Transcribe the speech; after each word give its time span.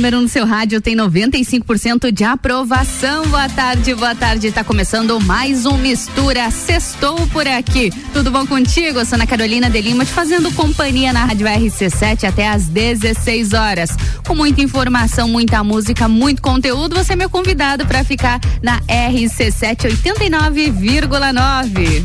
número 0.00 0.16
um 0.16 0.22
no 0.22 0.28
seu 0.30 0.46
rádio 0.46 0.80
tem 0.80 0.96
95% 0.96 2.10
de 2.10 2.24
aprovação. 2.24 3.26
Boa 3.26 3.50
tarde, 3.50 3.94
boa 3.94 4.14
tarde. 4.14 4.50
Tá 4.50 4.64
começando 4.64 5.20
mais 5.20 5.66
um 5.66 5.76
Mistura. 5.76 6.50
Sextou 6.50 7.26
por 7.26 7.46
aqui. 7.46 7.92
Tudo 8.10 8.30
bom 8.30 8.46
contigo? 8.46 8.98
Eu 8.98 9.04
sou 9.04 9.16
Ana 9.16 9.26
Carolina 9.26 9.68
de 9.68 9.78
Lima, 9.78 10.06
te 10.06 10.10
fazendo 10.10 10.50
companhia 10.52 11.12
na 11.12 11.26
Rádio 11.26 11.46
RC7 11.46 12.26
até 12.26 12.48
às 12.48 12.66
16 12.66 13.52
horas. 13.52 13.90
Com 14.26 14.34
muita 14.34 14.62
informação, 14.62 15.28
muita 15.28 15.62
música, 15.62 16.08
muito 16.08 16.40
conteúdo, 16.40 16.96
você 16.96 17.12
é 17.12 17.16
meu 17.16 17.28
convidado 17.28 17.84
para 17.84 18.02
ficar 18.02 18.40
na 18.62 18.80
RC7 18.80 19.86
89,9. 20.02 22.04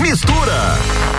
Mistura 0.00 1.17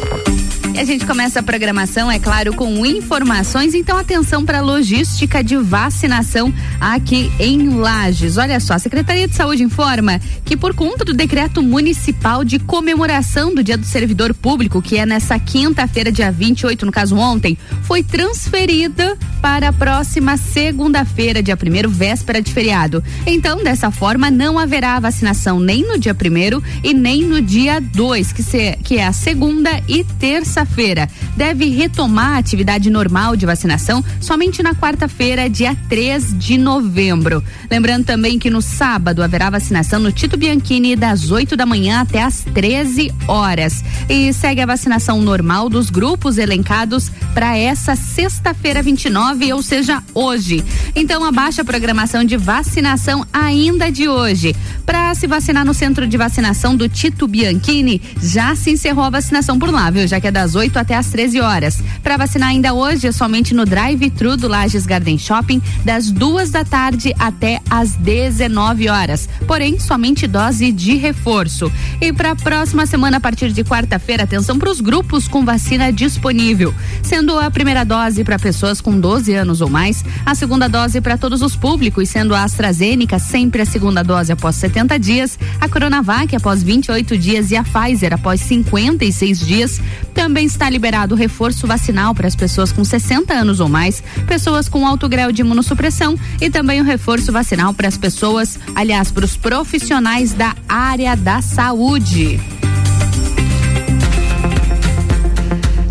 a 0.80 0.84
gente 0.86 1.06
começa 1.06 1.42
a 1.42 1.44
programação, 1.44 2.10
é 2.10 2.18
claro, 2.18 2.54
com 2.54 2.86
informações. 2.86 3.76
Então, 3.76 3.98
atenção 3.98 4.46
para 4.46 4.60
a 4.60 4.62
logística 4.62 5.44
de 5.44 5.58
vacinação 5.58 6.54
aqui 6.80 7.30
em 7.38 7.68
Lages. 7.68 8.38
Olha 8.38 8.62
só, 8.62 8.76
a 8.76 8.80
Secretaria 8.80 9.28
de 9.28 9.36
Saúde 9.36 9.62
informa 9.62 10.22
que, 10.46 10.56
por 10.56 10.74
conta 10.74 11.04
do 11.04 11.14
decreto 11.14 11.62
municipal 11.62 12.46
de 12.46 12.60
comemoração 12.60 13.54
do 13.54 13.62
Dia 13.62 13.78
do 13.78 13.86
Servidor 13.86 14.34
Público, 14.34 14.82
que 14.82 14.98
é 14.98 15.06
nessa 15.06 15.38
quinta-feira, 15.38 16.14
dia 16.14 16.32
28, 16.32 16.86
no 16.86 16.94
caso 16.94 17.18
ontem, 17.18 17.58
foi 17.82 18.02
transferida 18.02 19.18
para 19.42 19.70
a 19.70 19.74
próxima 19.74 20.38
segunda-feira, 20.38 21.44
dia 21.44 21.58
1 21.58 21.90
véspera 21.90 22.42
de 22.42 22.54
feriado. 22.54 23.04
Então, 23.28 23.62
dessa 23.62 23.92
forma, 23.92 24.32
não 24.32 24.58
haverá 24.58 24.98
vacinação 24.98 25.60
nem 25.60 25.86
no 25.86 26.00
dia 26.00 26.16
1 26.16 26.62
e 26.88 26.94
nem 26.94 27.24
no 27.24 27.42
dia 27.42 27.82
2, 27.82 28.32
que, 28.32 28.44
que 28.82 28.98
é 28.98 29.06
a 29.06 29.12
segunda 29.12 29.72
e 29.86 30.06
terça 30.06 30.69
feira 30.76 31.10
Deve 31.36 31.70
retomar 31.70 32.36
a 32.36 32.38
atividade 32.38 32.90
normal 32.90 33.36
de 33.36 33.46
vacinação 33.46 34.04
somente 34.20 34.62
na 34.62 34.76
quarta-feira, 34.76 35.50
dia 35.50 35.76
3 35.88 36.38
de 36.38 36.58
novembro. 36.58 37.44
Lembrando 37.72 38.06
também 38.06 38.38
que 38.38 38.50
no 38.50 38.62
sábado 38.62 39.24
haverá 39.24 39.50
vacinação 39.50 40.00
no 40.00 40.12
Tito 40.12 40.36
Bianchini 40.36 40.98
das 40.98 41.32
8 41.32 41.56
da 41.56 41.66
manhã 41.66 42.02
até 42.02 42.22
as 42.22 42.44
13 42.44 43.10
horas. 43.28 43.84
E 44.10 44.34
segue 44.34 44.62
a 44.62 44.66
vacinação 44.66 45.22
normal 45.22 45.70
dos 45.70 45.90
grupos 45.90 46.38
elencados 46.38 47.10
para 47.34 47.58
essa 47.58 47.96
sexta-feira 47.96 48.82
29, 48.82 49.54
ou 49.54 49.64
seja, 49.64 50.04
hoje. 50.14 50.64
Então 50.96 51.24
abaixa 51.24 51.62
a 51.62 51.66
programação 51.66 52.24
de 52.24 52.36
vacinação 52.36 53.26
ainda 53.32 53.92
de 53.92 54.10
hoje. 54.10 54.56
Para 54.86 55.16
se 55.16 55.26
vacinar 55.26 55.64
no 55.64 55.74
centro 55.74 56.08
de 56.08 56.18
vacinação 56.18 56.76
do 56.76 56.90
Tito 56.90 57.28
Bianchini, 57.28 58.02
já 58.22 58.56
se 58.56 58.72
encerrou 58.72 59.06
a 59.06 59.10
vacinação 59.10 59.58
por 59.58 59.72
lá, 59.72 59.90
viu? 59.90 60.08
Já 60.08 60.20
que 60.20 60.28
é 60.28 60.32
das 60.32 60.56
8 60.56 60.59
até 60.60 60.96
as 60.96 61.08
13 61.08 61.40
horas. 61.40 61.82
Para 62.04 62.18
vacinar 62.18 62.50
ainda 62.50 62.74
hoje 62.74 63.08
é 63.08 63.12
somente 63.12 63.54
no 63.54 63.66
drive-thru 63.66 64.36
do 64.36 64.48
Lages 64.48 64.86
Garden 64.86 65.18
Shopping, 65.18 65.62
das 65.86 66.12
duas 66.12 66.50
da 66.50 66.66
tarde 66.66 67.14
até 67.18 67.62
as 67.70 67.94
19 67.96 68.90
horas. 68.90 69.30
Porém, 69.48 69.80
somente 69.80 70.28
dose 70.28 70.72
de 70.72 70.96
reforço. 70.96 71.72
E 72.02 72.12
para 72.12 72.32
a 72.32 72.36
próxima 72.36 72.86
semana, 72.86 73.18
a 73.18 73.22
partir 73.22 73.52
de 73.52 73.64
quarta-feira, 73.64 74.24
atenção 74.24 74.60
para 74.60 74.70
os 74.70 74.82
grupos 74.82 75.28
com 75.28 75.46
vacina 75.46 75.94
disponível. 75.94 76.74
Sendo 77.02 77.40
a 77.40 77.50
primeira 77.50 77.86
dose 77.86 78.24
para 78.24 78.38
pessoas 78.38 78.82
com 78.82 79.00
12 79.00 79.34
anos 79.34 79.62
ou 79.62 79.70
mais, 79.70 80.04
a 80.26 80.36
segunda 80.36 80.68
dose 80.68 81.00
para 81.00 81.18
todos 81.18 81.42
os 81.42 81.56
públicos, 81.56 82.10
sendo 82.10 82.36
a 82.36 82.44
AstraZeneca 82.44 83.18
sempre 83.20 83.62
a 83.62 83.66
segunda 83.66 84.04
dose 84.04 84.32
após 84.32 84.56
70 84.58 85.00
dias, 85.00 85.40
a 85.62 85.70
Coronavac 85.70 86.36
após 86.36 86.62
28 86.62 87.18
dias 87.18 87.52
e 87.52 87.56
a 87.56 87.64
Pfizer 87.64 88.14
após 88.14 88.42
56 88.42 89.40
dias. 89.40 89.82
Também 90.14 90.49
está 90.50 90.70
liberado 90.70 91.14
o 91.14 91.18
reforço 91.18 91.68
vacinal 91.68 92.14
para 92.14 92.28
as 92.28 92.36
pessoas 92.36 92.72
com 92.72 92.84
60 92.84 93.34
anos 93.34 93.60
ou 93.60 93.70
mais, 93.70 94.04
pessoas 94.28 94.68
com 94.68 94.86
alto 94.86 95.08
grau 95.08 95.32
de 95.32 95.42
imunossupressão 95.42 96.18
e 96.42 96.50
também 96.50 96.82
o 96.82 96.84
reforço 96.84 97.32
vacinal 97.32 97.74
para 97.74 97.88
as 97.88 97.98
pessoas, 97.98 98.60
aliás, 98.76 99.12
para 99.12 99.26
os 99.26 99.38
profissionais 99.38 100.34
da 100.34 100.56
área 100.68 101.16
da 101.16 101.42
saúde. 101.42 102.40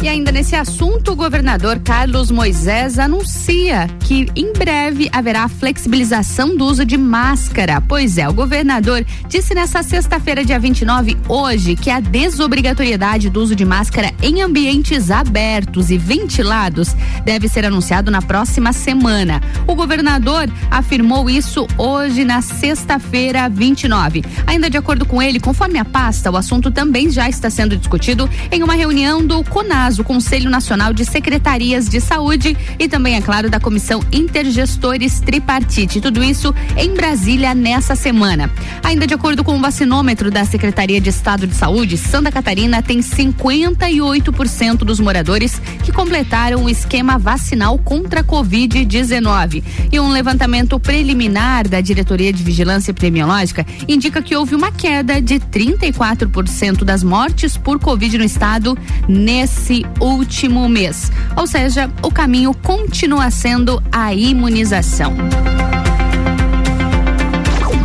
E 0.00 0.06
ainda 0.06 0.30
nesse 0.30 0.54
assunto, 0.54 1.10
o 1.10 1.16
governador 1.16 1.80
Carlos 1.80 2.30
Moisés 2.30 3.00
anuncia 3.00 3.88
que 3.98 4.28
em 4.36 4.52
breve 4.52 5.08
haverá 5.12 5.48
flexibilização 5.48 6.56
do 6.56 6.66
uso 6.66 6.84
de 6.84 6.96
máscara. 6.96 7.80
Pois 7.80 8.16
é, 8.16 8.28
o 8.28 8.32
governador 8.32 9.04
disse 9.28 9.54
nessa 9.54 9.82
sexta-feira, 9.82 10.44
dia 10.44 10.58
29, 10.58 11.16
hoje, 11.28 11.74
que 11.74 11.90
a 11.90 11.98
desobrigatoriedade 11.98 13.28
do 13.28 13.40
uso 13.40 13.56
de 13.56 13.64
máscara 13.64 14.12
em 14.22 14.40
ambientes 14.40 15.10
abertos 15.10 15.90
e 15.90 15.98
ventilados 15.98 16.94
deve 17.24 17.48
ser 17.48 17.66
anunciado 17.66 18.08
na 18.08 18.22
próxima 18.22 18.72
semana. 18.72 19.42
O 19.66 19.74
governador 19.74 20.48
afirmou 20.70 21.28
isso 21.28 21.66
hoje, 21.76 22.24
na 22.24 22.40
sexta-feira, 22.40 23.48
29. 23.48 24.22
Ainda 24.46 24.70
de 24.70 24.76
acordo 24.76 25.04
com 25.04 25.20
ele, 25.20 25.40
conforme 25.40 25.76
a 25.76 25.84
pasta, 25.84 26.30
o 26.30 26.36
assunto 26.36 26.70
também 26.70 27.10
já 27.10 27.28
está 27.28 27.50
sendo 27.50 27.76
discutido 27.76 28.30
em 28.52 28.62
uma 28.62 28.74
reunião 28.74 29.26
do 29.26 29.42
CONAS 29.88 29.98
o 29.98 30.04
Conselho 30.04 30.50
Nacional 30.50 30.92
de 30.92 31.04
Secretarias 31.04 31.88
de 31.88 32.00
Saúde 32.00 32.56
e 32.78 32.88
também, 32.88 33.14
é 33.14 33.20
claro, 33.22 33.48
da 33.48 33.58
Comissão 33.58 34.02
Intergestores 34.12 35.20
Tripartite. 35.20 36.00
Tudo 36.00 36.22
isso 36.22 36.54
em 36.76 36.94
Brasília 36.94 37.54
nessa 37.54 37.96
semana. 37.96 38.50
Ainda 38.82 39.06
de 39.06 39.14
acordo 39.14 39.42
com 39.42 39.56
o 39.56 39.60
vacinômetro 39.60 40.30
da 40.30 40.44
Secretaria 40.44 41.00
de 41.00 41.08
Estado 41.08 41.46
de 41.46 41.54
Saúde, 41.54 41.96
Santa 41.96 42.30
Catarina 42.30 42.82
tem 42.82 43.00
58% 43.00 44.78
dos 44.78 45.00
moradores 45.00 45.60
que 45.84 45.92
completaram 45.92 46.64
o 46.64 46.70
esquema 46.70 47.16
vacinal 47.18 47.78
contra 47.78 48.20
a 48.20 48.24
Covid-19. 48.24 49.62
E 49.90 49.98
um 49.98 50.10
levantamento 50.10 50.78
preliminar 50.78 51.66
da 51.66 51.80
Diretoria 51.80 52.32
de 52.32 52.42
Vigilância 52.42 52.90
Epidemiológica 52.90 53.66
indica 53.86 54.20
que 54.20 54.36
houve 54.36 54.54
uma 54.54 54.70
queda 54.70 55.20
de 55.20 55.36
34% 55.40 56.84
das 56.84 57.02
mortes 57.02 57.56
por 57.56 57.78
Covid 57.78 58.18
no 58.18 58.24
estado 58.24 58.76
nesse 59.08 59.77
último 60.00 60.68
mês. 60.68 61.10
Ou 61.36 61.46
seja, 61.46 61.90
o 62.02 62.10
caminho 62.10 62.54
continua 62.54 63.30
sendo 63.30 63.82
a 63.92 64.14
imunização. 64.14 65.14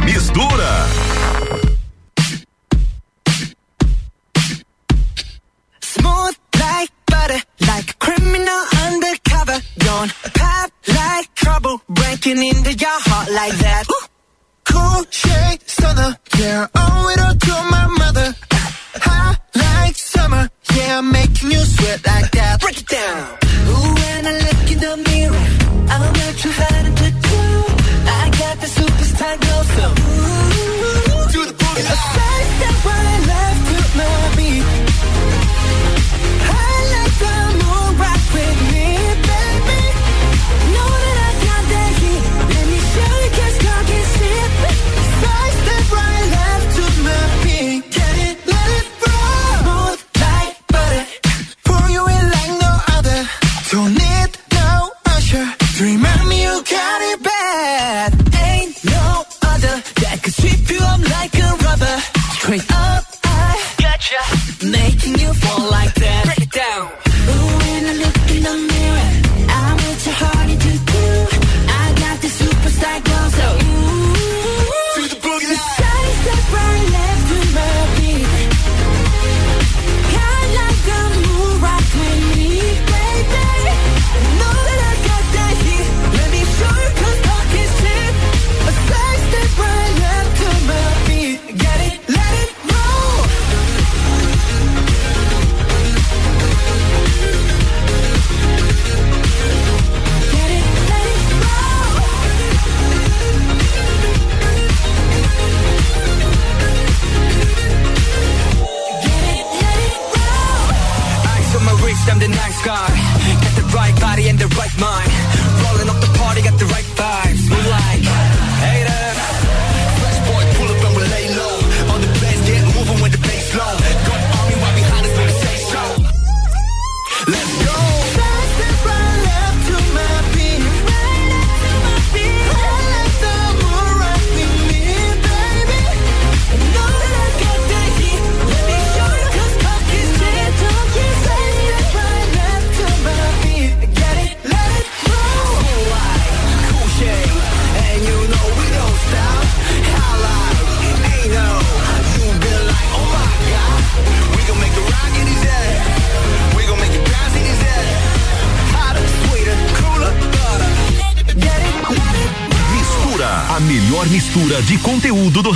Mistura. 0.06 0.88
Smooth 5.82 6.36
like 6.60 6.94
butter, 7.08 7.42
like 7.68 7.94
criminal 8.00 8.62
undercover. 8.88 9.62
Don't 9.78 10.14
pop 10.34 10.72
like 10.88 11.34
trouble, 11.36 11.82
breaking 11.90 12.42
into 12.44 12.74
your 12.74 13.00
heart 13.08 13.30
like 13.32 13.58
that. 13.60 13.86
Cool 14.66 15.06
shade 15.10 15.60
stunner, 15.66 16.18
yeah, 16.38 16.68
owe 16.76 16.93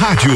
rádio. 0.08 0.32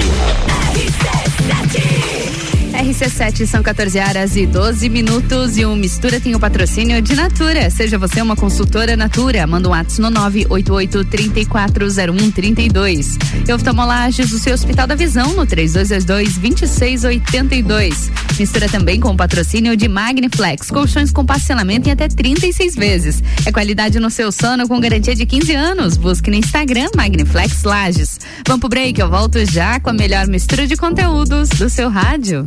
RC7 2.73 3.45
são 3.45 3.63
14 3.63 3.99
horas 3.99 4.35
e 4.35 4.45
12 4.45 4.89
minutos 4.89 5.55
e 5.55 5.63
o 5.63 5.73
Mistura 5.77 6.19
tem 6.19 6.35
o 6.35 6.39
patrocínio 6.41 7.01
de 7.01 7.15
Natura. 7.15 7.69
Seja 7.69 7.97
você 7.97 8.21
uma 8.21 8.35
consultora 8.35 8.97
Natura, 8.97 9.47
manda 9.47 9.69
um 9.69 9.73
ato 9.73 10.01
no 10.01 10.09
988 10.09 11.05
340132. 11.05 13.17
E 13.47 13.53
oftalmolages, 13.53 14.33
o 14.33 14.39
seu 14.39 14.53
Hospital 14.53 14.87
da 14.87 14.95
Visão 14.95 15.33
no 15.35 15.45
3222 15.45 16.35
2682. 16.35 18.11
Mistura 18.37 18.67
também 18.67 18.99
com 18.99 19.11
o 19.11 19.15
patrocínio 19.15 19.77
de 19.77 19.87
Magniflex, 19.87 20.69
colchões 20.69 21.13
com 21.13 21.25
parcelamento 21.25 21.87
em 21.87 21.93
até 21.93 22.09
36 22.09 22.75
vezes. 22.75 23.23
É 23.45 23.53
qualidade 23.53 24.01
no 24.01 24.09
seu 24.09 24.33
sono 24.33 24.67
com 24.67 24.81
garantia 24.81 25.15
de 25.15 25.25
15 25.25 25.55
anos. 25.55 25.95
Busque 25.95 26.29
no 26.29 26.35
Instagram 26.35 26.89
Magniflex 26.93 27.63
Lages. 27.63 28.10
Vamos 28.51 28.59
pro 28.59 28.69
break, 28.69 28.99
eu 28.99 29.09
volto 29.09 29.39
já 29.49 29.79
com 29.79 29.91
a 29.91 29.93
melhor 29.93 30.27
mistura 30.27 30.67
de 30.67 30.75
conteúdos 30.75 31.47
do 31.51 31.69
seu 31.69 31.89
rádio. 31.89 32.45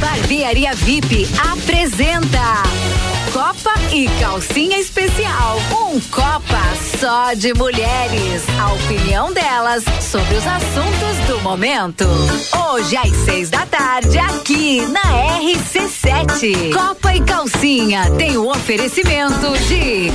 Barbearia 0.00 0.74
VIP 0.74 1.28
apresenta 1.52 2.64
Copa 3.32 3.74
e 3.92 4.08
Calcinha 4.18 4.80
Especial. 4.80 5.60
Um 5.70 6.00
Copa 6.10 6.62
só 6.98 7.34
de 7.34 7.54
mulheres. 7.54 8.42
A 8.60 8.72
opinião 8.72 9.32
delas 9.32 9.84
sobre 10.00 10.34
os 10.34 10.44
assuntos 10.44 11.28
do 11.28 11.40
momento. 11.42 12.04
Hoje 12.72 12.96
às 12.96 13.14
seis 13.26 13.50
da 13.50 13.66
tarde, 13.66 14.18
aqui 14.18 14.80
na 14.86 15.02
RC7. 15.02 16.72
Copa 16.72 17.14
e 17.14 17.20
Calcinha 17.20 18.10
tem 18.12 18.38
o 18.38 18.48
oferecimento 18.48 19.52
de 19.68 20.10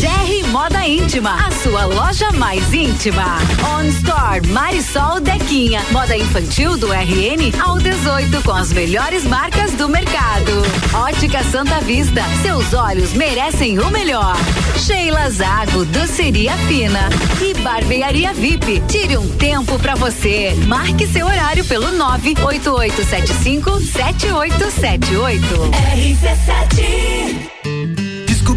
GR 0.00 0.48
Moda 0.48 0.88
Íntima, 0.88 1.36
a 1.46 1.50
sua 1.50 1.84
loja 1.84 2.32
mais 2.32 2.72
íntima. 2.72 3.36
On 3.76 3.84
Store 3.84 4.46
Marisol 4.46 5.20
Dequinha, 5.20 5.82
moda 5.92 6.16
infantil 6.16 6.78
do 6.78 6.90
RN 6.90 7.52
ao 7.62 7.78
18 7.78 8.42
com 8.44 8.52
as 8.52 8.72
melhores 8.72 9.24
marcas 9.24 9.72
do 9.72 9.86
mercado. 9.86 10.52
Ótica 10.94 11.44
Santa 11.44 11.80
Vista, 11.80 12.22
seus 12.40 12.72
olhos 12.72 13.12
merecem 13.12 13.78
o 13.78 13.90
melhor. 13.90 14.36
Sheila 14.78 15.28
Zago, 15.28 15.84
doceria 15.84 16.56
fina 16.66 17.10
e 17.42 17.52
barbearia 17.60 18.32
VIP. 18.32 18.82
Tire 18.88 19.18
um 19.18 19.28
tempo 19.36 19.78
pra 19.78 19.94
você. 19.96 20.54
Marque 20.66 21.06
seu 21.06 21.26
horário 21.26 21.62
pelo 21.66 21.89
98875 21.92 23.80
7878. 23.80 25.46
RC7 25.96 27.50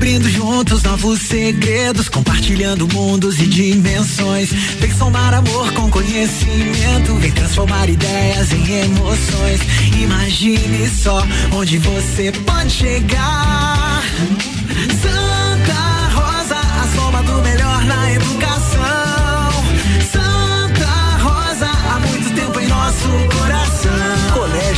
Descobrindo 0.04 0.28
juntos 0.28 0.84
novos 0.84 1.22
segredos, 1.22 2.10
compartilhando 2.10 2.88
mundos 2.88 3.40
e 3.40 3.46
dimensões. 3.46 4.52
Vem 4.52 4.92
somar 4.92 5.34
amor 5.34 5.72
com 5.74 5.90
conhecimento, 5.90 7.14
vem 7.20 7.32
transformar 7.32 7.90
ideias 7.90 8.52
em 8.52 8.82
emoções. 8.82 9.62
Imagine 10.02 10.90
só 10.90 11.26
onde 11.54 11.78
você 11.78 12.32
pode 12.32 12.72
chegar. 12.72 14.04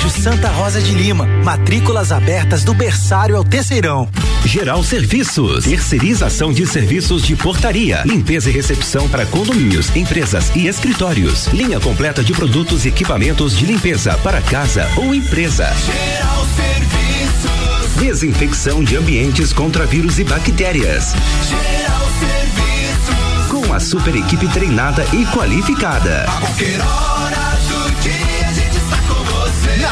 Colégio 0.06 0.22
Santa 0.22 0.50
Rosa 0.50 0.80
de 0.80 0.94
Lima. 0.94 1.26
Matrículas 1.44 2.12
abertas 2.12 2.64
do 2.64 2.74
berçário 2.74 3.36
ao 3.36 3.44
terceirão. 3.44 4.08
Geral 4.46 4.84
Serviços, 4.84 5.66
terceirização 5.66 6.54
de 6.54 6.68
serviços 6.68 7.24
de 7.24 7.36
portaria, 7.36 8.04
limpeza 8.06 8.50
e 8.50 8.54
recepção 8.54 9.10
para 9.10 9.26
condomínios, 9.26 9.96
empresas 9.96 10.52
e 10.56 10.68
escritórios. 10.68 11.48
Linha 11.48 11.80
completa 11.80 12.24
de 12.24 12.34
produtos 12.34 12.86
e 12.86 12.90
equipamentos 12.90 13.58
de 13.58 13.66
limpeza 13.66 14.16
para 14.20 14.42
casa 14.42 14.88
ou 14.96 15.16
empresa. 15.16 15.74
Geral 15.74 16.46
Serviços, 16.56 17.96
Desinfecção 18.00 18.84
de 18.84 18.98
ambientes 18.98 19.52
contra 19.52 19.88
vírus 19.88 20.20
e 20.20 20.24
bactérias. 20.24 21.14
Geral 21.50 22.08
Serviços. 22.20 23.48
Com 23.50 23.74
a 23.74 23.80
super 23.80 24.16
equipe 24.16 24.48
treinada 24.50 25.04
e 25.14 25.26
qualificada. 25.26 26.26
A 26.28 26.42
qualquer 26.42 26.80
hora 26.82 27.15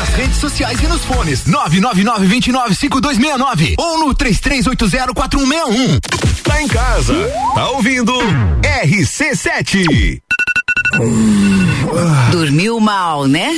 Nas 0.04 0.14
redes 0.16 0.36
sociais 0.36 0.82
e 0.82 0.88
nos 0.88 1.06
fones. 1.06 1.46
999-295269 1.46 3.76
ou 3.78 4.00
no 4.00 4.14
33804161. 4.14 6.02
Tá 6.44 6.62
em 6.62 6.68
casa, 6.68 7.14
tá 7.56 7.70
ouvindo? 7.70 8.14
RC7. 8.84 10.22
Dormiu 12.34 12.82
mal, 12.82 13.28
né? 13.28 13.58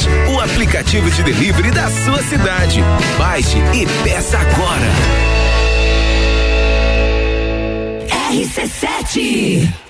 Delivery 0.00 0.34
o 0.34 0.40
aplicativo 0.40 1.10
de 1.10 1.22
delivery 1.22 1.70
da 1.70 1.88
sua 1.90 2.22
cidade. 2.22 2.80
Baixe 3.18 3.58
e 3.74 3.86
peça 4.02 4.38
agora. 4.38 4.86
RC7 8.30 9.89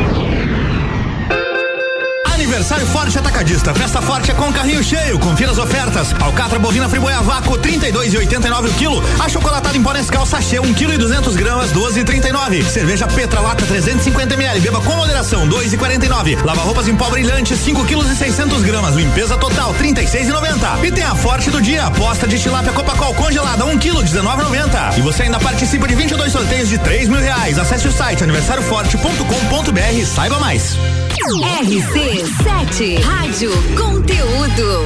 Aniversário 2.61 2.85
Forte 2.85 3.17
Atacadista. 3.17 3.73
Festa 3.73 3.99
Forte 4.03 4.29
é 4.29 4.35
com 4.35 4.53
carrinho 4.53 4.83
cheio. 4.83 5.17
Confira 5.17 5.49
as 5.49 5.57
ofertas. 5.57 6.13
Alcatra 6.21 6.59
bovina 6.59 6.87
friboia 6.87 7.19
vácuo 7.19 7.57
32,89 7.57 8.69
o 8.69 8.73
quilo. 8.73 9.03
A 9.19 9.27
chocolatada 9.27 9.75
em 9.75 9.81
pó 9.81 9.91
Nescau 9.91 10.27
sachê 10.27 10.59
1 10.59 10.71
kg 10.75 10.93
e 10.93 10.97
200 10.99 11.35
gramas 11.35 11.73
12,39. 11.73 12.63
Cerveja 12.63 13.07
Petra 13.07 13.39
lata 13.39 13.65
350 13.65 14.35
ml. 14.35 14.59
Beba 14.59 14.79
com 14.79 14.95
moderação 14.95 15.49
2,49. 15.49 16.45
Lava 16.45 16.61
roupas 16.61 16.87
em 16.87 16.95
pó 16.95 17.09
brilhante 17.09 17.57
5 17.57 17.83
kg 17.83 18.11
e 18.11 18.15
600 18.15 18.61
gramas. 18.61 18.93
Limpeza 18.93 19.35
total 19.37 19.73
36,90. 19.73 20.85
E 20.85 20.91
tem 20.91 21.03
a 21.03 21.15
Forte 21.15 21.49
do 21.49 21.59
dia. 21.59 21.87
Aposta 21.87 22.27
de 22.27 22.37
tilápia 22.37 22.73
Copacol 22.73 23.15
congelada 23.15 23.65
1 23.65 23.79
kg 23.79 24.03
19,90. 24.03 24.99
E 24.99 25.01
você 25.01 25.23
ainda 25.23 25.39
participa 25.39 25.87
de 25.87 25.95
22 25.95 26.31
sorteios 26.31 26.69
de 26.69 26.77
3 26.77 27.07
mil 27.07 27.21
reais. 27.21 27.57
Acesse 27.57 27.87
o 27.87 27.91
site 27.91 28.23
aniversarioforte.com.br 28.23 29.93
e 29.93 30.05
saiba 30.05 30.39
mais. 30.39 30.77
RC7 32.59 33.01
Rádio 33.03 33.51
Conteúdo. 33.75 34.85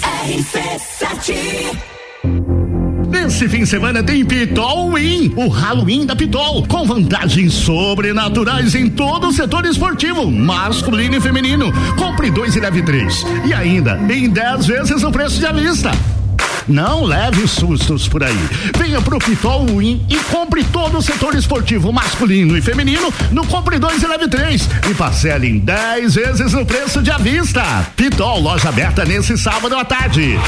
Nesse 3.09 3.47
fim 3.49 3.59
de 3.59 3.67
semana 3.67 4.03
tem 4.03 4.23
Pitol 4.25 4.93
Win, 4.93 5.33
o 5.35 5.47
Halloween 5.47 6.05
da 6.05 6.15
Pitol, 6.15 6.65
com 6.67 6.85
vantagens 6.85 7.53
sobrenaturais 7.53 8.73
em 8.75 8.89
todo 8.89 9.27
o 9.27 9.33
setor 9.33 9.65
esportivo, 9.65 10.29
masculino 10.31 11.15
e 11.15 11.21
feminino. 11.21 11.71
Compre 11.97 12.31
dois 12.31 12.55
e 12.55 12.59
leve 12.59 12.81
três. 12.81 13.25
E 13.45 13.53
ainda 13.53 13.99
em 14.09 14.29
10 14.29 14.65
vezes 14.65 15.03
o 15.03 15.11
preço 15.11 15.39
de 15.39 15.45
avista. 15.45 15.91
Não 16.71 17.03
leve 17.03 17.45
sustos 17.47 18.07
por 18.07 18.23
aí. 18.23 18.49
Venha 18.77 19.01
pro 19.01 19.19
Pitol 19.19 19.65
Win 19.65 20.05
e 20.09 20.15
compre 20.31 20.63
todo 20.63 20.99
o 20.99 21.01
setor 21.01 21.35
esportivo 21.35 21.91
masculino 21.91 22.57
e 22.57 22.61
feminino 22.61 23.13
no 23.29 23.45
Compre 23.45 23.77
2 23.77 24.01
e 24.01 24.07
Leve 24.07 24.29
3 24.29 24.69
e 24.89 24.93
parcele 24.93 25.49
em 25.49 25.59
10 25.59 26.15
vezes 26.15 26.53
o 26.53 26.65
preço 26.65 27.01
de 27.01 27.11
avista. 27.11 27.61
Pitol, 27.97 28.39
loja 28.39 28.69
aberta 28.69 29.03
nesse 29.03 29.37
sábado 29.37 29.75
à 29.75 29.83
tarde. 29.83 30.39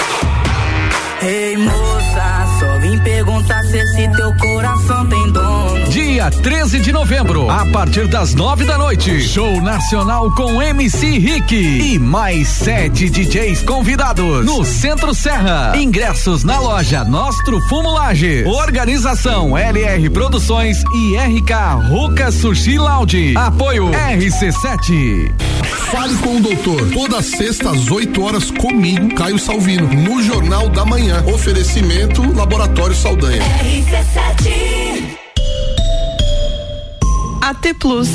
Ei 1.21 1.57
moça, 1.57 2.45
só 2.47 2.52
vim 2.93 2.99
perguntar 2.99 3.63
se 3.63 3.77
esse 3.77 4.07
teu 4.09 4.33
coração 4.37 5.05
tem 5.07 5.31
dono. 5.31 5.87
Dia 5.89 6.29
13 6.29 6.79
de 6.79 6.91
novembro, 6.91 7.49
a 7.49 7.65
partir 7.71 8.07
das 8.07 8.35
nove 8.35 8.65
da 8.65 8.77
noite, 8.77 9.19
show 9.21 9.61
nacional 9.61 10.29
com 10.31 10.61
MC 10.61 11.17
Rick 11.17 11.55
e 11.55 11.97
mais 11.97 12.47
sete 12.47 13.09
DJs 13.09 13.63
convidados 13.63 14.45
no 14.45 14.63
Centro 14.63 15.13
Serra. 15.13 15.73
Ingressos 15.75 16.43
na 16.43 16.59
loja 16.59 17.03
Nostro 17.03 17.59
Fumulage. 17.61 18.43
Organização 18.45 19.57
LR 19.57 20.09
Produções 20.09 20.83
e 20.93 21.15
RK 21.17 21.89
Ruca 21.89 22.31
Sushi 22.31 22.77
Lounge. 22.77 23.33
Apoio 23.35 23.89
RC7. 23.89 25.31
Fale 25.93 26.15
com 26.17 26.37
o 26.37 26.41
doutor. 26.41 26.89
Toda 26.91 27.21
sexta 27.21 27.69
às 27.69 27.91
8 27.91 28.23
horas 28.23 28.49
comigo, 28.49 29.13
Caio 29.13 29.37
Salvino, 29.37 29.87
no 29.87 30.23
Jornal 30.23 30.67
da 30.69 30.83
Manhã. 30.83 31.23
Oferecimento 31.27 32.21
Laboratório 32.35 32.82
Saldanha. 32.91 33.41
RC7. 33.41 35.17
AT 37.41 37.73
Plus. 37.79 38.09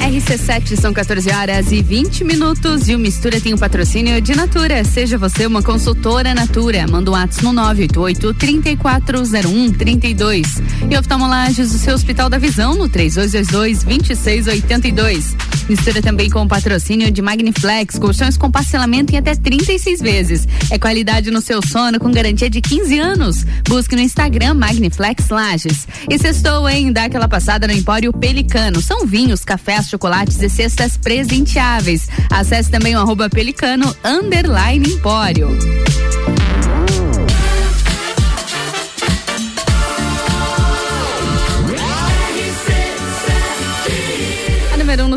RC7 0.00 0.80
são 0.80 0.92
14 0.92 1.30
horas 1.30 1.70
e 1.70 1.82
20 1.82 2.24
minutos 2.24 2.88
e 2.88 2.94
o 2.94 2.98
Mistura 2.98 3.40
tem 3.40 3.52
o 3.52 3.56
um 3.56 3.58
patrocínio 3.58 4.20
de 4.22 4.34
Natura. 4.34 4.82
Seja 4.84 5.18
você 5.18 5.44
uma 5.44 5.62
consultora 5.62 6.34
Natura. 6.34 6.86
Manda 6.88 7.10
um 7.10 7.14
ato 7.14 7.44
no 7.44 7.52
988 7.52 8.32
3401 8.34 9.72
32. 9.72 10.62
E 10.90 10.96
oftalmolages 10.96 11.74
o 11.74 11.78
seu 11.78 11.94
Hospital 11.94 12.30
da 12.30 12.38
Visão 12.38 12.74
no 12.74 12.88
3222 12.88 13.84
2682. 13.84 15.36
Mistura 15.68 16.02
também 16.02 16.28
com 16.28 16.42
o 16.42 16.48
patrocínio 16.48 17.10
de 17.10 17.22
Magniflex, 17.22 17.98
colchões 17.98 18.36
com 18.36 18.50
parcelamento 18.50 19.14
em 19.14 19.18
até 19.18 19.34
36 19.34 20.00
vezes. 20.00 20.48
É 20.70 20.78
qualidade 20.78 21.30
no 21.30 21.40
seu 21.40 21.60
sono 21.66 21.98
com 21.98 22.10
garantia 22.10 22.50
de 22.50 22.60
15 22.60 22.98
anos. 22.98 23.46
Busque 23.66 23.96
no 23.96 24.02
Instagram 24.02 24.54
Magniflex 24.54 25.28
Lages. 25.28 25.86
E 26.08 26.18
sextou, 26.18 26.68
hein? 26.68 26.92
Dá 26.92 27.04
aquela 27.04 27.28
passada 27.28 27.66
no 27.66 27.72
Empório 27.72 28.12
Pelicano. 28.12 28.80
São 28.80 29.06
vinhos, 29.06 29.44
cafés, 29.44 29.88
chocolates 29.88 30.40
e 30.42 30.48
cestas 30.48 30.96
presenteáveis. 30.96 32.08
Acesse 32.30 32.70
também 32.70 32.94
o 32.94 33.00
arroba 33.00 33.28
pelicano 33.30 33.94
underline 34.04 34.88
empório. 34.88 35.48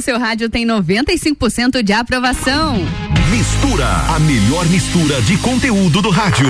Seu 0.08 0.18
rádio 0.18 0.50
tem 0.50 0.66
95% 0.66 1.84
de 1.84 1.92
aprovação. 1.92 2.78
Mistura, 3.30 3.86
a 3.86 4.18
melhor 4.22 4.66
mistura 4.68 5.22
de 5.22 5.38
conteúdo 5.40 6.02
do 6.02 6.10
rádio. 6.10 6.48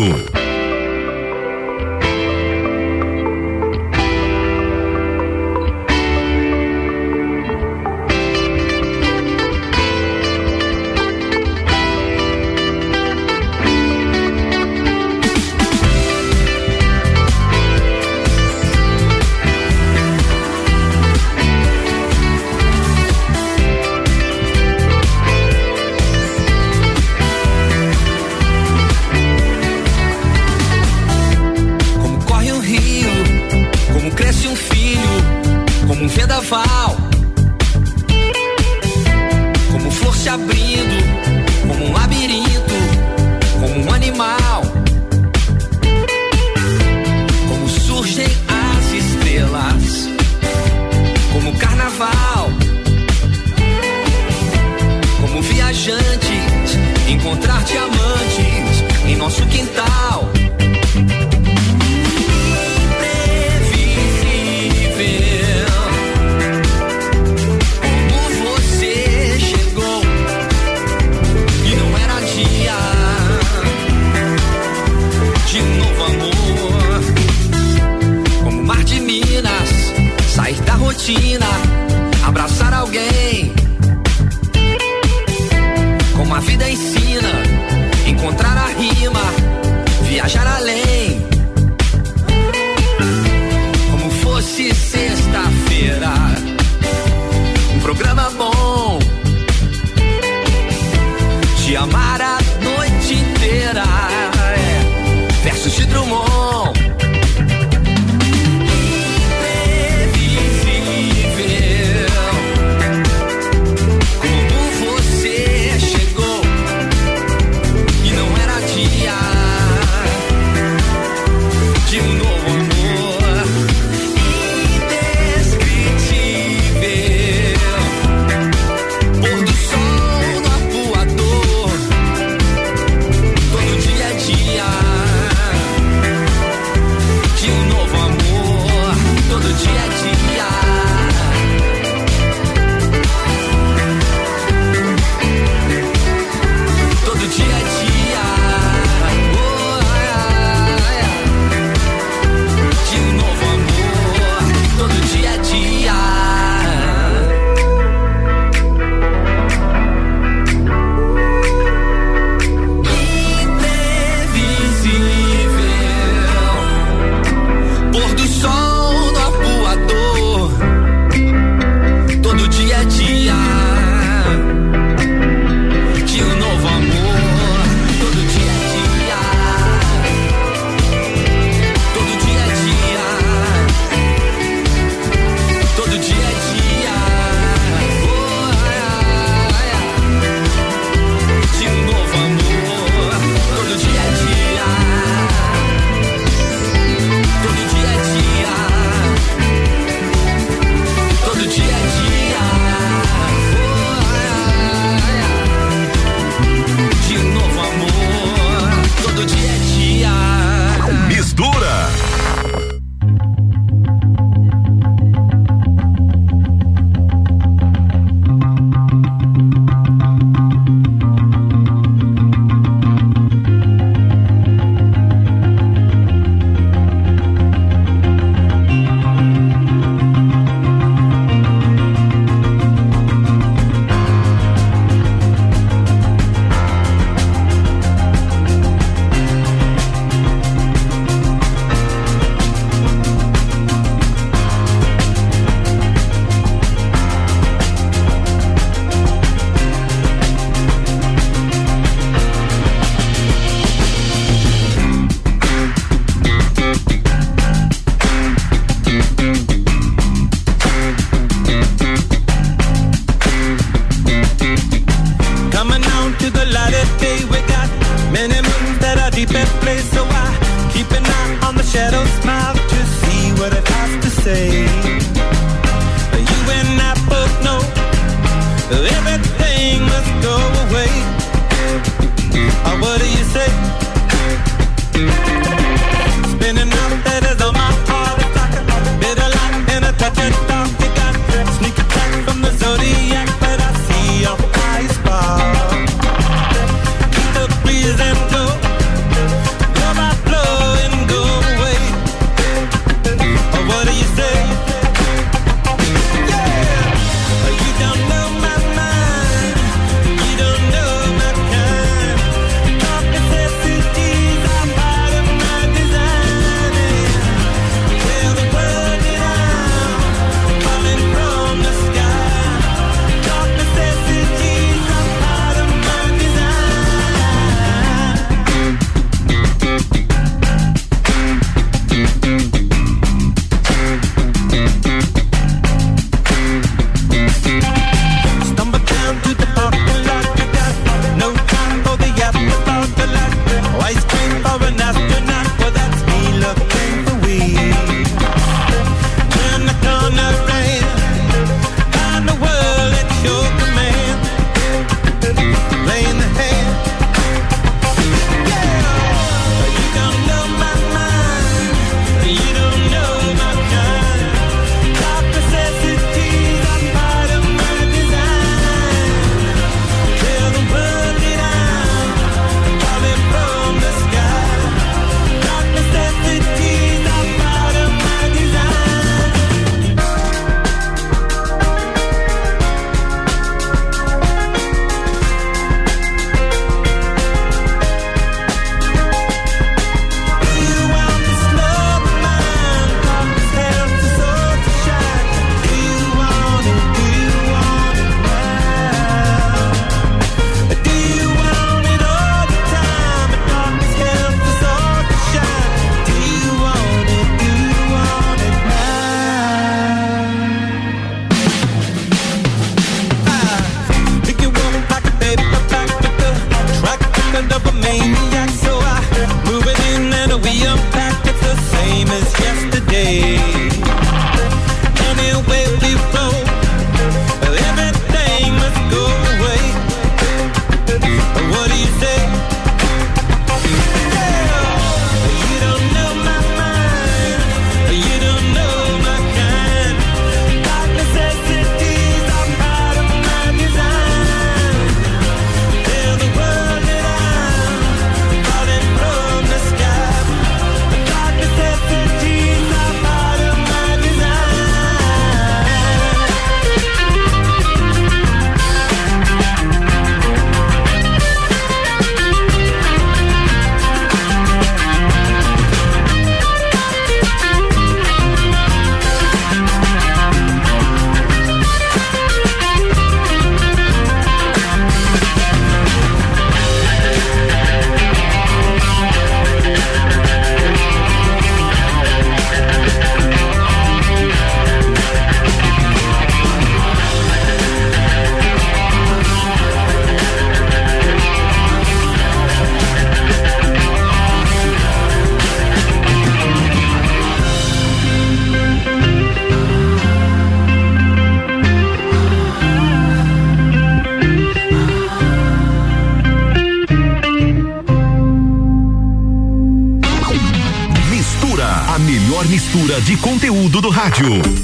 Rádio. 513.97 514.56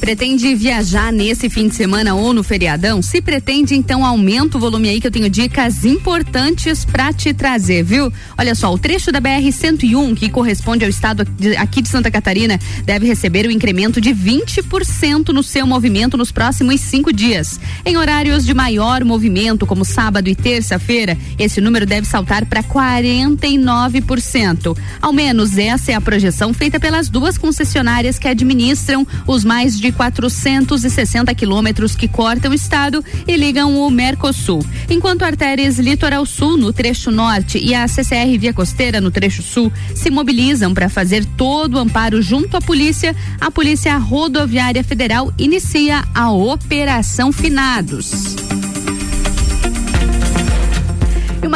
Pretende 0.00 0.54
viajar 0.54 1.12
nesse 1.12 1.50
fim 1.50 1.68
de 1.68 1.74
semana 1.74 2.14
ou 2.14 2.32
no 2.32 2.42
feriadão? 2.42 3.02
Se 3.02 3.20
pretende, 3.20 3.74
então 3.74 4.02
aumenta 4.04 4.56
o 4.56 4.60
volume 4.60 4.88
aí 4.88 5.00
que 5.00 5.06
eu 5.06 5.10
tenho 5.10 5.28
dicas 5.28 5.84
importantes 5.84 6.84
para 6.84 7.12
te 7.12 7.34
trazer, 7.34 7.82
viu? 7.82 8.12
Olha 8.38 8.54
só, 8.54 8.72
o 8.72 8.78
trecho 8.78 9.12
da 9.12 9.20
BR 9.20 9.52
101 9.52 10.14
que 10.14 10.30
corresponde 10.30 10.84
ao 10.84 10.90
estado 10.90 11.26
aqui 11.58 11.82
de 11.82 11.88
Santa 11.88 12.10
Catarina 12.10 12.58
deve 12.84 13.06
receber 13.06 13.46
um 13.46 13.50
incremento 13.50 14.00
de 14.00 14.14
20% 14.14 15.28
no 15.28 15.42
seu 15.42 15.66
movimento 15.66 16.16
nos 16.16 16.32
próximos 16.32 16.80
cinco 16.80 17.12
dias. 17.12 17.60
Em 17.84 17.96
horários 17.96 18.46
de 18.46 18.54
maior 18.54 19.04
movimento, 19.04 19.66
como 19.66 19.84
sábado 19.84 20.28
e 20.28 20.34
terça-feira, 20.34 21.18
esse 21.38 21.60
número 21.60 21.84
deve 21.84 22.06
saltar 22.06 22.46
para 22.46 22.62
49%. 22.62 24.78
Ao 25.02 25.12
menos 25.12 25.58
essa 25.58 25.92
é 25.92 25.94
a 25.94 26.00
projeção 26.00 26.54
feita 26.54 26.80
pelas 26.80 27.08
duas 27.08 27.36
concessionárias 27.36 28.18
que 28.18 28.28
administram 28.28 29.06
os 29.26 29.44
mais 29.44 29.56
mais 29.56 29.80
de 29.86 29.92
460 29.92 31.32
quilômetros 31.34 31.94
que 31.94 32.08
cortam 32.08 32.50
o 32.50 32.54
estado 32.54 33.04
e 33.26 33.36
ligam 33.36 33.78
o 33.78 33.88
Mercosul. 33.88 34.64
Enquanto 34.90 35.22
artérias 35.22 35.78
Litoral 35.78 36.26
Sul 36.26 36.56
no 36.56 36.72
trecho 36.72 37.12
norte 37.12 37.58
e 37.58 37.72
a 37.72 37.86
CCR 37.86 38.36
Via 38.36 38.52
Costeira 38.52 39.00
no 39.00 39.12
trecho 39.12 39.42
sul 39.42 39.72
se 39.94 40.10
mobilizam 40.10 40.74
para 40.74 40.88
fazer 40.88 41.24
todo 41.36 41.74
o 41.74 41.78
amparo 41.78 42.20
junto 42.20 42.56
à 42.56 42.60
polícia, 42.60 43.14
a 43.40 43.48
Polícia 43.48 43.96
Rodoviária 43.96 44.82
Federal 44.82 45.32
inicia 45.38 46.04
a 46.12 46.32
Operação 46.32 47.30
Finados. 47.30 48.65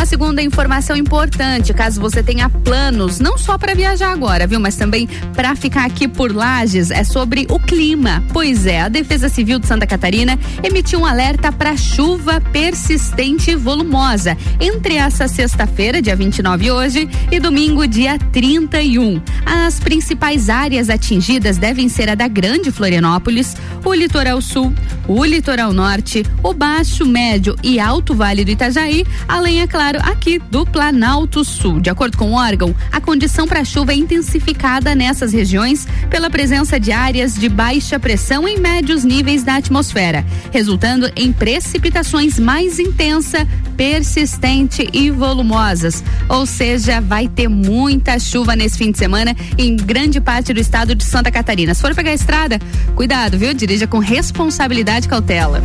Uma 0.00 0.06
segunda 0.06 0.40
informação 0.40 0.96
importante, 0.96 1.74
caso 1.74 2.00
você 2.00 2.22
tenha 2.22 2.48
planos, 2.48 3.20
não 3.20 3.36
só 3.36 3.58
para 3.58 3.74
viajar 3.74 4.10
agora, 4.12 4.46
viu, 4.46 4.58
mas 4.58 4.74
também 4.74 5.06
para 5.34 5.54
ficar 5.54 5.84
aqui 5.84 6.08
por 6.08 6.34
Lages, 6.34 6.90
é 6.90 7.04
sobre 7.04 7.46
o 7.50 7.60
clima. 7.60 8.24
Pois 8.32 8.64
é, 8.64 8.80
a 8.80 8.88
Defesa 8.88 9.28
Civil 9.28 9.58
de 9.58 9.66
Santa 9.66 9.86
Catarina 9.86 10.38
emitiu 10.62 11.00
um 11.00 11.04
alerta 11.04 11.52
para 11.52 11.76
chuva 11.76 12.40
persistente 12.50 13.50
e 13.50 13.56
volumosa 13.56 14.38
entre 14.58 14.94
essa 14.94 15.28
sexta-feira, 15.28 16.00
dia 16.00 16.16
29 16.16 16.70
hoje, 16.70 17.06
e 17.30 17.38
domingo, 17.38 17.86
dia 17.86 18.18
31. 18.32 19.20
As 19.44 19.78
principais 19.78 20.48
áreas 20.48 20.88
atingidas 20.88 21.58
devem 21.58 21.90
ser 21.90 22.08
a 22.08 22.14
da 22.14 22.26
Grande 22.26 22.72
Florianópolis, 22.72 23.54
o 23.84 23.92
Litoral 23.92 24.40
Sul, 24.40 24.72
o 25.06 25.22
Litoral 25.24 25.74
Norte, 25.74 26.24
o 26.42 26.54
Baixo, 26.54 27.04
Médio 27.04 27.54
e 27.62 27.78
Alto 27.78 28.14
Vale 28.14 28.46
do 28.46 28.50
Itajaí, 28.50 29.04
além, 29.28 29.60
é 29.60 29.66
claro, 29.66 29.89
aqui 29.98 30.38
do 30.38 30.64
Planalto 30.64 31.44
Sul. 31.44 31.80
De 31.80 31.90
acordo 31.90 32.16
com 32.16 32.30
o 32.30 32.34
órgão, 32.34 32.74
a 32.92 33.00
condição 33.00 33.46
para 33.46 33.64
chuva 33.64 33.92
é 33.92 33.96
intensificada 33.96 34.94
nessas 34.94 35.32
regiões 35.32 35.86
pela 36.08 36.30
presença 36.30 36.78
de 36.78 36.92
áreas 36.92 37.34
de 37.34 37.48
baixa 37.48 37.98
pressão 37.98 38.46
em 38.46 38.58
médios 38.58 39.04
níveis 39.04 39.42
da 39.42 39.56
atmosfera, 39.56 40.24
resultando 40.50 41.10
em 41.16 41.32
precipitações 41.32 42.38
mais 42.38 42.78
intensa, 42.78 43.46
persistente 43.76 44.88
e 44.92 45.10
volumosas. 45.10 46.04
Ou 46.28 46.46
seja, 46.46 47.00
vai 47.00 47.26
ter 47.26 47.48
muita 47.48 48.18
chuva 48.18 48.54
nesse 48.54 48.78
fim 48.78 48.90
de 48.92 48.98
semana 48.98 49.34
em 49.58 49.76
grande 49.76 50.20
parte 50.20 50.52
do 50.52 50.60
estado 50.60 50.94
de 50.94 51.04
Santa 51.04 51.30
Catarina. 51.30 51.74
Se 51.74 51.80
for 51.80 51.94
pegar 51.94 52.10
a 52.10 52.14
estrada, 52.14 52.58
cuidado, 52.94 53.38
viu? 53.38 53.52
Dirija 53.54 53.86
com 53.86 53.98
responsabilidade 53.98 55.06
e 55.06 55.08
cautela. 55.08 55.62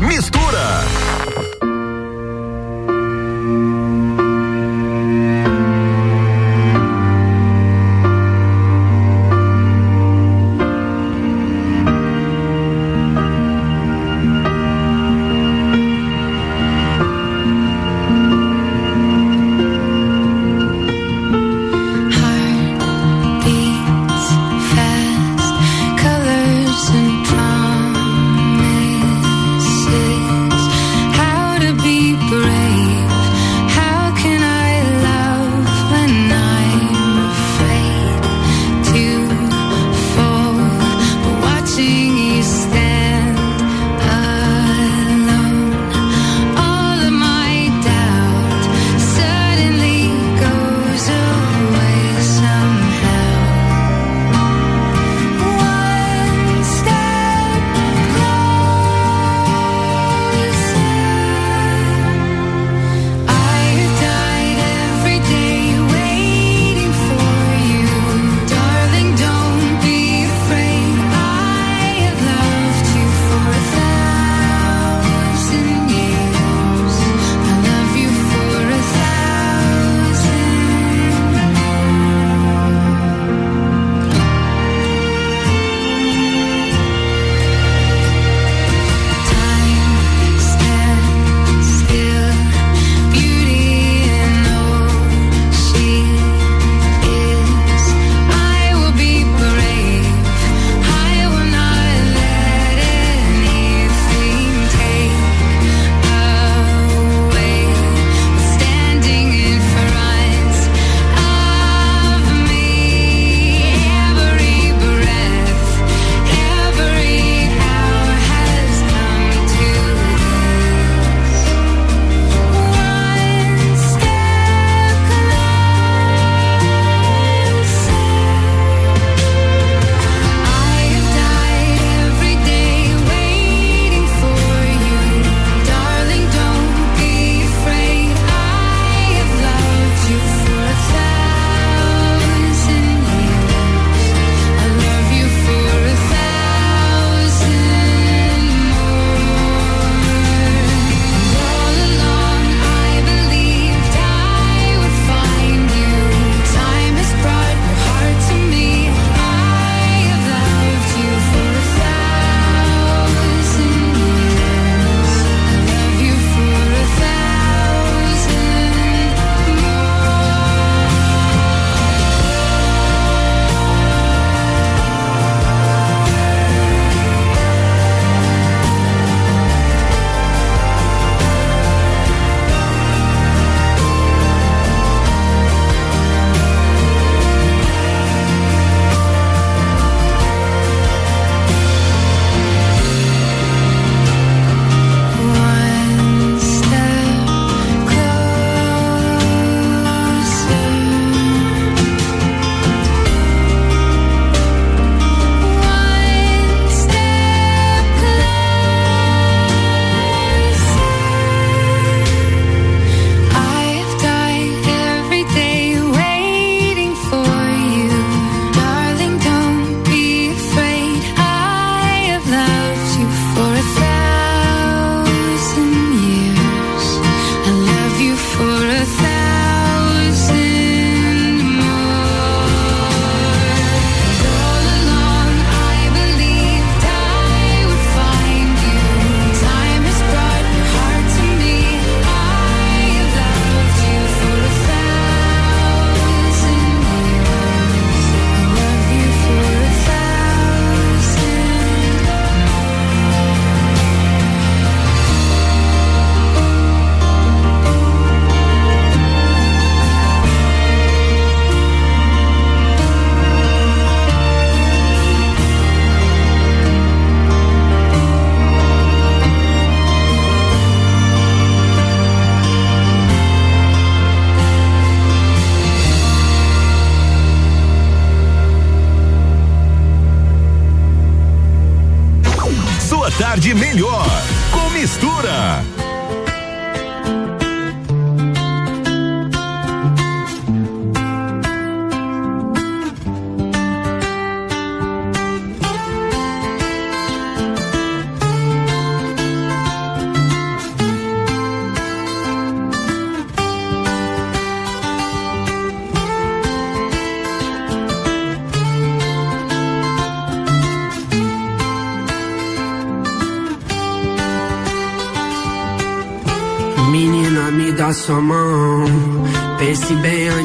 Mistura 0.00 1.15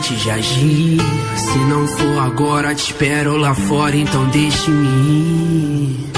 antes 0.01 0.19
de 0.19 0.31
agir. 0.31 0.97
Se 1.35 1.57
não 1.69 1.87
for 1.87 2.19
agora, 2.23 2.73
te 2.73 2.85
espero 2.85 3.37
lá 3.37 3.53
fora, 3.53 3.95
então 3.95 4.25
deixe-me 4.29 4.87
ir. 4.87 6.11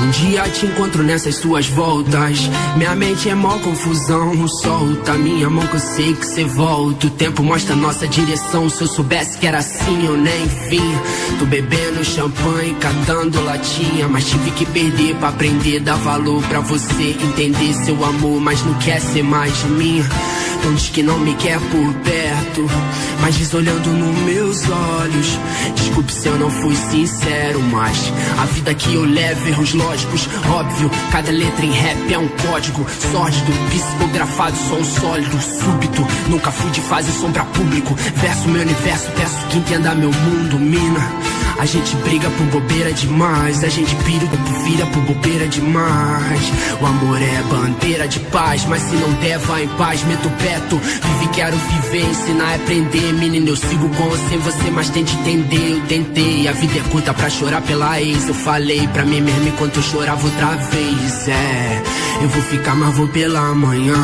Um 0.00 0.10
dia 0.10 0.48
te 0.50 0.66
encontro 0.66 1.02
nessas 1.02 1.34
suas 1.36 1.66
voltas. 1.66 2.38
Minha 2.76 2.94
mente 2.94 3.28
é 3.28 3.34
mó 3.34 3.58
confusão. 3.58 4.46
Solta 4.46 5.14
minha 5.14 5.50
mão 5.50 5.66
que 5.66 5.74
eu 5.74 5.80
sei 5.80 6.14
que 6.14 6.26
cê 6.26 6.44
volta. 6.44 7.06
O 7.06 7.10
tempo 7.10 7.42
mostra 7.42 7.74
nossa 7.74 8.06
direção. 8.06 8.68
Se 8.68 8.82
eu 8.82 8.86
soubesse 8.86 9.36
que 9.38 9.46
era 9.46 9.58
assim, 9.58 10.06
eu 10.06 10.16
nem 10.16 10.46
vim. 10.68 10.98
Tô 11.38 11.44
bebendo 11.46 12.04
champanhe, 12.04 12.74
catando 12.74 13.42
latinha. 13.42 14.06
Mas 14.08 14.26
tive 14.26 14.50
que 14.52 14.66
perder 14.66 15.16
pra 15.16 15.28
aprender. 15.30 15.80
Dar 15.80 15.96
valor 15.96 16.42
pra 16.44 16.60
você 16.60 17.16
entender 17.22 17.72
seu 17.72 18.04
amor. 18.04 18.40
Mas 18.40 18.62
não 18.64 18.74
quer 18.74 19.00
ser 19.00 19.22
mais 19.22 19.64
minha. 19.64 20.04
Diz 20.72 20.88
que 20.88 21.02
não 21.02 21.18
me 21.18 21.34
quer 21.34 21.58
por 21.58 21.94
perto. 22.02 22.66
Mas 23.20 23.36
diz 23.36 23.52
olhando 23.54 23.90
nos 23.90 24.18
meus 24.24 24.68
olhos. 24.68 25.38
Desculpe 25.76 26.12
se 26.12 26.28
eu 26.28 26.38
não 26.38 26.50
fui 26.50 26.74
sincero, 26.74 27.62
mas 27.62 28.12
a 28.38 28.44
vida 28.46 28.74
que 28.74 28.94
eu 28.94 29.04
levo, 29.04 29.48
erros 29.48 29.72
lógicos, 29.74 30.28
óbvio. 30.50 30.90
Cada 31.12 31.30
letra 31.30 31.64
em 31.64 31.72
rap 31.72 32.12
é 32.12 32.18
um 32.18 32.28
código 32.28 32.84
sórdido, 33.12 33.52
psicografado, 33.70 34.56
som 34.56 34.84
sólido, 34.84 35.40
súbito. 35.40 36.06
Nunca 36.28 36.50
fui 36.50 36.70
de 36.70 36.80
fase 36.80 37.12
sombra 37.12 37.44
público. 37.44 37.94
Verso 38.16 38.48
meu 38.48 38.62
universo, 38.62 39.10
peço 39.12 39.46
que 39.48 39.58
entenda 39.58 39.94
meu 39.94 40.12
mundo, 40.12 40.58
mina. 40.58 41.43
A 41.58 41.66
gente 41.66 41.94
briga 41.96 42.28
por 42.30 42.46
bobeira 42.46 42.92
demais, 42.92 43.62
a 43.62 43.68
gente 43.68 43.94
pira 43.96 44.26
vira 44.64 44.86
por 44.86 45.02
bobeira 45.02 45.46
demais. 45.46 46.40
O 46.80 46.86
amor 46.86 47.20
é 47.20 47.42
bandeira 47.48 48.08
de 48.08 48.18
paz, 48.20 48.64
mas 48.66 48.82
se 48.82 48.94
não 48.96 49.12
der, 49.14 49.38
vai 49.38 49.64
em 49.64 49.68
paz, 49.68 50.02
meto 50.04 50.26
o 50.26 50.30
peto. 50.32 50.76
Vive, 50.78 51.28
quero 51.32 51.56
viver, 51.56 52.10
ensinar 52.10 52.52
é 52.52 52.56
aprender. 52.56 53.12
Menino, 53.12 53.48
eu 53.48 53.56
sigo 53.56 53.88
com 53.90 54.28
sem 54.28 54.38
você, 54.38 54.70
mas 54.70 54.90
tente 54.90 55.14
entender. 55.16 55.72
Eu 55.72 55.80
tentei, 55.86 56.48
a 56.48 56.52
vida 56.52 56.78
é 56.78 56.90
curta 56.90 57.14
pra 57.14 57.30
chorar 57.30 57.60
pela 57.62 58.00
ex. 58.00 58.26
Eu 58.28 58.34
falei 58.34 58.86
pra 58.88 59.04
mim 59.04 59.20
mesmo 59.20 59.48
enquanto 59.48 59.76
eu 59.76 59.82
chorava 59.82 60.24
outra 60.24 60.56
vez. 60.56 61.28
É, 61.28 61.82
eu 62.22 62.28
vou 62.28 62.42
ficar, 62.42 62.74
mas 62.74 62.96
vou 62.96 63.08
pela 63.08 63.54
manhã. 63.54 64.02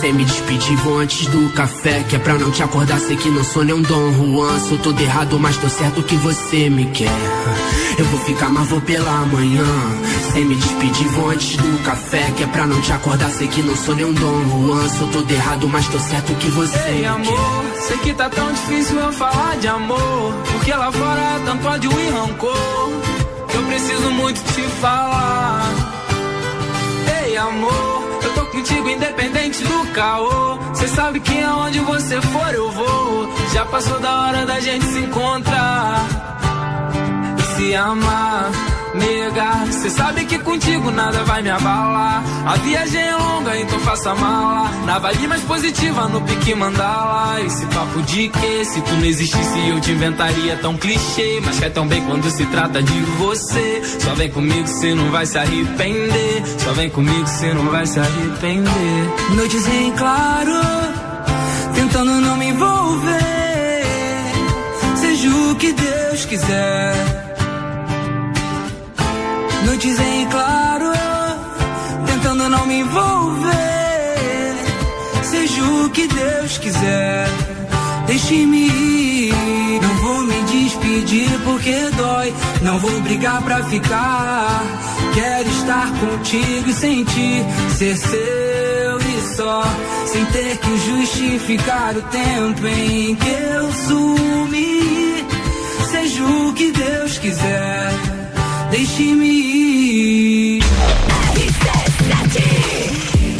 Sem 0.00 0.12
me 0.12 0.24
despedir, 0.24 0.76
vou 0.78 0.98
antes 0.98 1.26
do 1.26 1.48
café. 1.50 2.04
Que 2.08 2.16
é 2.16 2.18
pra 2.18 2.34
não 2.34 2.50
te 2.50 2.62
acordar, 2.62 2.98
sei 3.00 3.16
que 3.16 3.30
não 3.30 3.44
sou 3.44 3.64
nem 3.64 3.74
um 3.74 3.82
Dom 3.82 4.12
Juan. 4.12 4.58
Sou 4.60 4.78
todo 4.78 5.00
errado, 5.00 5.38
mas 5.38 5.56
tô 5.56 5.68
certo 5.68 6.02
que 6.02 6.16
você 6.16 6.68
me 6.68 6.81
quer. 6.86 7.10
Eu 7.98 8.04
vou 8.06 8.20
ficar, 8.20 8.48
mas 8.48 8.68
vou 8.68 8.80
pela 8.80 9.10
manhã. 9.26 9.64
Sem 10.32 10.44
me 10.46 10.54
despedir, 10.56 11.08
vou 11.08 11.30
antes 11.30 11.56
do 11.56 11.82
café. 11.84 12.30
Que 12.36 12.44
é 12.44 12.46
pra 12.46 12.66
não 12.66 12.80
te 12.80 12.92
acordar, 12.92 13.30
sei 13.30 13.48
que 13.48 13.62
não 13.62 13.76
sou 13.76 13.94
nem 13.94 14.04
um 14.06 14.12
Dom 14.14 14.66
Juan. 14.66 14.88
Sou 14.88 15.08
todo 15.08 15.30
errado, 15.30 15.68
mas 15.68 15.86
tô 15.88 15.98
certo 15.98 16.34
que 16.36 16.48
você 16.50 16.78
Ei, 16.88 17.00
me 17.00 17.06
amor, 17.06 17.24
quer. 17.74 17.80
sei 17.82 17.98
que 17.98 18.14
tá 18.14 18.30
tão 18.30 18.52
difícil 18.52 18.98
eu 18.98 19.12
falar 19.12 19.56
de 19.58 19.68
amor. 19.68 20.34
Porque 20.52 20.72
lá 20.72 20.90
fora 20.90 21.20
é 21.20 21.38
tanto 21.44 21.68
ódio 21.68 21.90
e 22.00 22.08
rancor. 22.10 22.90
Que 23.48 23.56
eu 23.56 23.62
preciso 23.64 24.10
muito 24.12 24.42
te 24.54 24.62
falar. 24.80 25.70
Ei, 27.24 27.36
amor, 27.36 28.08
eu 28.22 28.32
tô 28.34 28.46
contigo 28.46 28.88
independente 28.88 29.62
do 29.64 29.86
caô. 29.92 30.58
Cê 30.74 30.88
sabe 30.88 31.20
que 31.20 31.38
aonde 31.42 31.78
você 31.80 32.20
for 32.22 32.54
eu 32.54 32.70
vou. 32.70 33.28
Já 33.52 33.66
passou 33.66 34.00
da 34.00 34.20
hora 34.22 34.46
da 34.46 34.58
gente 34.60 34.84
se 34.86 34.98
encontrar 34.98 36.31
amar. 37.74 38.50
Nega, 38.94 39.72
cê 39.72 39.88
sabe 39.88 40.26
que 40.26 40.38
contigo 40.40 40.90
nada 40.90 41.24
vai 41.24 41.42
me 41.42 41.48
abalar. 41.48 42.22
A 42.44 42.56
viagem 42.56 43.00
é 43.00 43.16
longa, 43.16 43.58
então 43.58 43.80
faça 43.80 44.14
mala. 44.14 44.70
Na 44.84 44.98
vibe 44.98 45.28
mais 45.28 45.40
positiva, 45.42 46.08
no 46.08 46.20
pique 46.20 46.54
mandala. 46.54 47.40
Esse 47.40 47.64
papo 47.66 48.02
de 48.02 48.28
que 48.28 48.64
se 48.66 48.80
tu 48.82 48.92
não 48.94 49.04
existisse 49.04 49.68
eu 49.68 49.80
te 49.80 49.92
inventaria 49.92 50.56
tão 50.56 50.76
clichê. 50.76 51.40
Mas 51.42 51.58
quer 51.58 51.70
tão 51.70 51.86
bem 51.86 52.04
quando 52.04 52.30
se 52.30 52.44
trata 52.46 52.82
de 52.82 53.00
você. 53.18 53.82
Só 54.00 54.14
vem 54.14 54.30
comigo, 54.30 54.66
cê 54.66 54.94
não 54.94 55.10
vai 55.10 55.24
se 55.24 55.38
arrepender. 55.38 56.42
Só 56.58 56.72
vem 56.72 56.90
comigo, 56.90 57.26
cê 57.26 57.54
não 57.54 57.64
vai 57.70 57.86
se 57.86 57.98
arrepender. 57.98 59.10
Noites 59.34 59.66
em 59.68 59.92
claro, 59.92 60.52
tentando 61.74 62.20
não 62.20 62.36
me 62.36 62.48
envolver. 62.48 63.22
Seja 64.96 65.28
o 65.30 65.54
que 65.56 65.72
Deus 65.72 66.26
quiser. 66.26 67.31
Noites 69.64 69.98
em 69.98 70.26
claro, 70.26 70.92
tentando 72.06 72.48
não 72.48 72.66
me 72.66 72.80
envolver. 72.80 73.52
Seja 75.22 75.62
o 75.62 75.90
que 75.90 76.06
Deus 76.06 76.58
quiser, 76.58 77.28
deixe-me 78.06 78.68
ir. 78.68 79.80
Não 79.80 79.94
vou 79.96 80.22
me 80.22 80.42
despedir 80.42 81.30
porque 81.44 81.74
dói. 81.96 82.32
Não 82.62 82.78
vou 82.78 83.00
brigar 83.00 83.42
pra 83.42 83.62
ficar. 83.64 84.62
Quero 85.14 85.48
estar 85.48 85.90
contigo 85.98 86.68
e 86.68 86.74
sentir 86.74 87.44
ser 87.76 87.96
seu 87.96 88.98
e 89.00 89.34
só. 89.36 89.62
Sem 90.06 90.24
ter 90.26 90.58
que 90.58 90.78
justificar 90.78 91.96
o 91.96 92.02
tempo 92.02 92.66
em 92.66 93.14
que 93.16 93.30
eu 93.30 93.72
sumi. 93.72 95.24
Seja 95.90 96.24
o 96.24 96.52
que 96.54 96.70
Deus 96.72 97.18
quiser, 97.18 97.92
deixe-me 98.72 99.26
ir. 99.26 99.62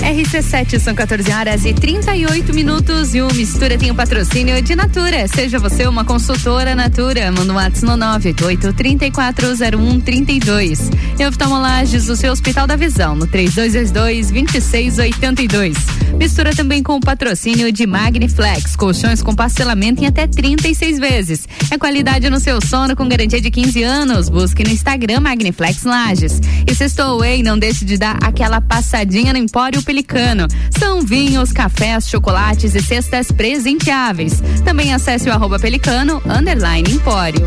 RC7 0.02 0.80
são 0.80 0.96
14 0.96 1.32
horas 1.32 1.64
e 1.64 1.72
38 1.72 2.52
minutos 2.52 3.14
e 3.14 3.22
o 3.22 3.32
Mistura 3.32 3.78
tem 3.78 3.92
o 3.92 3.94
patrocínio 3.94 4.60
de 4.60 4.74
Natura. 4.74 5.28
Seja 5.28 5.60
você 5.60 5.86
uma 5.86 6.04
consultora 6.04 6.74
Natura. 6.74 7.30
Manda 7.30 7.52
um 7.52 7.56
WhatsApp 7.56 7.86
no 7.86 7.96
988 7.96 8.72
340132. 8.72 10.90
E 11.20 11.24
oftalmolages 11.24 12.06
do 12.06 12.16
seu 12.16 12.32
Hospital 12.32 12.66
da 12.66 12.74
Visão 12.74 13.14
no 13.14 13.28
3222 13.28 14.32
2682. 14.32 16.02
Mistura 16.18 16.54
também 16.54 16.82
com 16.82 16.96
o 16.96 17.00
patrocínio 17.00 17.72
de 17.72 17.86
Magniflex, 17.86 18.76
colchões 18.76 19.22
com 19.22 19.34
parcelamento 19.34 20.02
em 20.02 20.06
até 20.06 20.26
36 20.26 20.98
vezes. 20.98 21.48
É 21.70 21.78
qualidade 21.78 22.28
no 22.28 22.38
seu 22.38 22.60
sono 22.60 22.94
com 22.94 23.08
garantia 23.08 23.40
de 23.40 23.50
15 23.50 23.82
anos. 23.82 24.28
Busque 24.28 24.64
no 24.64 24.70
Instagram 24.70 25.20
Magniflex 25.20 25.84
Lages. 25.84 26.40
E 26.66 26.74
Sextou 26.74 27.20
Way, 27.20 27.42
não 27.42 27.58
deixe 27.58 27.84
de 27.84 27.96
dar 27.96 28.18
aquela 28.22 28.60
passadinha 28.60 29.32
no 29.32 29.38
Empório 29.38 29.82
Pelicano. 29.92 30.48
São 30.70 31.02
vinhos, 31.02 31.52
cafés, 31.52 32.08
chocolates 32.08 32.74
e 32.74 32.80
cestas 32.80 33.30
presenteáveis. 33.30 34.42
Também 34.64 34.94
acesse 34.94 35.28
o 35.28 35.32
arroba 35.32 35.58
pelicano, 35.58 36.22
underline 36.24 36.90
empório. 36.90 37.46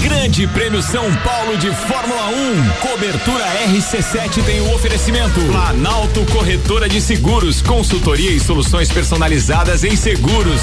Grande 0.00 0.46
Prêmio 0.46 0.80
São 0.80 1.04
Paulo 1.16 1.58
de 1.58 1.70
Fórmula 1.72 2.28
1. 2.30 2.88
Cobertura 2.88 3.44
RC7 3.68 4.42
tem 4.42 4.62
o 4.62 4.74
oferecimento. 4.74 5.42
Planalto 5.42 6.24
Corretora 6.32 6.88
de 6.88 7.02
Seguros, 7.02 7.60
consultoria 7.60 8.30
e 8.30 8.40
soluções 8.40 8.90
personalizadas 8.90 9.84
em 9.84 9.94
seguros. 9.94 10.62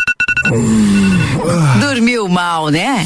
Dormiu 1.79 2.27
mal, 2.27 2.69
né? 2.69 3.05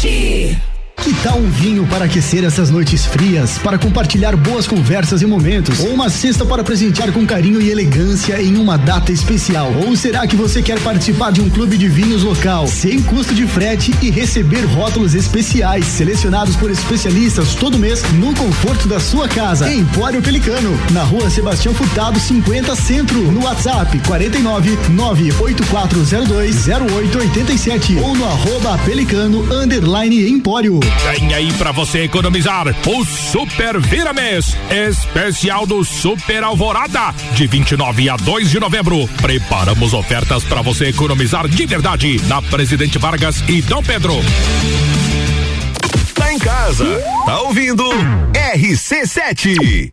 RC7 0.00 0.69
que 1.00 1.14
tal 1.22 1.38
um 1.38 1.48
vinho 1.48 1.86
para 1.86 2.04
aquecer 2.04 2.44
essas 2.44 2.70
noites 2.70 3.06
frias, 3.06 3.56
para 3.58 3.78
compartilhar 3.78 4.36
boas 4.36 4.66
conversas 4.66 5.22
e 5.22 5.26
momentos? 5.26 5.80
Ou 5.80 5.94
uma 5.94 6.10
cesta 6.10 6.44
para 6.44 6.62
presentear 6.62 7.10
com 7.10 7.26
carinho 7.26 7.60
e 7.60 7.70
elegância 7.70 8.40
em 8.40 8.56
uma 8.56 8.76
data 8.76 9.10
especial? 9.10 9.72
Ou 9.86 9.96
será 9.96 10.26
que 10.26 10.36
você 10.36 10.60
quer 10.60 10.78
participar 10.80 11.32
de 11.32 11.40
um 11.40 11.48
clube 11.48 11.78
de 11.78 11.88
vinhos 11.88 12.22
local, 12.22 12.66
sem 12.66 13.00
custo 13.02 13.34
de 13.34 13.46
frete 13.46 13.94
e 14.02 14.10
receber 14.10 14.64
rótulos 14.66 15.14
especiais, 15.14 15.86
selecionados 15.86 16.54
por 16.56 16.70
especialistas 16.70 17.54
todo 17.54 17.78
mês 17.78 18.02
no 18.14 18.34
conforto 18.34 18.86
da 18.86 19.00
sua 19.00 19.26
casa? 19.26 19.72
Empório 19.72 20.20
Pelicano, 20.20 20.78
na 20.90 21.02
rua 21.02 21.30
Sebastião 21.30 21.72
Furtado 21.72 22.20
50 22.20 22.76
Centro, 22.76 23.20
no 23.32 23.44
WhatsApp 23.44 23.98
49 24.06 24.76
98402 24.90 26.68
0887 26.68 27.96
ou 27.96 28.14
no 28.14 28.24
arroba 28.26 28.76
Pelicano 28.84 29.46
Empório. 30.28 30.89
Tem 31.12 31.34
aí 31.34 31.52
para 31.54 31.72
você 31.72 32.04
economizar 32.04 32.66
o 32.86 33.04
Super 33.04 33.80
Virames, 33.80 34.56
especial 34.70 35.66
do 35.66 35.84
Super 35.84 36.44
Alvorada, 36.44 37.14
de 37.34 37.46
29 37.46 38.08
a 38.10 38.16
2 38.16 38.50
de 38.50 38.60
novembro. 38.60 39.08
Preparamos 39.20 39.92
ofertas 39.92 40.44
para 40.44 40.62
você 40.62 40.86
economizar 40.86 41.48
de 41.48 41.66
verdade 41.66 42.20
na 42.26 42.40
Presidente 42.42 42.98
Vargas 42.98 43.42
e 43.48 43.62
Dom 43.62 43.82
Pedro. 43.82 44.14
Tá 46.14 46.32
em 46.32 46.38
casa, 46.38 46.86
tá 47.24 47.40
ouvindo 47.40 47.84
RC7. 48.54 49.92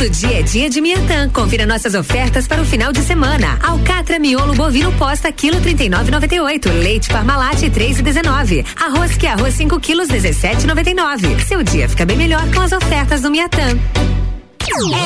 Todo 0.00 0.08
dia 0.08 0.40
é 0.40 0.42
dia 0.42 0.70
de 0.70 0.80
Miatã. 0.80 1.28
Confira 1.28 1.66
nossas 1.66 1.94
ofertas 1.94 2.48
para 2.48 2.62
o 2.62 2.64
final 2.64 2.90
de 2.90 3.02
semana. 3.02 3.58
Alcatra 3.62 4.18
miolo 4.18 4.54
bovino 4.54 4.90
posta 4.92 5.30
quilo 5.30 5.60
39,98. 5.60 6.72
Leite 6.72 7.10
Parmalat 7.10 7.60
3,19. 7.60 8.64
Arroz 8.80 9.14
que 9.18 9.26
arroz 9.26 9.52
5 9.52 9.78
quilos 9.78 10.08
17,99. 10.08 11.44
Seu 11.44 11.62
dia 11.62 11.86
fica 11.86 12.06
bem 12.06 12.16
melhor 12.16 12.42
com 12.50 12.62
as 12.62 12.72
ofertas 12.72 13.20
do 13.20 13.30
Miatã. 13.30 13.78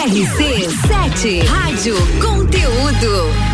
RC7 0.07 1.45
Rádio 1.45 1.97
Conteúdo. 2.21 3.54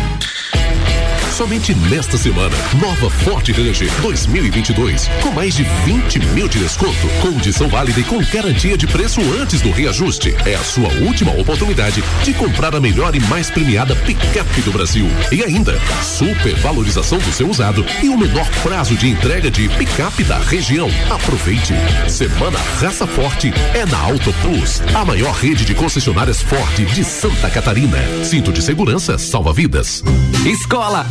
Somente 1.31 1.73
nesta 1.73 2.17
semana, 2.17 2.55
nova 2.79 3.09
Ford 3.09 3.47
Ranger 3.49 3.89
2022, 4.01 5.07
com 5.21 5.31
mais 5.31 5.55
de 5.55 5.63
20 5.63 6.19
mil 6.33 6.47
de 6.47 6.59
desconto, 6.59 7.07
condição 7.21 7.69
válida 7.69 8.01
e 8.01 8.03
com 8.03 8.21
garantia 8.25 8.77
de 8.77 8.85
preço 8.85 9.21
antes 9.41 9.61
do 9.61 9.71
reajuste. 9.71 10.35
É 10.45 10.55
a 10.55 10.63
sua 10.63 10.89
última 11.05 11.31
oportunidade 11.31 12.03
de 12.23 12.33
comprar 12.33 12.75
a 12.75 12.81
melhor 12.81 13.15
e 13.15 13.19
mais 13.21 13.49
premiada 13.49 13.95
picape 13.95 14.61
do 14.61 14.73
Brasil. 14.73 15.07
E 15.31 15.41
ainda, 15.41 15.79
super 16.03 16.53
valorização 16.57 17.17
do 17.17 17.31
seu 17.31 17.49
usado 17.49 17.85
e 18.03 18.09
o 18.09 18.17
menor 18.17 18.47
prazo 18.61 18.95
de 18.95 19.09
entrega 19.09 19.49
de 19.49 19.69
picape 19.69 20.23
da 20.25 20.37
região. 20.37 20.89
Aproveite. 21.09 21.73
Semana 22.09 22.59
Raça 22.79 23.07
Forte 23.07 23.53
é 23.73 23.85
na 23.85 23.99
Auto 23.99 24.33
Plus, 24.41 24.81
a 24.93 25.05
maior 25.05 25.33
rede 25.33 25.63
de 25.63 25.73
concessionárias 25.73 26.41
Ford 26.41 26.75
de 26.75 27.03
Santa 27.03 27.49
Catarina. 27.49 27.99
Cinto 28.23 28.51
de 28.51 28.61
segurança 28.61 29.17
salva 29.17 29.53
vidas. 29.53 30.03
Escola 30.45 31.05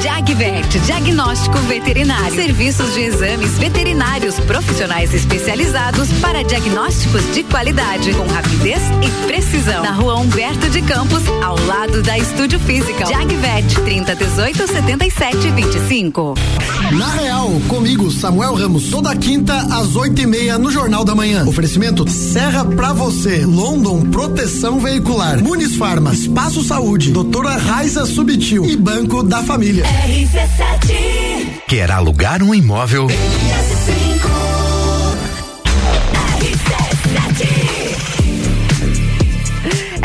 Jagvet, 0.00 0.78
diagnóstico 0.86 1.58
veterinário. 1.66 2.34
Serviços 2.34 2.94
de 2.94 3.00
exames 3.00 3.58
veterinários 3.58 4.38
profissionais 4.40 5.12
especializados 5.12 6.08
para 6.20 6.44
diagnósticos 6.44 7.22
de 7.34 7.42
qualidade, 7.42 8.14
com 8.14 8.26
rapidez 8.26 8.80
e 9.02 9.26
precisão. 9.26 9.82
Na 9.82 9.90
rua 9.90 10.16
Humberto 10.16 10.70
de 10.70 10.82
Campos, 10.82 11.22
ao 11.42 11.58
lado 11.66 12.00
da 12.02 12.16
Estúdio 12.16 12.60
Física. 12.60 13.06
Jagvet, 13.06 13.74
30 13.84 14.14
18 14.14 14.66
77 14.68 15.50
25. 15.50 16.34
Na 16.92 17.08
Real, 17.08 17.50
comigo, 17.68 18.10
Samuel 18.10 18.54
Ramos, 18.54 18.90
toda 18.90 19.14
quinta 19.16 19.54
às 19.54 19.96
oito 19.96 20.22
e 20.22 20.26
meia 20.26 20.58
no 20.58 20.70
Jornal 20.70 21.04
da 21.04 21.14
Manhã. 21.14 21.44
Oferecimento 21.44 22.08
Serra 22.08 22.64
pra 22.64 22.92
você, 22.92 23.44
London 23.44 24.02
Proteção 24.02 24.78
Veicular, 24.78 25.42
Muniz 25.42 25.76
Farma, 25.76 26.12
Espaço 26.12 26.62
Saúde, 26.62 27.10
Doutora 27.10 27.56
Raiza 27.56 28.06
Subtil 28.06 28.64
e 28.64 28.76
Banco 28.76 29.22
da 29.22 29.42
Família. 29.42 29.87
RC7 29.88 31.62
Quer 31.66 31.90
alugar 31.90 32.42
um 32.42 32.54
imóvel? 32.54 33.08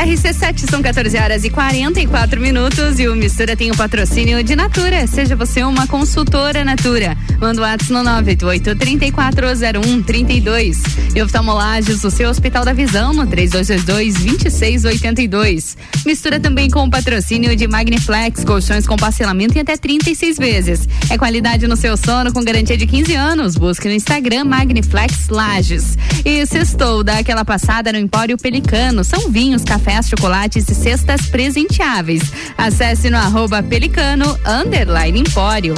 RC7 0.04 0.54
RC7 0.54 0.70
são 0.70 0.82
14 0.82 1.18
horas 1.18 1.44
e 1.44 1.50
44 1.50 2.40
minutos 2.40 3.00
e 3.00 3.08
o 3.08 3.16
Mistura 3.16 3.56
tem 3.56 3.72
o 3.72 3.76
patrocínio 3.76 4.44
de 4.44 4.56
Natura. 4.56 5.08
Seja 5.08 5.36
você 5.36 5.64
uma 5.64 5.88
consultora 5.88 6.66
Natura. 6.66 7.18
Manda 7.40 7.62
o 7.62 7.64
WhatsApp 7.64 7.94
no 7.94 8.04
988 8.04 8.76
340132. 8.76 10.82
E 11.16 11.22
oftalmolages, 11.22 12.04
o 12.04 12.12
seu 12.12 12.30
Hospital 12.30 12.66
da 12.66 12.74
Visão 12.74 13.14
no 13.14 13.28
3222 13.28 14.16
2682. 14.16 15.78
Mistura 16.06 16.40
também 16.40 16.70
com 16.70 16.84
o 16.84 16.90
patrocínio 16.90 17.56
de 17.56 17.68
Magniflex, 17.68 18.44
colchões 18.44 18.86
com 18.86 18.96
parcelamento 18.96 19.58
em 19.58 19.62
até 19.62 19.78
36 19.78 20.38
vezes. 20.38 20.88
É 21.10 21.18
qualidade 21.18 21.68
no 21.68 21.76
seu 21.76 21.98
sono 21.98 22.34
com 22.34 22.44
garantia 22.44 22.78
de 22.78 22.86
15 22.86 23.16
anos. 23.16 23.56
Busque 23.56 23.88
no 23.88 23.94
Instagram 23.94 24.46
Magniflex 24.46 25.30
Lages. 25.30 25.98
E 26.26 26.46
sextou, 26.46 27.04
dá 27.04 27.20
aquela 27.20 27.44
passada 27.44 27.92
no 27.92 27.98
Empório 27.98 28.38
Pelicano. 28.38 29.04
São 29.04 29.30
vinhos, 29.30 29.64
cafés, 29.94 30.10
chocolates 30.10 30.68
e 30.70 30.76
cestas 30.76 31.28
presenteáveis. 31.28 32.24
Acesse 32.58 33.10
no 33.10 33.18
arroba 33.18 33.62
pelicano 33.62 34.38
underline 34.46 35.20
empório. 35.20 35.76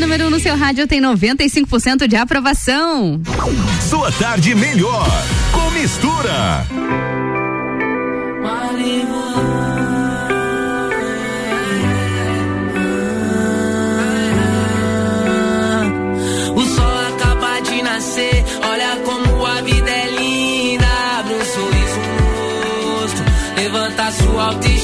Número 0.00 0.24
1 0.24 0.26
um 0.26 0.30
no 0.30 0.40
seu 0.40 0.56
rádio 0.56 0.88
tem 0.88 1.00
95% 1.00 2.08
de 2.08 2.16
aprovação. 2.16 3.20
Sua 3.88 4.10
tarde 4.10 4.54
melhor 4.54 5.06
com 5.52 5.70
mistura. 5.70 6.66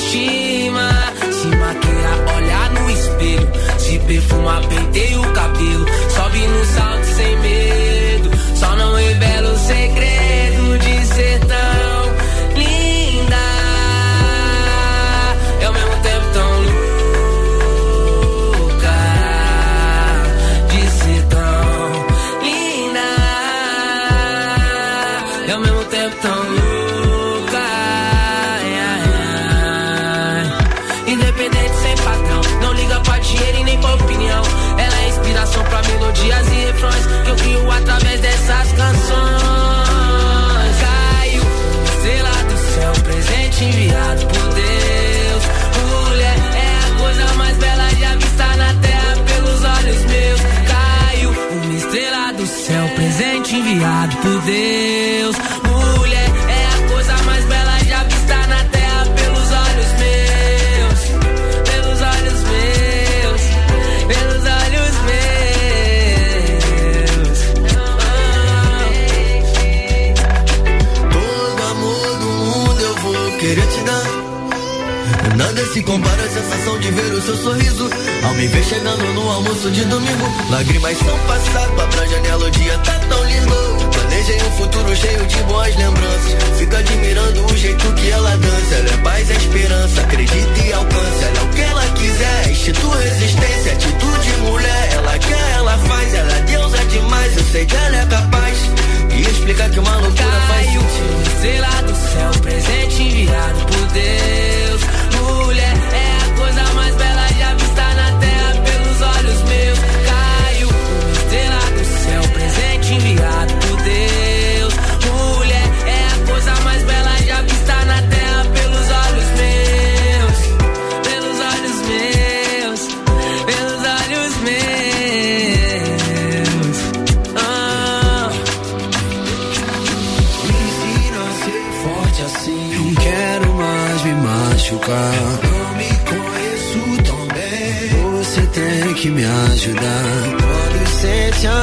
Autoestima. 0.06 0.90
Se 1.32 1.48
maquia, 1.48 2.34
olha 2.36 2.68
no 2.70 2.90
espelho, 2.90 3.48
se 3.78 3.98
perfuma, 4.00 4.60
penteia 4.62 5.20
o 5.20 5.32
cabelo. 5.32 5.55
Refrões 36.76 37.06
que 37.06 37.30
eu 37.30 37.36
crio 37.36 37.70
através 37.70 38.20
dessas 38.20 38.72
canções. 38.72 39.06
Caiu, 40.80 41.42
estrela 41.84 42.30
do 42.44 42.56
céu, 42.74 42.92
presente 43.04 43.64
enviado 43.64 44.26
por 44.26 44.54
Deus. 44.54 45.42
Mulher 46.08 46.36
é 46.54 46.78
a 46.84 47.00
coisa 47.00 47.34
mais 47.34 47.56
bela 47.56 47.88
já 47.98 48.14
vista 48.16 48.56
na 48.56 48.74
terra 48.80 49.16
pelos 49.26 49.64
olhos 49.64 50.04
meus. 50.04 50.40
Caiu, 50.68 51.30
uma 51.30 51.74
estrela 51.74 52.32
do 52.32 52.46
céu, 52.46 52.88
presente 52.94 53.56
enviado 53.56 54.16
por 54.16 54.40
Deus. 54.42 55.36
Compara 75.86 76.20
à 76.20 76.28
sensação 76.28 76.78
de 76.80 76.90
ver 76.90 77.12
o 77.14 77.22
seu 77.22 77.36
sorriso. 77.36 77.88
Ao 78.24 78.34
me 78.34 78.46
ver 78.48 78.64
chegando 78.64 79.04
no 79.14 79.30
almoço 79.30 79.70
de 79.70 79.84
domingo. 79.84 80.26
Lágrimas 80.50 80.98
são 80.98 81.18
passado, 81.20 81.80
abra 81.80 82.02
a 82.02 82.06
janela, 82.06 82.44
o 82.44 82.50
dia 82.50 82.76
tá 82.78 82.98
tão 83.08 83.24
lindo. 83.24 83.56
Planejei 83.92 84.36
um 84.42 84.50
futuro 84.52 84.96
cheio 84.96 85.24
de 85.26 85.36
boas 85.44 85.74
lembranças. 85.76 86.58
Fica 86.58 86.78
admirando 86.78 87.46
o 87.46 87.56
jeito 87.56 87.92
que 87.94 88.10
ela 88.10 88.36
dança. 88.36 88.74
Ela 88.74 88.90
é 88.90 88.96
paz, 88.98 89.30
é 89.30 89.34
esperança, 89.34 90.00
acredita 90.02 90.60
e 90.66 90.72
alcança. 90.72 91.24
Ela 91.24 91.38
é 91.38 91.42
o 91.42 91.48
que 91.54 91.60
ela 91.62 91.86
quiser, 91.94 92.50
instinto, 92.50 92.88
resistência, 92.88 93.72
atitude 93.72 94.36
mulher. 94.42 94.88
Ela 94.92 95.18
quer, 95.18 95.50
ela 95.56 95.78
faz, 95.78 96.14
ela 96.14 96.32
é 96.32 96.40
deusa 96.42 96.84
demais. 96.86 97.36
Eu 97.36 97.44
sei 97.44 97.64
que 97.64 97.76
ela 97.76 97.96
é 97.96 98.06
capaz. 98.06 98.58
E 99.16 99.20
explicar 99.22 99.70
que 99.70 99.78
uma 99.78 99.96
loucura 99.96 100.40
faz 100.48 100.66
Caiu, 100.66 100.82
estrela 101.22 101.82
do 101.82 101.94
céu, 101.94 102.42
presente 102.42 103.02
enviado 103.02 103.60
por 103.66 103.86
Deus. 103.92 104.95
É 105.92 106.16
a 106.16 106.38
coisa 106.38 106.62
mais 106.74 106.94
bela 106.96 107.28
já 107.38 107.54
vista 107.54 107.94
na 107.94 108.18
terra 108.18 108.54
pelos 108.64 109.00
olhos 109.00 109.42
meus. 109.42 109.85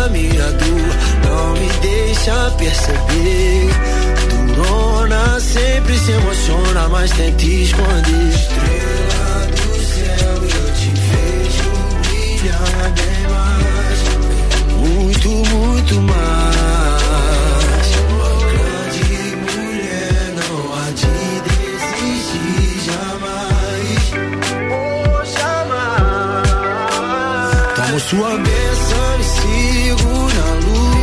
Minha 0.09 0.51
dor, 0.51 0.91
não 1.25 1.53
me 1.53 1.69
deixa 1.81 2.51
perceber. 2.57 3.69
Durona 4.55 5.39
sempre 5.39 5.97
se 5.97 6.11
emociona, 6.11 6.89
mas 6.89 7.11
tenta 7.11 7.43
esconder. 7.43 8.29
Estrela 8.29 9.47
do 9.51 9.73
céu, 9.83 10.35
eu 10.43 10.67
te 10.73 10.89
vejo 11.09 11.71
brilhar 12.01 12.91
bem 12.97 13.23
mais. 13.33 13.99
Muito, 14.77 15.29
muito 15.29 15.95
mais. 16.01 17.87
Uma 18.09 18.31
grande 18.51 19.05
mulher 19.37 20.23
não 20.37 20.55
há 20.73 20.85
de 20.91 21.13
desistir 21.49 22.73
jamais. 22.85 24.01
Oh, 24.71 25.23
jamais. 25.25 26.47
Tomo 27.75 27.99
sua 27.99 28.31
e 28.33 28.62
sigo 29.43 30.29
na 30.35 30.47
luta. 30.65 31.02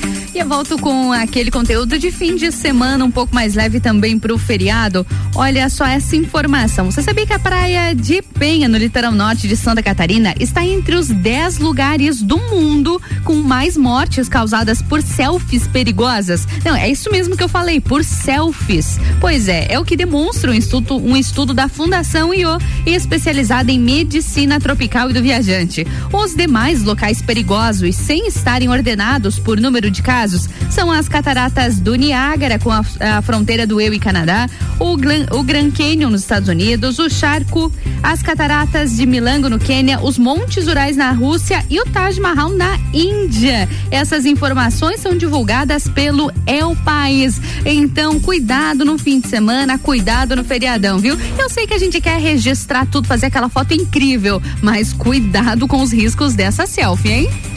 E 0.33 0.39
eu 0.39 0.47
volto 0.47 0.77
com 0.77 1.11
aquele 1.11 1.51
conteúdo 1.51 1.99
de 1.99 2.09
fim 2.09 2.37
de 2.37 2.53
semana, 2.53 3.03
um 3.03 3.11
pouco 3.11 3.35
mais 3.35 3.53
leve 3.53 3.81
também 3.81 4.17
para 4.17 4.33
o 4.33 4.37
feriado. 4.37 5.05
Olha 5.35 5.69
só 5.69 5.85
essa 5.85 6.15
informação. 6.15 6.89
Você 6.89 7.01
sabia 7.01 7.27
que 7.27 7.33
a 7.33 7.39
praia 7.39 7.93
de 7.93 8.21
Penha, 8.21 8.69
no 8.69 8.77
litoral 8.77 9.11
norte 9.11 9.45
de 9.45 9.57
Santa 9.57 9.83
Catarina, 9.83 10.33
está 10.39 10.65
entre 10.65 10.95
os 10.95 11.09
10 11.09 11.57
lugares 11.57 12.21
do 12.21 12.37
mundo 12.37 13.01
com 13.25 13.35
mais 13.35 13.75
mortes 13.75 14.29
causadas 14.29 14.81
por 14.81 15.01
selfies 15.01 15.67
perigosas? 15.67 16.47
Não, 16.63 16.77
é 16.77 16.89
isso 16.89 17.11
mesmo 17.11 17.35
que 17.35 17.43
eu 17.43 17.49
falei, 17.49 17.81
por 17.81 18.01
selfies. 18.01 18.97
Pois 19.19 19.49
é, 19.49 19.67
é 19.69 19.77
o 19.79 19.83
que 19.83 19.97
demonstra 19.97 20.49
um 20.49 20.53
estudo, 20.53 20.95
um 20.95 21.17
estudo 21.17 21.53
da 21.53 21.67
Fundação 21.67 22.33
IO, 22.33 22.57
especializada 22.85 23.69
em 23.69 23.79
medicina 23.79 24.61
tropical 24.61 25.09
e 25.09 25.13
do 25.13 25.21
viajante. 25.21 25.85
Os 26.13 26.33
demais 26.33 26.83
locais 26.83 27.21
perigosos, 27.21 27.97
sem 27.97 28.27
estarem 28.27 28.69
ordenados 28.69 29.37
por 29.37 29.59
número 29.59 29.91
de 29.91 30.01
casos, 30.01 30.20
casos 30.21 30.47
são 30.69 30.91
as 30.91 31.09
cataratas 31.09 31.79
do 31.79 31.95
Niágara, 31.95 32.59
com 32.59 32.71
a, 32.71 32.85
a 32.99 33.21
fronteira 33.23 33.65
do 33.65 33.81
Eu 33.81 33.91
e 33.91 33.99
Canadá, 33.99 34.47
o, 34.79 34.95
Glan, 34.95 35.25
o 35.31 35.41
Grand 35.41 35.71
Canyon 35.71 36.11
nos 36.11 36.21
Estados 36.21 36.47
Unidos, 36.47 36.99
o 36.99 37.09
Charco, 37.09 37.71
as 38.03 38.21
cataratas 38.21 38.95
de 38.97 39.07
Milango 39.07 39.49
no 39.49 39.57
Quênia, 39.57 39.99
os 39.99 40.19
Montes 40.19 40.67
Urais 40.67 40.95
na 40.95 41.11
Rússia 41.11 41.65
e 41.71 41.79
o 41.79 41.85
Taj 41.85 42.19
Mahal 42.19 42.51
na 42.51 42.77
Índia. 42.93 43.67
Essas 43.89 44.25
informações 44.25 44.99
são 44.99 45.17
divulgadas 45.17 45.87
pelo 45.87 46.31
El 46.45 46.75
País. 46.85 47.41
Então, 47.65 48.19
cuidado 48.19 48.85
no 48.85 48.99
fim 48.99 49.19
de 49.19 49.27
semana, 49.27 49.79
cuidado 49.79 50.35
no 50.35 50.43
feriadão, 50.43 50.99
viu? 50.99 51.17
Eu 51.37 51.49
sei 51.49 51.65
que 51.65 51.73
a 51.73 51.79
gente 51.79 51.99
quer 51.99 52.19
registrar 52.19 52.85
tudo, 52.85 53.07
fazer 53.07 53.25
aquela 53.25 53.49
foto 53.49 53.73
incrível, 53.73 54.39
mas 54.61 54.93
cuidado 54.93 55.67
com 55.67 55.81
os 55.81 55.91
riscos 55.91 56.35
dessa 56.35 56.67
selfie, 56.67 57.11
hein? 57.11 57.50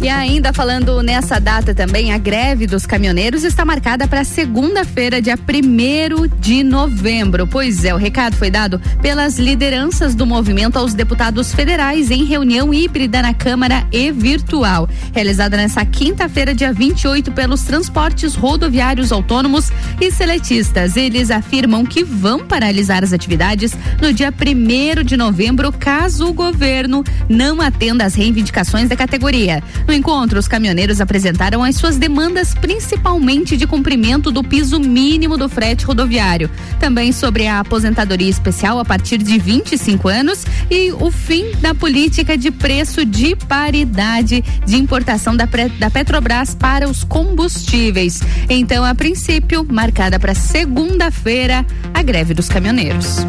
E 0.00 0.08
ainda 0.08 0.52
falando 0.52 1.02
nessa 1.02 1.40
data 1.40 1.74
também, 1.74 2.12
a 2.12 2.18
greve 2.18 2.68
dos 2.68 2.86
caminhoneiros 2.86 3.42
está 3.42 3.64
marcada 3.64 4.06
para 4.06 4.22
segunda-feira, 4.22 5.20
dia 5.20 5.36
1 5.36 6.38
de 6.38 6.62
novembro. 6.62 7.48
Pois 7.48 7.84
é, 7.84 7.92
o 7.92 7.96
recado 7.96 8.36
foi 8.36 8.48
dado 8.48 8.80
pelas 9.02 9.40
lideranças 9.40 10.14
do 10.14 10.24
movimento 10.24 10.78
aos 10.78 10.94
deputados 10.94 11.52
federais 11.52 12.12
em 12.12 12.24
reunião 12.24 12.72
híbrida 12.72 13.20
na 13.20 13.34
Câmara 13.34 13.84
e 13.90 14.12
virtual, 14.12 14.88
realizada 15.12 15.56
nessa 15.56 15.84
quinta-feira, 15.84 16.54
dia 16.54 16.72
28, 16.72 17.32
pelos 17.32 17.64
transportes 17.64 18.36
rodoviários 18.36 19.10
autônomos 19.10 19.72
e 20.00 20.12
seletistas. 20.12 20.96
Eles 20.96 21.28
afirmam 21.28 21.84
que 21.84 22.04
vão 22.04 22.46
paralisar 22.46 23.02
as 23.02 23.12
atividades 23.12 23.76
no 24.00 24.12
dia 24.12 24.32
1 24.32 25.02
de 25.02 25.16
novembro, 25.16 25.72
caso 25.72 26.28
o 26.28 26.32
governo 26.32 27.02
não 27.28 27.60
atenda 27.60 28.04
às 28.04 28.14
reivindicações 28.14 28.88
da 28.88 28.94
categoria. 28.94 29.60
No 29.88 29.94
encontro, 29.94 30.38
os 30.38 30.46
caminhoneiros 30.46 31.00
apresentaram 31.00 31.64
as 31.64 31.76
suas 31.76 31.96
demandas, 31.96 32.54
principalmente 32.54 33.56
de 33.56 33.66
cumprimento 33.66 34.30
do 34.30 34.44
piso 34.44 34.78
mínimo 34.78 35.38
do 35.38 35.48
frete 35.48 35.86
rodoviário, 35.86 36.50
também 36.78 37.10
sobre 37.10 37.46
a 37.46 37.60
aposentadoria 37.60 38.28
especial 38.28 38.78
a 38.78 38.84
partir 38.84 39.16
de 39.16 39.38
25 39.38 40.06
anos 40.08 40.44
e 40.70 40.92
o 40.92 41.10
fim 41.10 41.52
da 41.62 41.74
política 41.74 42.36
de 42.36 42.50
preço 42.50 43.02
de 43.02 43.34
paridade 43.34 44.44
de 44.66 44.76
importação 44.76 45.34
da, 45.34 45.48
da 45.78 45.88
Petrobras 45.90 46.54
para 46.54 46.86
os 46.86 47.02
combustíveis. 47.02 48.20
Então, 48.50 48.84
a 48.84 48.94
princípio, 48.94 49.66
marcada 49.66 50.20
para 50.20 50.34
segunda-feira, 50.34 51.64
a 51.94 52.02
greve 52.02 52.34
dos 52.34 52.50
caminhoneiros 52.50 53.24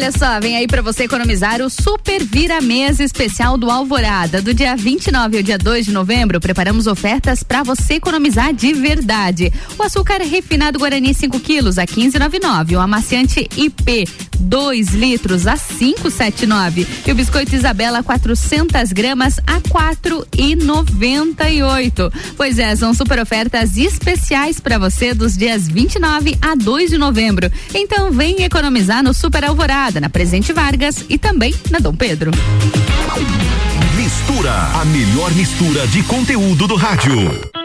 olha 0.00 0.12
só, 0.12 0.40
vem 0.40 0.56
aí 0.56 0.66
para 0.66 0.80
você 0.80 1.04
economizar 1.04 1.60
o 1.60 1.68
Super 1.68 2.24
Vira 2.24 2.58
Mês 2.62 3.00
especial 3.00 3.58
do 3.58 3.70
Alvorada. 3.70 4.40
Do 4.40 4.54
dia 4.54 4.74
29 4.74 5.36
ao 5.36 5.42
dia 5.42 5.58
2 5.58 5.84
de 5.84 5.92
novembro, 5.92 6.40
preparamos 6.40 6.86
ofertas 6.86 7.42
para 7.42 7.62
você 7.62 7.94
economizar 7.94 8.54
de 8.54 8.72
verdade. 8.72 9.52
O 9.78 9.82
açúcar 9.82 10.22
refinado 10.22 10.78
Guarani 10.78 11.12
5 11.12 11.38
quilos 11.40 11.76
a 11.76 11.84
15,99. 11.84 12.78
O 12.78 12.80
amaciante 12.80 13.46
IP 13.58 14.29
2 14.40 14.94
litros 14.94 15.46
a 15.46 15.54
5,79. 15.54 16.86
E 17.06 17.12
o 17.12 17.14
biscoito 17.14 17.54
Isabela 17.54 18.02
400 18.02 18.92
gramas 18.92 19.38
a 19.46 19.60
4,98. 19.60 22.12
Pois 22.36 22.58
é, 22.58 22.74
são 22.74 22.92
super 22.94 23.20
ofertas 23.20 23.76
especiais 23.76 24.58
para 24.58 24.78
você 24.78 25.14
dos 25.14 25.36
dias 25.36 25.68
29 25.68 26.36
a 26.40 26.54
2 26.54 26.90
de 26.90 26.98
novembro. 26.98 27.50
Então 27.74 28.10
vem 28.10 28.42
economizar 28.42 29.02
no 29.02 29.14
Super 29.14 29.44
Alvorada, 29.44 30.00
na 30.00 30.08
Presidente 30.08 30.52
Vargas 30.52 31.04
e 31.08 31.18
também 31.18 31.54
na 31.70 31.78
Dom 31.78 31.94
Pedro. 31.94 32.30
Mistura, 33.96 34.52
a 34.52 34.84
melhor 34.86 35.30
mistura 35.32 35.86
de 35.88 36.02
conteúdo 36.04 36.66
do 36.66 36.74
rádio. 36.74 37.59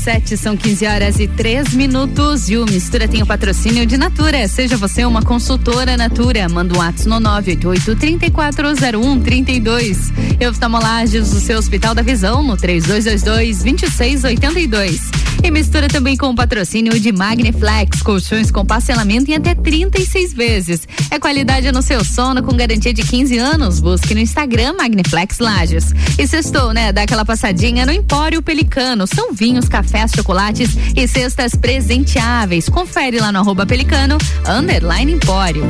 sete 0.00 0.34
são 0.34 0.56
15 0.56 0.86
horas 0.86 1.20
e 1.20 1.28
três 1.28 1.74
minutos 1.74 2.48
e 2.48 2.56
o 2.56 2.64
Mistura 2.64 3.06
tem 3.06 3.22
o 3.22 3.26
patrocínio 3.26 3.84
de 3.84 3.98
Natura. 3.98 4.48
Seja 4.48 4.76
você 4.76 5.04
uma 5.04 5.22
consultora 5.22 5.94
Natura, 5.94 6.48
manda 6.48 6.76
um 6.76 6.80
ato 6.80 7.06
no 7.06 7.20
nove 7.20 7.50
oito 7.50 7.68
oito 7.68 7.94
trinta 7.96 8.24
e 8.24 8.30
quatro 8.30 8.74
zero 8.74 9.04
um 9.04 9.20
trinta 9.20 9.52
e 9.52 9.60
dois. 9.60 10.10
Oftalmolagens 10.48 11.32
o 11.34 11.40
seu 11.40 11.58
Hospital 11.58 11.94
da 11.94 12.00
Visão 12.00 12.42
no 12.42 12.56
três 12.56 12.84
dois 12.84 13.04
dois 13.04 13.22
dois 13.22 13.62
vinte 13.62 13.82
e 13.82 13.90
seis 13.90 14.24
oitenta 14.24 14.58
e 14.58 14.66
dois 14.66 15.10
e 15.50 15.52
mistura 15.52 15.88
também 15.88 16.16
com 16.16 16.28
o 16.28 16.34
patrocínio 16.34 16.98
de 16.98 17.10
Magniflex, 17.10 18.02
colchões 18.02 18.50
com 18.50 18.64
parcelamento 18.64 19.30
em 19.30 19.34
até 19.34 19.52
36 19.54 20.32
vezes. 20.32 20.88
É 21.10 21.18
qualidade 21.18 21.70
no 21.72 21.82
seu 21.82 22.04
sono 22.04 22.42
com 22.42 22.56
garantia 22.56 22.94
de 22.94 23.02
15 23.02 23.36
anos. 23.36 23.80
Busque 23.80 24.14
no 24.14 24.20
Instagram 24.20 24.74
Magniflex 24.74 25.40
Lages. 25.40 25.92
E 26.16 26.26
sextou, 26.26 26.72
né? 26.72 26.92
Dá 26.92 27.02
aquela 27.02 27.24
passadinha 27.24 27.84
no 27.84 27.92
Empório 27.92 28.40
Pelicano. 28.40 29.06
São 29.06 29.32
vinhos, 29.32 29.68
cafés, 29.68 30.12
chocolates 30.14 30.70
e 30.96 31.08
cestas 31.08 31.54
presenteáveis. 31.54 32.68
Confere 32.68 33.18
lá 33.18 33.32
no 33.32 33.40
arroba 33.40 33.66
Pelicano, 33.66 34.18
underline 34.46 35.12
Empório. 35.12 35.68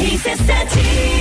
RC7 0.00 1.13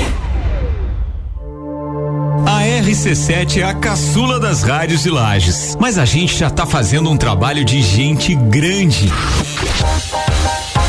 RC7 2.84 3.62
é 3.62 3.64
a 3.64 3.74
caçula 3.74 4.42
das 4.42 4.62
rádios 4.62 5.04
de 5.04 5.10
Lages, 5.10 5.78
mas 5.80 5.98
a 5.98 6.04
gente 6.04 6.38
já 6.38 6.50
tá 6.50 6.66
fazendo 6.66 7.10
um 7.10 7.16
trabalho 7.16 7.64
de 7.64 7.82
gente 7.82 8.36
grande. 8.36 9.10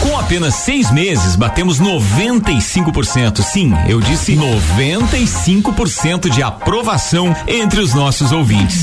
Com 0.00 0.18
apenas 0.18 0.56
seis 0.56 0.90
meses, 0.90 1.36
batemos 1.36 1.80
95%. 1.80 3.42
Sim, 3.42 3.72
eu 3.88 4.00
disse 4.00 4.34
95% 4.34 6.28
de 6.28 6.42
aprovação 6.42 7.32
entre 7.46 7.80
os 7.80 7.94
nossos 7.94 8.32
ouvintes. 8.32 8.82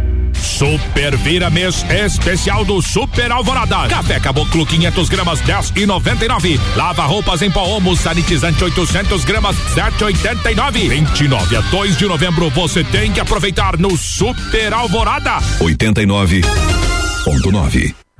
Super 0.33 1.15
Vira 1.17 1.49
Mês 1.49 1.85
especial 1.89 2.65
do 2.65 2.81
Super 2.81 3.31
Alvorada. 3.31 3.87
Café 3.87 4.19
Caboclo 4.19 4.65
500 4.65 5.09
gramas 5.09 5.39
10 5.41 5.73
e 5.75 5.85
99. 5.85 6.59
Lava 6.75 7.05
roupas 7.05 7.41
em 7.41 7.49
pó 7.49 7.79
sanitizante 7.95 8.63
800 8.63 9.25
gramas 9.25 9.55
7,89. 9.75 10.89
29 10.89 11.55
a 11.55 11.61
2 11.61 11.97
de 11.97 12.05
novembro 12.05 12.49
você 12.49 12.83
tem 12.83 13.11
que 13.11 13.19
aproveitar 13.19 13.77
no 13.77 13.97
Super 13.97 14.73
Alvorada. 14.73 15.37
89.9. 15.59 18.00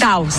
Taos. 0.00 0.38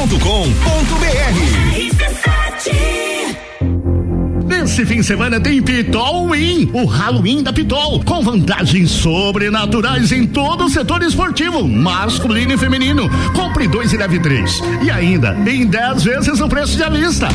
Nesse 4.46 4.86
fim 4.86 4.98
de 4.98 5.04
semana 5.04 5.40
tem 5.40 5.62
Pitol 5.62 6.30
Win, 6.30 6.70
o 6.74 6.86
Halloween 6.86 7.42
da 7.42 7.52
Pitol, 7.52 8.04
com 8.04 8.22
vantagens 8.22 8.92
sobrenaturais 8.92 10.12
em 10.12 10.28
todo 10.28 10.66
o 10.66 10.70
setor 10.70 11.02
esportivo, 11.02 11.68
masculino 11.68 12.54
e 12.54 12.58
feminino. 12.58 13.10
Compre 13.34 13.68
dois 13.68 13.92
e 13.92 13.98
leve 13.98 14.20
três. 14.20 14.62
E 14.84 14.92
ainda 14.92 15.36
em 15.48 15.66
10 15.66 16.04
vezes 16.04 16.40
o 16.40 16.48
preço 16.48 16.78
de 16.78 16.90
vista. 16.90 17.28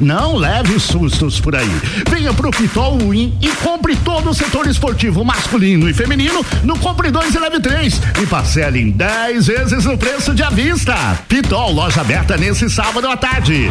Não 0.00 0.36
leve 0.36 0.78
sustos 0.78 1.40
por 1.40 1.56
aí. 1.56 1.80
Venha 2.08 2.32
pro 2.34 2.50
Pitol 2.50 2.98
Win 2.98 3.38
e 3.40 3.48
compre 3.64 3.96
todo 3.96 4.30
o 4.30 4.34
setor 4.34 4.66
esportivo 4.66 5.24
masculino 5.24 5.88
e 5.88 5.94
feminino 5.94 6.44
no 6.62 6.78
Compre 6.78 7.10
2 7.10 7.34
e 7.34 7.38
Leve 7.38 7.60
3 7.60 8.00
e 8.22 8.26
parcele 8.26 8.80
em 8.80 8.90
10 8.90 9.46
vezes 9.46 9.84
no 9.84 9.96
preço 9.96 10.34
de 10.34 10.42
avista. 10.42 10.94
Pitol, 11.28 11.72
loja 11.72 12.00
aberta 12.00 12.36
nesse 12.36 12.68
sábado 12.68 13.08
à 13.08 13.16
tarde. 13.16 13.70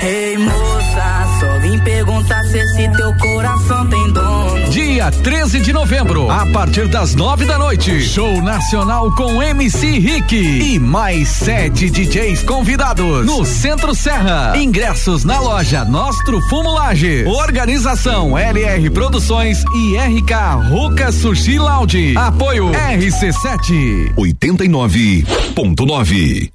Ei 0.00 0.38
moça, 0.38 1.26
só 1.40 1.58
vim 1.58 1.76
perguntar 1.80 2.44
se 2.44 2.56
esse 2.58 2.88
teu 2.96 3.12
coração 3.16 3.84
tem 3.88 4.12
dono. 4.12 4.70
Dia 4.70 5.10
13 5.10 5.58
de 5.60 5.72
novembro, 5.72 6.30
a 6.30 6.46
partir 6.52 6.86
das 6.86 7.16
nove 7.16 7.44
da 7.44 7.58
noite, 7.58 8.00
show 8.00 8.40
nacional 8.40 9.12
com 9.16 9.42
MC 9.42 9.98
Rick 9.98 10.36
e 10.36 10.78
mais 10.78 11.26
sete 11.28 11.90
DJs 11.90 12.44
convidados 12.44 13.26
no 13.26 13.44
Centro 13.44 13.92
Serra. 13.94 14.56
Ingressos 14.56 15.24
na 15.24 15.40
loja 15.40 15.84
Nostro 15.84 16.40
Fumo 16.48 16.70
Lages. 16.70 17.26
Organização 17.26 18.38
LR 18.38 18.88
Produções 18.90 19.64
e 19.74 19.96
RK 19.96 20.32
Ruca 20.70 21.10
Sushi 21.10 21.58
Lounge. 21.58 22.14
Apoio 22.16 22.70
RC7 22.70 24.14
89.9. 24.14 26.48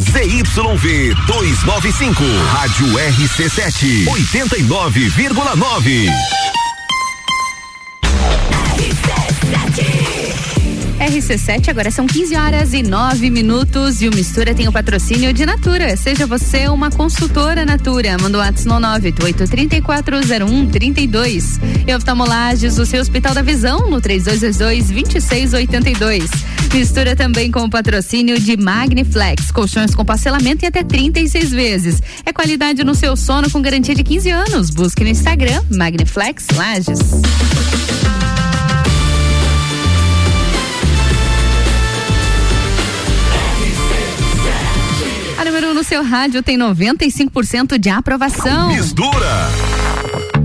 ZYV 0.00 1.14
295, 1.26 2.22
Rádio 2.52 2.86
RC7, 2.86 4.06
89,9. 4.08 6.10
RC7, 11.02 11.68
agora 11.68 11.90
são 11.90 12.06
15 12.06 12.36
horas 12.36 12.72
e 12.72 12.80
9 12.80 13.28
minutos 13.28 14.00
e 14.00 14.08
o 14.08 14.14
Mistura 14.14 14.54
tem 14.54 14.68
o 14.68 14.72
patrocínio 14.72 15.32
de 15.32 15.44
Natura. 15.44 15.96
Seja 15.96 16.28
você 16.28 16.68
uma 16.68 16.92
consultora 16.92 17.66
Natura. 17.66 18.16
Manda 18.20 18.38
o 18.38 18.40
WhatsApp 18.40 18.68
no 18.68 18.76
988340132. 18.76 21.58
E 21.88 21.94
oftalmolages, 21.94 22.78
o 22.78 22.86
seu 22.86 23.00
Hospital 23.00 23.34
da 23.34 23.42
Visão, 23.42 23.90
no 23.90 24.00
3222-2682. 24.00 26.30
Mistura 26.72 27.16
também 27.16 27.50
com 27.50 27.64
o 27.64 27.70
patrocínio 27.70 28.38
de 28.38 28.56
Magniflex, 28.56 29.50
colchões 29.50 29.96
com 29.96 30.04
parcelamento 30.04 30.64
em 30.64 30.68
até 30.68 30.84
36 30.84 31.50
vezes. 31.50 32.00
É 32.24 32.32
qualidade 32.32 32.84
no 32.84 32.94
seu 32.94 33.16
sono 33.16 33.50
com 33.50 33.60
garantia 33.60 33.96
de 33.96 34.04
15 34.04 34.30
anos. 34.30 34.70
Busque 34.70 35.02
no 35.02 35.10
Instagram 35.10 35.64
Magniflex 35.68 36.46
Lages. 36.54 37.00
Número 45.52 45.72
1 45.72 45.74
no 45.74 45.84
seu 45.84 46.02
rádio 46.02 46.42
tem 46.42 46.56
95% 46.56 47.76
de 47.76 47.90
aprovação. 47.90 48.68
Mistura. 48.68 50.41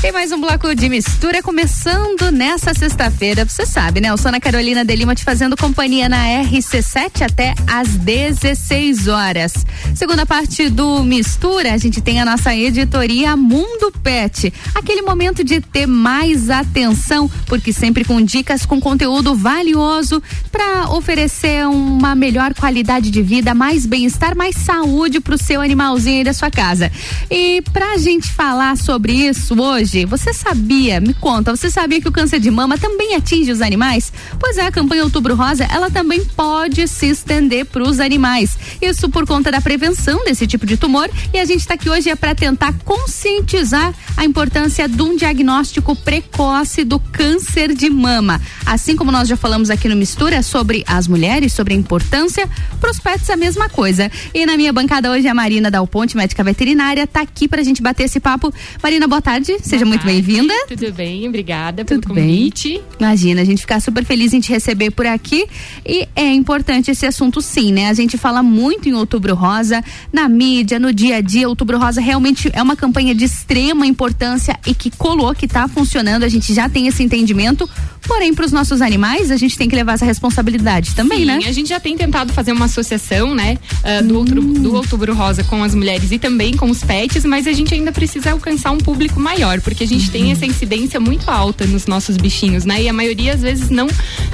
Tem 0.00 0.12
mais 0.12 0.30
um 0.30 0.40
bloco 0.40 0.72
de 0.76 0.88
mistura 0.88 1.42
começando 1.42 2.30
nessa 2.30 2.72
sexta-feira. 2.72 3.44
Você 3.44 3.66
sabe, 3.66 4.00
né? 4.00 4.10
Eu 4.10 4.16
sou 4.16 4.28
Ana 4.28 4.38
Carolina 4.38 4.84
de 4.84 4.94
Lima 4.94 5.12
te 5.12 5.24
fazendo 5.24 5.56
companhia 5.56 6.08
na 6.08 6.24
RC7 6.24 7.22
até 7.22 7.52
às 7.66 7.88
16 7.88 9.08
horas. 9.08 9.66
Segunda 9.96 10.24
parte 10.24 10.70
do 10.70 11.02
Mistura, 11.02 11.74
a 11.74 11.76
gente 11.76 12.00
tem 12.00 12.20
a 12.20 12.24
nossa 12.24 12.54
editoria 12.54 13.36
Mundo 13.36 13.92
Pet. 14.00 14.52
Aquele 14.72 15.02
momento 15.02 15.42
de 15.42 15.60
ter 15.60 15.88
mais 15.88 16.48
atenção, 16.48 17.28
porque 17.46 17.72
sempre 17.72 18.04
com 18.04 18.22
dicas 18.22 18.64
com 18.64 18.80
conteúdo 18.80 19.34
valioso 19.34 20.22
para 20.52 20.90
oferecer 20.90 21.66
uma 21.66 22.14
melhor 22.14 22.54
qualidade 22.54 23.10
de 23.10 23.20
vida, 23.20 23.52
mais 23.52 23.84
bem-estar, 23.84 24.36
mais 24.36 24.54
saúde 24.54 25.18
para 25.18 25.34
o 25.34 25.38
seu 25.38 25.60
animalzinho 25.60 26.18
aí 26.18 26.24
da 26.24 26.32
sua 26.32 26.52
casa. 26.52 26.88
E 27.28 27.60
pra 27.72 27.96
gente 27.96 28.28
falar 28.28 28.76
sobre 28.76 29.12
isso 29.12 29.60
hoje, 29.60 29.87
você 30.06 30.32
sabia, 30.32 31.00
me 31.00 31.14
conta, 31.14 31.54
você 31.54 31.70
sabia 31.70 32.00
que 32.00 32.08
o 32.08 32.12
câncer 32.12 32.40
de 32.40 32.50
mama 32.50 32.76
também 32.76 33.14
atinge 33.14 33.50
os 33.50 33.60
animais? 33.60 34.12
Pois 34.38 34.58
é, 34.58 34.66
a 34.66 34.72
campanha 34.72 35.04
Outubro 35.04 35.34
Rosa, 35.34 35.64
ela 35.64 35.90
também 35.90 36.24
pode 36.24 36.86
se 36.86 37.06
estender 37.06 37.64
para 37.66 37.82
os 37.82 38.00
animais. 38.00 38.58
Isso 38.82 39.08
por 39.08 39.26
conta 39.26 39.50
da 39.50 39.60
prevenção 39.60 40.24
desse 40.24 40.46
tipo 40.46 40.66
de 40.66 40.76
tumor 40.76 41.08
e 41.32 41.38
a 41.38 41.44
gente 41.44 41.60
está 41.60 41.74
aqui 41.74 41.88
hoje 41.88 42.10
é 42.10 42.16
para 42.16 42.34
tentar 42.34 42.74
conscientizar 42.84 43.94
a 44.16 44.24
importância 44.24 44.88
de 44.88 45.00
um 45.00 45.16
diagnóstico 45.16 45.96
precoce 45.96 46.84
do 46.84 46.98
câncer 46.98 47.74
de 47.74 47.88
mama. 47.88 48.40
Assim 48.66 48.96
como 48.96 49.10
nós 49.10 49.28
já 49.28 49.36
falamos 49.36 49.70
aqui 49.70 49.88
no 49.88 49.96
Mistura 49.96 50.42
sobre 50.42 50.84
as 50.86 51.06
mulheres, 51.08 51.52
sobre 51.52 51.74
a 51.74 51.76
importância, 51.76 52.48
para 52.80 52.90
os 52.90 52.98
pets 52.98 53.30
a 53.30 53.36
mesma 53.36 53.68
coisa. 53.68 54.10
E 54.34 54.44
na 54.44 54.56
minha 54.56 54.72
bancada 54.72 55.10
hoje 55.10 55.26
a 55.28 55.34
Marina 55.34 55.70
Dal 55.70 55.86
Ponte, 55.86 56.16
médica 56.16 56.44
veterinária, 56.44 57.04
está 57.04 57.20
aqui 57.20 57.48
para 57.48 57.60
a 57.60 57.64
gente 57.64 57.82
bater 57.82 58.04
esse 58.04 58.20
papo. 58.20 58.52
Marina, 58.82 59.06
boa 59.06 59.22
tarde, 59.22 59.56
muito 59.84 60.04
bem-vinda. 60.04 60.52
Tudo 60.68 60.92
bem, 60.92 61.26
obrigada 61.28 61.84
pelo 61.84 62.00
Tudo 62.00 62.14
convite. 62.14 62.68
bem? 62.70 62.82
Imagina, 62.98 63.42
a 63.42 63.44
gente 63.44 63.60
ficar 63.60 63.80
super 63.80 64.04
feliz 64.04 64.32
em 64.32 64.40
te 64.40 64.50
receber 64.50 64.90
por 64.90 65.06
aqui. 65.06 65.46
E 65.84 66.08
é 66.14 66.32
importante 66.32 66.90
esse 66.90 67.06
assunto, 67.06 67.40
sim, 67.40 67.72
né? 67.72 67.88
A 67.88 67.94
gente 67.94 68.16
fala 68.18 68.42
muito 68.42 68.88
em 68.88 68.92
Outubro 68.94 69.34
Rosa, 69.34 69.82
na 70.12 70.28
mídia, 70.28 70.78
no 70.78 70.92
dia 70.92 71.16
a 71.16 71.20
dia. 71.20 71.48
Outubro 71.48 71.78
Rosa 71.78 72.00
realmente 72.00 72.50
é 72.52 72.62
uma 72.62 72.76
campanha 72.76 73.14
de 73.14 73.24
extrema 73.24 73.86
importância 73.86 74.58
e 74.66 74.74
que 74.74 74.90
colou, 74.90 75.34
que 75.34 75.46
está 75.46 75.66
funcionando. 75.68 76.24
A 76.24 76.28
gente 76.28 76.52
já 76.54 76.68
tem 76.68 76.86
esse 76.86 77.02
entendimento. 77.02 77.68
Porém, 78.06 78.32
para 78.32 78.46
os 78.46 78.52
nossos 78.52 78.80
animais, 78.80 79.30
a 79.30 79.36
gente 79.36 79.58
tem 79.58 79.68
que 79.68 79.76
levar 79.76 79.92
essa 79.94 80.04
responsabilidade 80.04 80.94
também, 80.94 81.18
Sim, 81.20 81.24
né? 81.26 81.40
A 81.46 81.52
gente 81.52 81.68
já 81.68 81.78
tem 81.78 81.96
tentado 81.96 82.32
fazer 82.32 82.52
uma 82.52 82.64
associação, 82.64 83.34
né, 83.34 83.58
ah, 83.84 84.00
do, 84.00 84.16
outubro, 84.18 84.42
Hum. 84.42 84.52
do 84.54 84.74
Outubro 84.74 85.14
Rosa 85.14 85.44
com 85.44 85.62
as 85.62 85.74
mulheres 85.74 86.10
e 86.10 86.18
também 86.18 86.56
com 86.56 86.70
os 86.70 86.82
pets, 86.82 87.24
mas 87.24 87.46
a 87.46 87.52
gente 87.52 87.74
ainda 87.74 87.92
precisa 87.92 88.30
alcançar 88.30 88.70
um 88.70 88.78
público 88.78 89.20
maior, 89.20 89.60
porque 89.68 89.84
a 89.84 89.86
gente 89.86 90.10
tem 90.10 90.32
essa 90.32 90.46
incidência 90.46 90.98
muito 90.98 91.30
alta 91.30 91.66
nos 91.66 91.86
nossos 91.86 92.16
bichinhos, 92.16 92.64
né? 92.64 92.82
E 92.82 92.88
a 92.88 92.92
maioria 92.92 93.34
às 93.34 93.40
vezes 93.42 93.68
não 93.70 93.86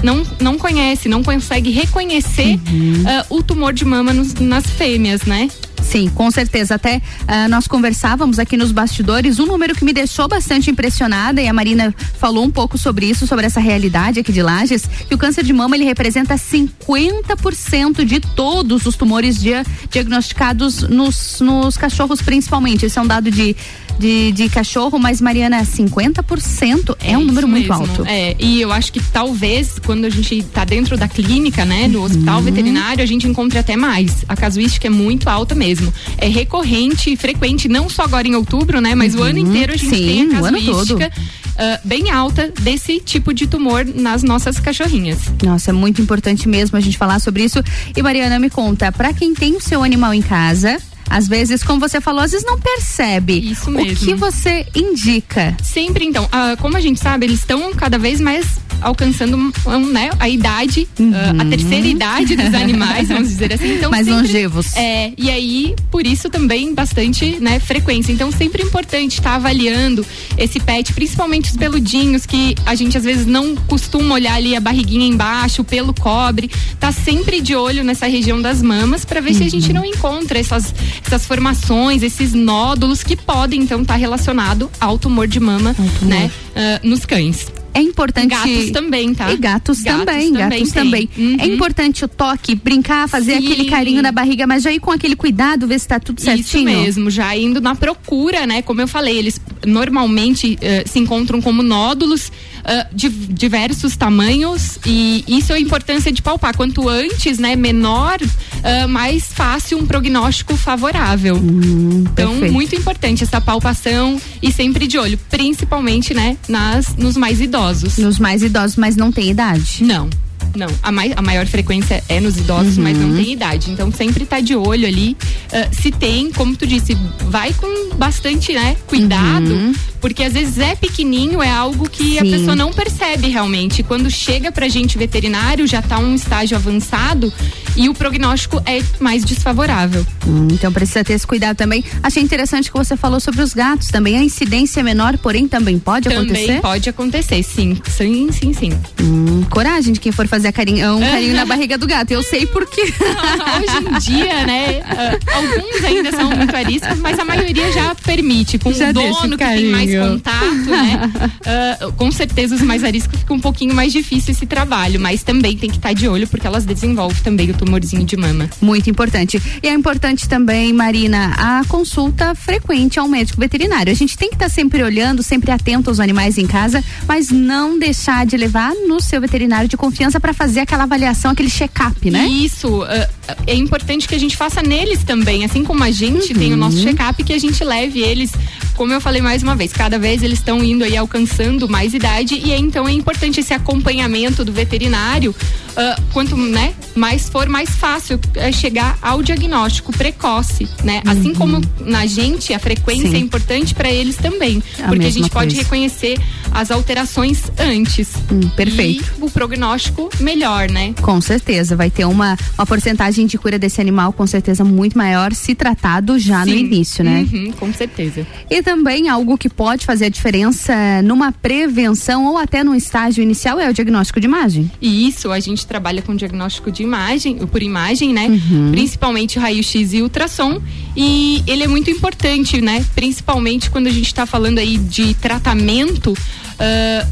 não, 0.02 0.22
não 0.40 0.56
conhece, 0.58 1.08
não 1.08 1.22
consegue 1.22 1.70
reconhecer 1.70 2.58
Uhum. 2.70 3.02
ah, 3.06 3.26
o 3.30 3.42
tumor 3.42 3.72
de 3.72 3.84
mama 3.84 4.12
nos- 4.12 4.34
nas 4.34 4.64
fêmeas, 4.66 5.22
né? 5.22 5.48
Sim, 5.84 6.08
com 6.08 6.30
certeza. 6.30 6.74
Até 6.74 7.00
ah, 7.28 7.46
nós 7.48 7.68
conversávamos 7.68 8.38
aqui 8.38 8.56
nos 8.56 8.72
bastidores, 8.72 9.38
um 9.38 9.46
número 9.46 9.74
que 9.74 9.84
me 9.84 9.92
deixou 9.92 10.26
bastante 10.26 10.70
impressionada 10.70 11.40
e 11.40 11.46
a 11.46 11.52
Marina 11.52 11.94
falou 12.18 12.44
um 12.44 12.50
pouco 12.50 12.76
sobre 12.76 13.06
isso, 13.06 13.26
sobre 13.26 13.46
essa 13.46 13.60
realidade 13.60 14.18
aqui 14.18 14.32
de 14.32 14.42
Lages, 14.42 14.84
que 15.08 15.14
o 15.14 15.18
câncer 15.18 15.44
de 15.44 15.52
mama 15.52 15.76
ele 15.76 15.84
representa 15.84 16.34
50% 16.36 18.04
de 18.04 18.20
todos 18.20 18.86
os 18.86 18.96
tumores 18.96 19.40
dia- 19.40 19.64
diagnosticados 19.90 20.82
nos, 20.82 21.40
nos 21.40 21.76
cachorros 21.76 22.20
principalmente. 22.22 22.86
Esse 22.86 22.98
é 22.98 23.02
um 23.02 23.06
dado 23.06 23.30
de, 23.30 23.54
de, 23.98 24.32
de 24.32 24.48
cachorro, 24.48 24.98
mas 24.98 25.20
Mariana, 25.20 25.62
50% 25.64 26.96
é, 27.00 27.16
um 27.16 27.24
número 27.24 27.46
isso 27.46 27.48
muito 27.48 27.68
mesmo. 27.68 27.90
alto. 27.90 28.04
É, 28.06 28.34
e 28.38 28.60
eu 28.60 28.72
acho 28.72 28.92
que 28.92 29.00
talvez 29.00 29.78
quando 29.84 30.04
a 30.04 30.10
gente 30.10 30.42
tá 30.44 30.64
dentro 30.64 30.96
da 30.96 31.08
clínica, 31.08 31.64
né, 31.64 31.88
do 31.88 32.02
hospital 32.02 32.38
Uhum. 32.38 32.42
veterinário, 32.42 33.02
a 33.02 33.06
gente 33.06 33.26
encontre 33.28 33.58
até 33.58 33.76
mais. 33.76 34.24
A 34.28 34.34
casuística 34.36 34.86
é 34.86 34.90
muito 34.90 35.28
alta 35.28 35.54
mesmo. 35.54 35.73
É 36.18 36.28
recorrente 36.28 37.12
e 37.12 37.16
frequente, 37.16 37.68
não 37.68 37.88
só 37.88 38.02
agora 38.02 38.26
em 38.26 38.34
outubro, 38.34 38.80
né, 38.80 38.94
mas 38.94 39.14
o 39.14 39.22
ano 39.22 39.38
inteiro 39.38 39.72
a 39.72 39.76
gente 39.76 39.84
Uhum. 39.84 39.94
Sim, 39.94 40.28
tem 40.28 40.36
a 40.36 40.40
casuística 40.40 41.12
ah, 41.56 41.80
bem 41.84 42.10
alta 42.10 42.52
desse 42.60 43.00
tipo 43.00 43.32
de 43.32 43.46
tumor 43.46 43.84
nas 43.84 44.22
nossas 44.22 44.58
cachorrinhas. 44.58 45.18
Nossa, 45.42 45.70
é 45.70 45.72
muito 45.72 46.02
importante 46.02 46.48
mesmo 46.48 46.76
a 46.76 46.80
gente 46.80 46.98
falar 46.98 47.20
sobre 47.20 47.44
isso. 47.44 47.62
E 47.96 48.02
Mariana, 48.02 48.38
me 48.38 48.50
conta, 48.50 48.90
pra 48.90 49.12
quem 49.12 49.34
tem 49.34 49.56
o 49.56 49.60
seu 49.60 49.82
animal 49.82 50.12
em 50.12 50.22
casa, 50.22 50.78
às 51.08 51.28
vezes, 51.28 51.62
como 51.62 51.78
você 51.80 52.00
falou, 52.00 52.20
às 52.22 52.32
vezes 52.32 52.46
não 52.46 52.58
percebe. 52.58 53.38
Isso 53.50 53.68
O 53.70 53.72
mesmo. 53.72 54.06
que 54.06 54.14
você 54.14 54.66
indica? 54.74 55.56
Sempre, 55.62 56.04
então, 56.04 56.28
ah, 56.32 56.56
como 56.60 56.76
a 56.76 56.80
gente 56.80 57.00
sabe, 57.00 57.26
eles 57.26 57.40
estão 57.40 57.72
cada 57.74 57.98
vez 57.98 58.20
mais 58.20 58.46
alcançando 58.80 59.36
um, 59.66 59.86
né, 59.86 60.10
a 60.20 60.28
idade, 60.28 60.86
ah, 61.00 61.42
a 61.42 61.44
terceira 61.46 61.86
idade 61.86 62.36
dos 62.36 62.52
animais, 62.54 63.08
vamos 63.08 63.28
dizer 63.28 63.52
assim. 63.54 63.74
Então, 63.76 63.84
Uhum. 63.84 63.90
Mais 63.96 64.06
sempre- 64.06 64.20
longevos. 64.22 64.76
É, 64.76 65.12
e 65.16 65.30
aí, 65.30 65.74
por 65.90 66.06
isso 66.06 66.28
também 66.28 66.74
bastante, 66.74 67.38
né, 67.40 67.58
frequência. 67.60 68.12
Então, 68.12 68.30
sempre 68.30 68.62
é 68.62 68.66
importante 68.66 69.14
estar 69.18 69.36
avaliando 69.36 70.04
esse 70.36 70.60
pet, 70.60 70.92
principalmente 70.92 71.50
os 71.50 71.56
peludinhos, 71.56 72.26
que 72.26 72.54
a 72.66 72.74
gente 72.74 72.98
às 72.98 73.04
vezes 73.04 73.24
não 73.26 73.54
costuma 73.56 74.14
olhar 74.14 74.34
ali 74.34 74.54
a 74.56 74.60
barriguinha 74.60 75.06
embaixo, 75.06 75.62
o 75.62 75.64
pelo 75.64 75.94
cobre. 75.94 76.50
Tá 76.78 76.92
sempre 76.92 77.40
de 77.40 77.54
olho 77.54 77.82
nessa 77.84 78.06
região 78.06 78.40
das 78.42 78.60
mamas 78.60 79.04
para 79.04 79.20
ver 79.20 79.34
se 79.34 79.44
a 79.44 79.48
gente 79.48 79.68
Uhum. 79.68 79.74
não 79.74 79.84
encontra 79.84 80.38
essas, 80.38 80.74
essas 81.04 81.26
formações, 81.26 82.02
esses 82.02 82.32
nódulos 82.32 83.02
que 83.02 83.16
podem 83.16 83.62
então 83.62 83.82
estar 83.82 83.96
relacionado 83.96 84.70
ao 84.80 84.98
tumor 84.98 85.26
de 85.26 85.40
mama, 85.40 85.74
né, 86.02 86.30
ah, 86.54 86.80
nos 86.82 87.04
cães. 87.04 87.46
É 87.74 87.82
importante. 87.82 88.28
Gatos 88.28 88.70
também, 88.70 89.12
tá? 89.12 89.32
E 89.32 89.36
gatos, 89.36 89.82
Gatos 89.82 90.04
também, 90.04 90.32
também 90.32 90.48
gatos 90.48 90.72
tem. 90.72 90.84
também. 90.84 91.10
Uhum. 91.18 91.36
É 91.40 91.46
importante 91.46 92.04
o 92.04 92.08
toque, 92.08 92.54
brincar, 92.54 93.08
fazer 93.08 93.32
Sim. 93.32 93.38
aquele 93.38 93.64
carinho 93.64 94.00
na 94.00 94.12
barriga, 94.12 94.46
mas 94.46 94.62
já 94.62 94.72
ir 94.72 94.78
com 94.78 94.92
aquele 94.92 95.16
cuidado, 95.16 95.66
ver 95.66 95.80
se 95.80 95.88
tá 95.88 95.98
tudo 95.98 96.20
certinho. 96.20 96.44
Isso 96.44 96.62
mesmo, 96.62 97.10
já 97.10 97.36
indo 97.36 97.60
na 97.60 97.74
procura, 97.74 98.46
né? 98.46 98.62
Como 98.62 98.80
eu 98.80 98.86
falei, 98.86 99.18
eles 99.18 99.40
normalmente 99.66 100.56
eh, 100.60 100.84
se 100.86 101.00
encontram 101.00 101.42
como 101.42 101.64
nódulos 101.64 102.30
ah, 102.64 102.86
de 102.92 103.08
diversos 103.08 103.96
tamanhos 103.96 104.78
e 104.86 105.24
isso 105.26 105.52
é 105.52 105.56
a 105.56 105.60
importância 105.60 106.12
de 106.12 106.22
palpar. 106.22 106.56
Quanto 106.56 106.88
antes, 106.88 107.40
né, 107.40 107.56
menor, 107.56 108.18
ah, 108.64 108.88
mais 108.88 109.24
fácil 109.32 109.78
um 109.78 109.86
prognóstico 109.86 110.56
favorável. 110.56 111.36
então, 111.36 112.30
perfeito. 112.32 112.52
muito 112.52 112.74
importante 112.74 113.22
essa 113.22 113.40
palpação 113.40 114.20
e 114.42 114.50
sempre 114.50 114.86
de 114.86 114.98
olho, 114.98 115.18
principalmente, 115.30 116.12
né, 116.14 116.36
nas 116.48 116.96
nos 116.96 117.16
mais 117.16 117.40
idosos. 117.40 117.98
Nos 117.98 118.18
mais 118.18 118.42
idosos, 118.42 118.76
mas 118.76 118.96
não 118.96 119.12
tem 119.12 119.30
idade. 119.30 119.84
Não. 119.84 120.08
Não, 120.56 120.68
a, 120.82 120.92
mai- 120.92 121.12
a 121.16 121.22
maior 121.22 121.46
frequência 121.46 122.02
é 122.08 122.20
nos 122.20 122.36
idosos, 122.36 122.76
mas 122.78 122.96
Uhum. 122.96 123.08
não 123.08 123.16
tem 123.16 123.32
idade. 123.32 123.70
Então 123.72 123.90
sempre 123.90 124.24
tá 124.24 124.38
de 124.40 124.54
olho 124.54 124.86
ali. 124.86 125.16
ah, 125.52 125.68
se 125.72 125.90
tem, 125.90 126.30
como 126.30 126.54
tu 126.56 126.64
disse, 126.66 126.96
vai 127.28 127.52
com 127.54 127.90
bastante, 127.96 128.52
né, 128.52 128.76
cuidado, 128.86 129.72
porque 130.04 130.22
às 130.22 130.34
vezes 130.34 130.58
é 130.58 130.76
pequenininho, 130.76 131.42
é 131.42 131.48
algo 131.50 131.88
que 131.88 132.18
a. 132.18 132.22
Sim. 132.22 132.30
pessoa 132.32 132.54
não 132.54 132.70
percebe 132.70 133.28
realmente. 133.28 133.82
Quando 133.82 134.10
chega 134.10 134.52
pra 134.52 134.68
gente 134.68 134.98
veterinário, 134.98 135.66
já 135.66 135.80
tá 135.80 135.98
um 135.98 136.14
estágio 136.14 136.58
avançado 136.58 137.32
e 137.74 137.88
o 137.88 137.94
prognóstico 137.94 138.62
é 138.66 138.82
mais 139.00 139.24
desfavorável. 139.24 140.06
Hum, 140.26 140.48
então 140.52 140.70
precisa 140.70 141.02
ter 141.02 141.14
esse 141.14 141.26
cuidado 141.26 141.56
também. 141.56 141.82
Achei 142.02 142.22
interessante 142.22 142.70
que 142.70 142.76
você 142.76 142.98
falou 142.98 143.18
sobre 143.18 143.40
os 143.40 143.54
gatos 143.54 143.88
também. 143.88 144.18
A 144.18 144.22
incidência 144.22 144.80
é 144.80 144.82
menor, 144.82 145.16
porém 145.16 145.48
também 145.48 145.78
pode 145.78 146.06
Também 146.10 146.24
acontecer? 146.24 146.60
pode 146.60 146.88
acontecer, 146.90 147.42
sim. 147.42 147.80
Sim, 147.88 148.30
sim, 148.30 148.52
sim. 148.52 148.72
Hum, 149.00 149.42
coragem 149.48 149.94
de 149.94 150.00
quem 150.00 150.12
for 150.12 150.28
fazer 150.28 150.48
a 150.48 150.52
carinho, 150.52 150.96
um 150.96 151.00
carinho 151.10 151.34
na 151.34 151.46
barriga 151.46 151.78
do 151.78 151.86
gato. 151.86 152.10
Eu 152.10 152.22
sei 152.22 152.44
por 152.44 152.66
quê. 152.68 152.82
Hoje 152.92 153.88
em 153.88 153.98
dia, 154.00 154.46
né? 154.46 154.82
ah, 154.84 155.18
alguns 155.34 155.82
ainda 155.82 156.10
são 156.10 156.30
muito 156.30 156.54
ariscos, 156.54 156.98
mas 156.98 157.18
a 157.18 157.24
maioria 157.24 157.72
já 157.72 157.94
permite. 157.94 158.58
Com 158.58 158.70
Já 158.70 158.90
o 158.90 158.92
deixa 158.92 159.22
dono 159.22 159.38
que 159.38 159.44
tem 159.44 159.70
mais. 159.70 159.93
Contato, 160.00 160.54
né? 160.66 161.12
ah, 161.46 161.92
com 161.96 162.10
certeza 162.10 162.54
os 162.54 162.62
mais 162.62 162.82
ariscos 162.84 163.18
fica 163.20 163.32
um 163.34 163.40
pouquinho 163.40 163.74
mais 163.74 163.92
difícil 163.92 164.32
esse 164.32 164.46
trabalho, 164.46 165.00
mas 165.00 165.22
também 165.22 165.56
tem 165.56 165.70
que 165.70 165.76
estar 165.76 165.92
de 165.92 166.08
olho 166.08 166.26
porque 166.28 166.46
elas 166.46 166.64
desenvolvem 166.64 167.22
também 167.22 167.50
o 167.50 167.54
tumorzinho 167.54 168.04
de 168.04 168.16
mama. 168.16 168.48
Muito 168.60 168.88
importante. 168.90 169.40
E 169.62 169.68
é 169.68 169.72
importante 169.72 170.28
também, 170.28 170.72
Marina, 170.72 171.34
a 171.36 171.64
consulta 171.66 172.34
frequente 172.34 172.98
ao 172.98 173.08
médico 173.08 173.40
veterinário. 173.40 173.90
A 173.92 173.96
gente 173.96 174.16
tem 174.16 174.28
que 174.28 174.36
estar 174.36 174.48
sempre 174.48 174.82
olhando, 174.82 175.22
sempre 175.22 175.50
atento 175.50 175.90
aos 175.90 176.00
animais 176.00 176.38
em 176.38 176.46
casa, 176.46 176.82
mas 177.06 177.30
não 177.30 177.78
deixar 177.78 178.26
de 178.26 178.36
levar 178.36 178.72
no 178.86 179.00
seu 179.00 179.20
veterinário 179.20 179.68
de 179.68 179.76
confiança 179.76 180.18
para 180.20 180.32
fazer 180.32 180.60
aquela 180.60 180.84
avaliação, 180.84 181.30
aquele 181.30 181.50
check-up, 181.50 182.10
né? 182.10 182.26
Isso, 182.26 182.82
ah, 182.84 183.08
é 183.46 183.54
importante 183.54 184.06
que 184.08 184.14
a 184.14 184.18
gente 184.18 184.36
faça 184.36 184.62
neles 184.62 185.04
também, 185.04 185.44
assim 185.44 185.62
como 185.64 185.82
a 185.84 185.90
gente 185.90 186.32
tem 186.34 186.50
o 186.50 186.52
Uhum. 186.52 186.56
nosso 186.60 186.80
check-up, 186.82 187.22
que 187.24 187.32
a 187.32 187.38
gente 187.38 187.62
leve 187.64 188.00
eles, 188.00 188.32
como 188.76 188.92
eu 188.92 189.00
falei 189.00 189.20
mais 189.22 189.42
uma 189.42 189.54
vez, 189.56 189.72
cada 189.84 189.98
vez 189.98 190.22
eles 190.22 190.38
estão 190.38 190.64
indo 190.64 190.82
aí 190.82 190.96
alcançando 190.96 191.68
mais 191.68 191.92
idade 191.92 192.40
e 192.42 192.54
aí, 192.54 192.60
então 192.60 192.88
é 192.88 192.92
importante 192.92 193.40
esse 193.40 193.52
acompanhamento 193.52 194.42
do 194.42 194.50
veterinário, 194.50 195.34
ah, 195.76 196.00
quanto 196.10 196.34
né, 196.38 196.72
mais 196.94 197.28
for, 197.28 197.50
mais 197.50 197.68
fácil 197.68 198.18
é 198.34 198.50
chegar 198.50 198.96
ao 199.02 199.22
diagnóstico 199.22 199.92
precoce, 199.92 200.66
né? 200.82 201.02
Assim 201.04 201.34
como 201.34 201.60
na 201.80 202.06
gente 202.06 202.54
a 202.54 202.58
frequência 202.58 203.04
Uhum. 203.08 203.10
Sim. 203.10 203.16
é 203.16 203.20
importante 203.20 203.74
para 203.74 203.90
eles 203.90 204.16
também, 204.16 204.62
A 204.82 204.88
porque 204.88 205.04
a 205.04 205.10
gente 205.10 205.28
pode 205.28 205.54
coisa. 205.54 205.62
reconhecer 205.62 206.18
as 206.50 206.70
alterações 206.70 207.42
antes. 207.58 208.08
Hum, 208.32 208.48
perfeito. 208.56 209.04
E 209.20 209.22
o 209.24 209.28
prognóstico 209.28 210.08
melhor, 210.20 210.70
né? 210.70 210.94
Com 211.02 211.20
certeza, 211.20 211.76
vai 211.76 211.90
ter 211.90 212.04
uma, 212.06 212.38
uma 212.56 212.64
porcentagem 212.64 213.26
de 213.26 213.36
cura 213.36 213.58
desse 213.58 213.80
animal, 213.82 214.12
com 214.14 214.26
certeza, 214.26 214.64
muito 214.64 214.96
maior 214.96 215.34
se 215.34 215.54
tratado 215.54 216.18
já 216.18 216.46
no 216.46 216.52
Sim. 216.52 216.58
início, 216.58 217.04
né? 217.04 217.26
Uhum, 217.30 217.52
com 217.58 217.70
certeza. 217.74 218.26
E 218.48 218.62
também 218.62 219.08
algo 219.08 219.36
que 219.36 219.48
pode 219.50 219.73
fazer 219.82 220.06
a 220.06 220.08
diferença 220.08 221.02
numa 221.02 221.32
prevenção 221.32 222.26
ou 222.26 222.38
até 222.38 222.62
no 222.62 222.74
estágio 222.74 223.22
inicial 223.22 223.58
é 223.58 223.68
o 223.68 223.72
diagnóstico 223.72 224.20
de 224.20 224.26
imagem. 224.26 224.70
E 224.80 225.08
isso, 225.08 225.32
a 225.32 225.40
gente 225.40 225.66
trabalha 225.66 226.02
com 226.02 226.14
diagnóstico 226.14 226.70
de 226.70 226.82
imagem, 226.82 227.38
por 227.38 227.62
imagem, 227.62 228.12
né? 228.12 228.26
Uhum. 228.26 228.70
Principalmente 228.70 229.38
raio-x 229.38 229.92
e 229.92 230.02
ultrassom. 230.02 230.60
E 230.96 231.42
ele 231.46 231.64
é 231.64 231.68
muito 231.68 231.90
importante, 231.90 232.60
né? 232.60 232.84
Principalmente 232.94 233.70
quando 233.70 233.86
a 233.86 233.90
gente 233.90 234.06
está 234.06 234.26
falando 234.26 234.58
aí 234.58 234.76
de 234.78 235.14
tratamento. 235.14 236.14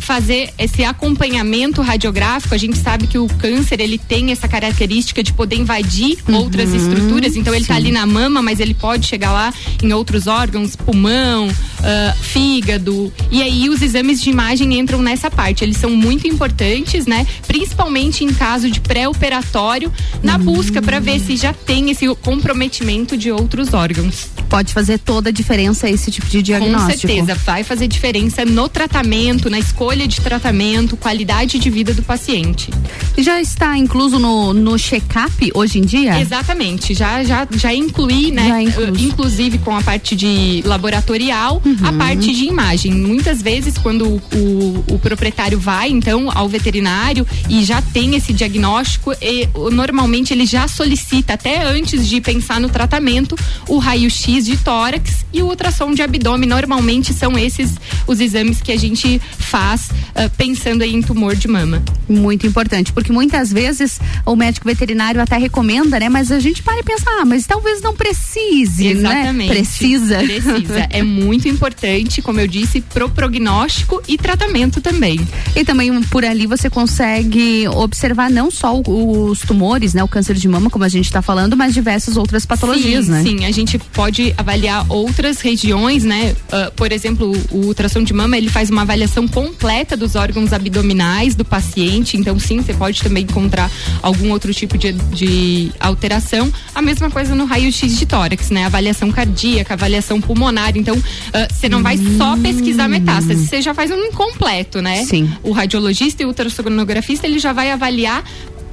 Fazer 0.01 0.51
esse 0.59 0.85
acompanhamento 0.85 1.82
radiográfico, 1.82 2.55
a 2.55 2.59
gente 2.59 2.78
sabe 2.78 3.06
que 3.06 3.19
o 3.19 3.27
câncer 3.27 3.81
ele 3.81 3.98
tem 3.98 4.31
essa 4.32 4.48
característica 4.48 5.23
de 5.23 5.32
poder 5.32 5.56
invadir 5.56 6.19
outras 6.28 6.70
Uhum, 6.70 6.77
estruturas, 6.77 7.36
então 7.36 7.52
ele 7.55 7.62
está 7.62 7.74
ali 7.77 7.90
na 7.90 8.06
mama, 8.06 8.40
mas 8.43 8.60
ele 8.60 8.74
pode 8.74 9.06
chegar 9.06 9.32
lá 9.32 9.52
em 9.82 9.93
outros 9.93 10.27
órgãos, 10.27 10.77
pulmão, 10.77 11.48
ah, 11.82 12.14
fígado. 12.20 13.12
E 13.31 13.43
aí 13.43 13.69
os 13.69 13.82
exames 13.82 14.20
de 14.20 14.31
imagem 14.31 14.78
entram 14.78 15.01
nessa 15.02 15.31
parte. 15.31 15.64
Eles 15.64 15.77
são 15.77 15.90
muito 15.90 16.27
importantes, 16.27 17.06
né? 17.06 17.27
Principalmente 17.47 18.24
em 18.24 18.32
caso 18.32 18.70
de 18.70 18.81
pré-operatório, 18.81 19.93
na 20.23 20.39
busca 20.39 20.81
para 20.82 21.01
ver 21.01 21.19
se 21.20 21.36
já 21.36 21.52
tem 21.52 21.90
esse 21.90 22.06
comprometimento 22.16 23.16
de 23.16 23.31
outros 23.31 23.74
órgãos. 23.74 24.28
Pode 24.48 24.73
fazer 24.73 24.98
toda 24.98 25.31
a 25.31 25.32
diferença 25.32 25.89
esse 25.89 26.10
tipo 26.10 26.27
de 26.27 26.43
diagnóstico. 26.43 26.93
Com 26.93 27.09
certeza, 27.09 27.35
vai 27.35 27.64
fazer 27.64 27.89
diferença 27.89 28.44
no 28.44 28.69
tratamento, 28.69 29.31
na 29.48 29.59
escolha 29.59 30.06
de 30.06 30.20
tratamento, 30.20 30.96
qualidade 30.96 31.59
de 31.59 31.70
vida 31.70 31.94
do 31.94 32.02
paciente. 32.02 32.70
Já 33.18 33.40
está 33.40 33.76
incluso 33.76 34.18
no, 34.18 34.52
no 34.52 34.78
check-up 34.78 35.50
hoje 35.54 35.78
em 35.78 35.82
dia? 35.82 36.20
Exatamente, 36.20 36.94
já 36.94 37.22
já 37.24 37.46
já 37.50 37.72
incluí, 37.74 38.30
né, 38.30 38.48
Já 38.48 38.80
uh, 38.80 38.96
inclusive 38.98 39.59
com 39.59 39.76
a 39.76 39.82
parte 39.82 40.14
de 40.16 40.62
laboratorial, 40.66 41.62
Uhum. 41.64 41.76
a 41.82 41.92
parte 41.92 42.32
de 42.34 42.44
imagem. 42.44 42.92
Muitas 42.92 43.40
vezes 43.40 43.78
quando 43.78 44.06
o, 44.06 44.22
o, 44.36 44.84
o 44.94 44.98
proprietário 44.98 45.59
vai 45.59 45.88
então 45.90 46.30
ao 46.34 46.48
veterinário 46.48 47.26
e 47.48 47.64
já 47.64 47.80
tem 47.80 48.14
esse 48.16 48.32
diagnóstico, 48.32 49.12
e, 49.20 49.48
normalmente 49.70 50.32
ele 50.32 50.44
já 50.46 50.66
solicita 50.66 51.34
até 51.34 51.64
antes 51.64 52.09
de 52.09 52.20
pensar 52.20 52.60
no 52.60 52.68
tratamento 52.68 53.36
o 53.68 53.78
raio-x 53.78 54.44
de 54.44 54.56
tórax 54.56 55.24
e 55.32 55.42
o 55.42 55.46
ultrassom 55.46 55.92
de 55.92 56.02
abdômen. 56.02 56.48
Normalmente 56.48 57.12
são 57.14 57.38
esses 57.38 57.72
os 58.06 58.20
exames 58.20 58.60
que 58.60 58.72
a 58.72 58.76
gente 58.78 59.20
faz 59.38 59.90
uh, 59.90 60.30
pensando 60.36 60.82
aí 60.82 60.94
em 60.94 61.02
tumor 61.02 61.34
de 61.36 61.48
mama. 61.48 61.82
Muito 62.08 62.46
importante, 62.46 62.92
porque 62.92 63.12
muitas 63.12 63.52
vezes 63.52 64.00
o 64.26 64.34
médico 64.36 64.66
veterinário 64.66 65.20
até 65.20 65.36
recomenda, 65.36 65.98
né? 65.98 66.08
Mas 66.08 66.30
a 66.32 66.38
gente 66.38 66.62
para 66.62 66.78
e 66.78 66.82
pensa, 66.82 67.04
ah, 67.20 67.24
mas 67.24 67.46
talvez 67.46 67.80
não 67.82 67.94
precise, 67.94 68.86
Exatamente. 68.86 69.48
né? 69.48 69.54
Precisa. 69.54 70.18
Precisa. 70.18 70.86
É 70.90 71.02
muito 71.02 71.48
importante, 71.48 72.22
como 72.22 72.40
eu 72.40 72.46
disse, 72.46 72.80
pro 72.80 73.08
prognóstico 73.10 74.00
e 74.08 74.16
tratamento 74.16 74.80
também. 74.80 75.20
E 75.56 75.64
também 75.64 76.02
por 76.04 76.24
ali 76.24 76.46
você 76.46 76.68
consegue 76.70 77.66
observar 77.68 78.30
não 78.30 78.50
só 78.50 78.76
o- 78.78 79.30
os 79.30 79.40
tumores, 79.40 79.92
né? 79.94 80.02
O 80.02 80.08
câncer 80.08 80.34
de 80.36 80.48
mama, 80.48 80.70
como 80.70 80.84
a 80.84 80.88
gente 80.88 81.06
está 81.06 81.20
falando, 81.20 81.56
mas 81.56 81.74
diversas 81.74 82.16
outras 82.16 82.46
patologias, 82.46 83.06
sim, 83.06 83.10
né? 83.12 83.22
Sim, 83.22 83.44
a 83.44 83.50
gente 83.50 83.78
pode 83.78 84.34
avaliar 84.38 84.86
outras 84.88 85.40
regiões, 85.40 86.04
né? 86.04 86.34
Ah, 86.50 86.70
por 86.74 86.92
exemplo, 86.92 87.32
o 87.50 87.66
ultrassom 87.66 88.02
de 88.02 88.12
mama, 88.12 88.36
ele 88.36 88.48
faz 88.48 88.70
uma 88.70 88.82
avaliação 88.82 89.11
completa 89.28 89.97
dos 89.97 90.14
órgãos 90.14 90.52
abdominais 90.52 91.34
do 91.34 91.44
paciente. 91.44 92.16
Então, 92.16 92.39
sim, 92.39 92.62
você 92.62 92.72
pode 92.72 93.02
também 93.02 93.24
encontrar 93.24 93.70
algum 94.01 94.30
outro 94.30 94.52
tipo 94.55 94.78
de, 94.78 94.93
de 94.93 95.72
alteração. 95.78 96.52
A 96.74 96.80
mesma 96.80 97.10
coisa 97.10 97.34
no 97.34 97.44
raio-x 97.44 97.98
de 97.98 98.06
tórax, 98.06 98.51
né? 98.51 98.64
Avaliação 98.64 99.10
cardíaca, 99.12 99.74
avaliação 99.74 100.20
pulmonar. 100.20 100.76
Então, 100.76 101.01
ah, 101.32 101.48
você 101.51 101.68
não 101.68 101.82
vai 101.82 101.98
só 102.16 102.36
pesquisar 102.36 102.89
metástase, 102.89 103.47
você 103.47 103.60
já 103.60 103.74
faz 103.74 103.90
um 103.90 103.97
incompleto, 103.97 104.80
né? 104.80 105.05
Sim. 105.05 105.30
O 105.43 105.52
radiologista 105.52 106.22
e 106.22 106.26
o 106.26 106.28
ultrassonografista, 106.28 107.26
ele 107.26 107.39
já 107.39 107.52
vai 107.52 107.70
avaliar 107.70 108.24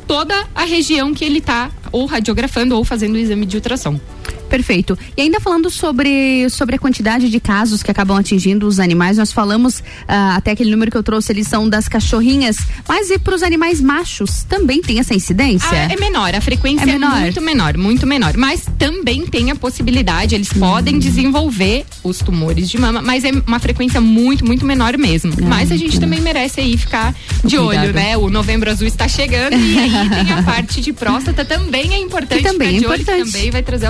toda 0.08 0.48
a 0.56 0.64
região 0.64 1.14
que 1.14 1.24
ele 1.24 1.40
tá 1.40 1.70
ou 1.92 2.06
radiografando 2.06 2.76
ou 2.76 2.84
fazendo 2.84 3.14
o 3.14 3.18
exame 3.18 3.46
de 3.46 3.58
ultrassom. 3.58 4.00
Perfeito. 4.50 4.98
E 5.16 5.22
ainda 5.22 5.40
falando 5.40 5.70
sobre, 5.70 6.50
sobre 6.50 6.76
a 6.76 6.80
quantidade 6.80 7.30
de 7.30 7.40
casos 7.40 7.84
que 7.84 7.92
acabam 7.92 8.18
atingindo 8.18 8.66
os 8.68 8.80
animais, 8.80 9.18
nós 9.18 9.32
falamos 9.32 9.84
ah, 10.08 10.36
até 10.36 10.52
aquele 10.52 10.72
número 10.72 10.90
que 10.90 10.98
eu 10.98 11.04
trouxe, 11.04 11.32
eles 11.32 11.48
são 11.48 11.70
das 11.70 11.88
cachorrinhas, 11.88 12.58
mas 12.88 13.10
e 13.12 13.20
para 13.20 13.36
os 13.36 13.44
animais 13.44 13.80
machos 13.80 14.44
também 14.44 14.82
tem 14.82 15.00
essa 15.00 15.14
incidência? 15.14 15.70
Ah, 15.72 15.94
é 15.94 15.96
menor, 15.98 16.34
a 16.34 16.42
frequência 16.42 16.84
É 16.86 16.90
é, 16.90 16.94
menor? 16.94 17.20
muito 17.22 17.42
menor, 17.42 17.78
muito 17.78 18.08
menor. 18.08 18.36
Mas 18.38 18.66
também 18.78 19.26
tem 19.28 19.52
a 19.52 19.56
possibilidade, 19.56 20.34
eles 20.36 20.50
Hum. 20.56 20.60
podem 20.60 20.98
desenvolver 20.98 21.86
os 22.04 22.18
tumores 22.20 22.70
de 22.70 22.78
mama, 22.80 23.02
mas 23.02 23.24
é 23.24 23.32
uma 23.46 23.60
frequência 23.60 24.02
muito, 24.02 24.46
muito 24.46 24.66
menor 24.66 24.98
mesmo. 24.98 25.32
mas 25.48 25.72
a 25.72 25.78
gente 25.78 26.00
também 26.00 26.22
merece 26.22 26.60
aí 26.60 26.76
ficar 26.78 27.14
de 27.44 27.58
Cuidado. 27.58 27.84
olho, 27.86 27.94
né? 27.94 28.18
O 28.18 28.30
novembro 28.30 28.70
azul 28.72 28.88
está 28.88 29.08
chegando 29.08 29.56
e 29.56 29.78
aí 29.78 29.92
tem 30.10 30.34
a 30.34 30.42
parte 30.44 30.82
de 30.82 30.92
próstata 30.94 31.46
também 31.46 31.94
é 31.94 32.00
importante 32.00 32.42
Que 32.44 32.50
também 32.50 32.78
é 32.78 32.80
de 32.80 32.86
olho, 32.88 33.02
importante. 33.02 33.32
também 33.32 33.52
vai 33.52 33.62
trazer 33.64 33.88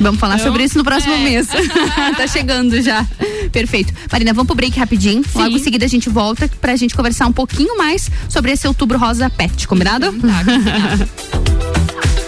Vamos 0.00 0.20
falar 0.20 0.34
Então, 0.34 0.46
sobre 0.46 0.64
isso 0.64 0.78
no 0.78 0.84
próximo 0.84 1.14
é. 1.14 1.18
mês. 1.18 1.46
tá 2.16 2.26
chegando 2.26 2.80
já. 2.82 3.06
Perfeito. 3.52 3.92
Marina, 4.10 4.32
vamos 4.32 4.46
pro 4.46 4.56
break 4.56 4.78
rapidinho. 4.78 5.22
Logo 5.34 5.56
em 5.56 5.58
seguida 5.58 5.84
a 5.84 5.88
gente 5.88 6.08
volta 6.08 6.48
pra 6.60 6.76
gente 6.76 6.94
conversar 6.94 7.26
um 7.26 7.32
pouquinho 7.32 7.76
mais 7.76 8.10
sobre 8.28 8.52
esse 8.52 8.66
outubro 8.66 8.98
rosa 8.98 9.28
pet, 9.30 9.66
combinado? 9.68 10.06
Tá, 10.06 10.12
combinado. 10.12 11.08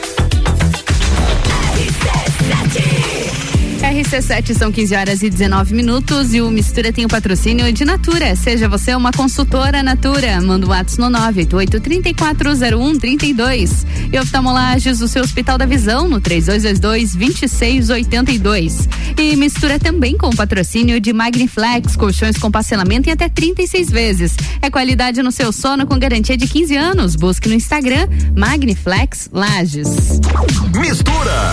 RC7 4.01 4.56
são 4.56 4.72
15 4.72 4.94
horas 4.94 5.22
e 5.22 5.28
19 5.28 5.74
minutos 5.74 6.32
e 6.32 6.40
o 6.40 6.51
Mistura 6.51 6.90
tem 6.90 7.05
o 7.05 7.09
patrocínio 7.09 7.70
de 7.70 7.85
Natura. 7.85 8.35
Seja 8.35 8.66
você 8.66 8.94
uma 8.94 9.12
consultora 9.12 9.82
Natura. 9.82 10.40
Manda 10.40 10.64
o 10.64 10.70
WhatsApp 10.70 11.02
no 11.02 11.10
988-340132. 11.10 13.85
E 14.10 14.18
oftalmolages, 14.18 15.02
o 15.02 15.09
seu 15.09 15.22
Hospital 15.22 15.59
da 15.59 15.66
Visão, 15.66 16.09
no 16.09 16.18
3222-2682. 16.18 18.89
E 19.18 19.36
mistura 19.36 19.78
também 19.78 20.16
com 20.16 20.28
o 20.28 20.35
patrocínio 20.35 20.98
de 20.98 21.12
Magniflex, 21.12 21.94
colchões 21.94 22.39
com 22.39 22.51
parcelamento 22.51 23.10
em 23.10 23.12
até 23.12 23.28
36 23.28 23.90
vezes. 23.90 24.35
É 24.62 24.70
qualidade 24.70 25.22
no 25.22 25.31
seu 25.31 25.52
sono 25.52 25.86
com 25.86 25.98
garantia 25.98 26.39
de 26.39 26.48
15 26.48 26.74
anos. 26.74 27.16
Busque 27.16 27.51
no 27.51 27.55
Instagram 27.55 28.09
Magniflex 28.35 29.28
Lages. 29.31 30.20
Mistura. 30.74 31.52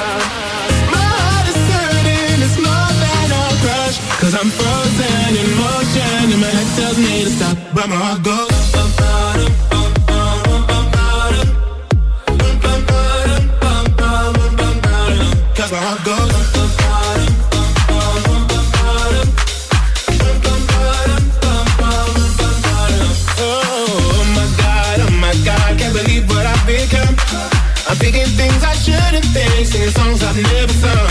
Cause 4.31 4.45
I'm 4.45 4.49
frozen 4.49 5.35
in 5.35 5.49
motion 5.59 6.31
and 6.31 6.39
my 6.39 6.47
head 6.47 6.67
tells 6.79 6.97
me 6.97 7.23
to 7.25 7.29
stop, 7.31 7.57
but 7.75 7.89
my 7.89 7.95
heart 7.97 8.23
goes. 8.23 8.47
My 15.71 15.77
heart 15.77 16.03
goes. 16.03 16.31
Oh 23.39 24.23
my 24.35 24.47
god, 24.57 24.99
oh 24.99 25.11
my 25.19 25.33
god, 25.43 25.77
can't 25.77 25.93
believe 25.93 26.29
what 26.29 26.45
I've 26.45 26.65
become. 26.65 27.15
I'm 27.89 27.97
thinking 27.97 28.27
things 28.39 28.63
I 28.63 28.75
shouldn't 28.75 29.25
think, 29.25 29.67
singing 29.67 29.91
songs 29.91 30.23
I've 30.23 30.35
never 30.35 30.73
sung. 30.73 31.10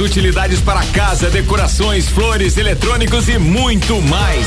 Utilidades 0.00 0.60
para 0.60 0.84
casa, 0.86 1.30
decorações, 1.30 2.08
flores, 2.08 2.56
eletrônicos 2.56 3.28
e 3.28 3.38
muito 3.38 4.00
mais. 4.02 4.46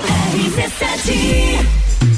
RC7 0.31 2.10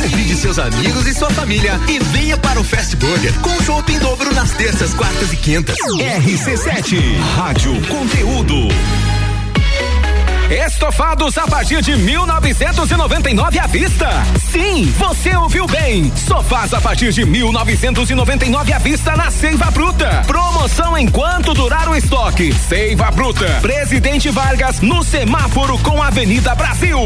Convide 0.00 0.34
seus 0.34 0.58
amigos 0.58 1.06
e 1.06 1.12
sua 1.12 1.28
família 1.28 1.78
e 1.86 1.98
venha 1.98 2.34
para 2.38 2.58
o 2.58 2.64
Fast 2.64 2.96
Burger 2.96 3.34
com 3.40 3.62
chopp 3.62 3.92
em 3.92 3.98
dobro 3.98 4.34
nas 4.34 4.50
terças, 4.52 4.94
quartas 4.94 5.30
e 5.30 5.36
quintas. 5.36 5.76
RC7, 5.76 7.18
Rádio 7.36 7.78
Conteúdo. 7.86 8.54
Estofados 10.50 11.36
a 11.36 11.46
partir 11.46 11.82
de 11.82 11.96
1999 11.96 13.58
à 13.58 13.66
vista. 13.66 14.08
Sim, 14.50 14.90
você 14.96 15.36
ouviu 15.36 15.66
bem. 15.66 16.10
Sofás 16.16 16.72
a 16.72 16.80
partir 16.80 17.12
de 17.12 17.26
1999 17.26 18.72
à 18.72 18.78
vista 18.78 19.14
na 19.14 19.30
Seiva 19.30 19.70
Bruta. 19.70 20.22
Promoção 20.26 20.96
enquanto 20.96 21.52
durar 21.52 21.90
o 21.90 21.94
estoque. 21.94 22.54
Seiva 22.54 23.10
Bruta. 23.10 23.46
Presidente 23.60 24.30
Vargas 24.30 24.80
no 24.80 25.04
semáforo 25.04 25.78
com 25.80 26.02
Avenida 26.02 26.54
Brasil. 26.54 26.98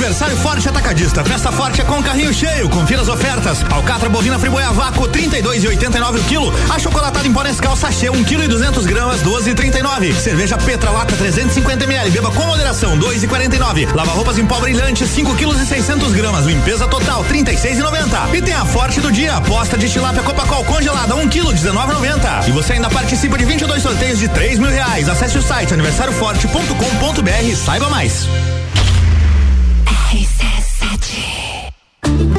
Aniversário 0.00 0.36
Forte 0.38 0.66
Atacadista. 0.66 1.22
Festa 1.22 1.52
forte 1.52 1.82
é 1.82 1.84
com 1.84 2.02
carrinho 2.02 2.32
cheio. 2.32 2.70
Confira 2.70 3.02
as 3.02 3.08
ofertas. 3.08 3.62
Alcatra 3.70 4.08
bovina 4.08 4.38
friboia 4.38 4.72
vácuo 4.72 5.06
32,89 5.08 6.18
o 6.18 6.24
quilo. 6.24 6.54
A 6.70 6.78
chocolatada 6.78 7.28
em 7.28 7.32
pó 7.34 7.42
Nescau 7.42 7.76
sachê 7.76 8.08
1 8.08 8.24
kg 8.24 8.44
e 8.44 8.48
200 8.48 8.86
gramas 8.86 9.20
12,39. 9.22 10.14
Cerveja 10.14 10.56
Petra 10.56 10.90
lata 10.90 11.14
350 11.14 11.84
ml. 11.84 12.10
Beba 12.12 12.30
com 12.30 12.46
moderação 12.46 12.98
2,49. 12.98 13.94
Lava 13.94 14.12
roupas 14.12 14.38
em 14.38 14.46
pó 14.46 14.58
brilhante 14.58 15.06
5 15.06 15.34
kg 15.36 15.62
e 15.62 15.66
600 15.66 16.12
gramas. 16.12 16.46
Limpeza 16.46 16.88
total 16.88 17.22
36,90. 17.26 18.34
E 18.34 18.40
tem 18.40 18.54
a 18.54 18.64
Forte 18.64 19.02
do 19.02 19.12
dia. 19.12 19.36
Aposta 19.36 19.76
de 19.76 19.90
tilápia 19.90 20.22
Copacol 20.22 20.64
congelada 20.64 21.14
1 21.14 21.28
kg 21.28 21.52
19,90. 21.52 22.48
E 22.48 22.52
você 22.52 22.72
ainda 22.72 22.88
participa 22.88 23.36
de 23.36 23.44
22 23.44 23.82
sorteios 23.82 24.18
de 24.18 24.28
3 24.28 24.58
mil 24.58 24.70
reais. 24.70 25.10
Acesse 25.10 25.36
o 25.36 25.42
site 25.42 25.74
aniversarioforte.com.br 25.74 27.54
saiba 27.54 27.90
mais. 27.90 28.26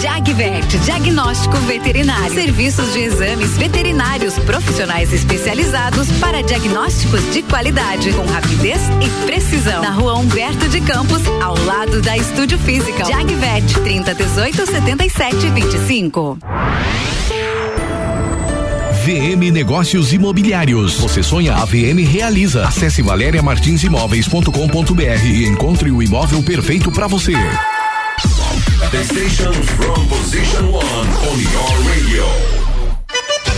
Jagvet, 0.02 0.80
diagnóstico 0.80 1.56
veterinário. 1.58 2.34
Serviços 2.34 2.94
de 2.94 3.02
exames 3.02 3.56
veterinários 3.58 4.40
profissionais 4.40 5.14
especializados 5.14 6.12
para 6.14 6.42
diagnósticos 6.42 7.22
de 7.32 7.44
qualidade, 7.44 8.12
com 8.14 8.26
rapidez 8.26 8.82
e 9.02 9.10
precisão. 9.26 9.84
Na 9.84 9.92
rua 9.92 10.18
Humberto 10.18 10.68
de 10.70 10.82
Campos, 10.82 11.22
ao 11.42 11.56
lado 11.66 12.02
da 12.02 12.18
Estúdio 12.18 12.58
Física. 12.58 13.06
Jagvet, 13.06 13.80
30 13.84 14.16
18 14.16 14.66
77 14.66 15.50
25. 15.50 16.40
VM 19.04 19.52
Negócios 19.52 20.14
Imobiliários. 20.14 21.00
Você 21.00 21.24
sonha, 21.24 21.56
a 21.56 21.66
VM 21.66 22.06
realiza. 22.08 22.68
Acesse 22.68 23.02
valeriamartinsimóveis.com.br 23.02 25.26
e 25.26 25.46
encontre 25.46 25.90
o 25.92 26.04
imóvel 26.04 26.44
perfeito 26.44 26.92
para 26.92 27.08
você. 27.08 27.34
The 28.91 29.05
station 29.05 29.53
from 29.53 30.05
position 30.09 30.69
one 30.69 30.84
on 30.84 31.39
your 31.39 31.72
radio. 31.89 32.70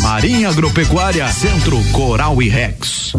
Marinha 0.00 0.48
Agropecuária, 0.48 1.26
Centro 1.28 1.82
Coral 1.92 2.40
e 2.42 2.48
Rex. 2.48 3.12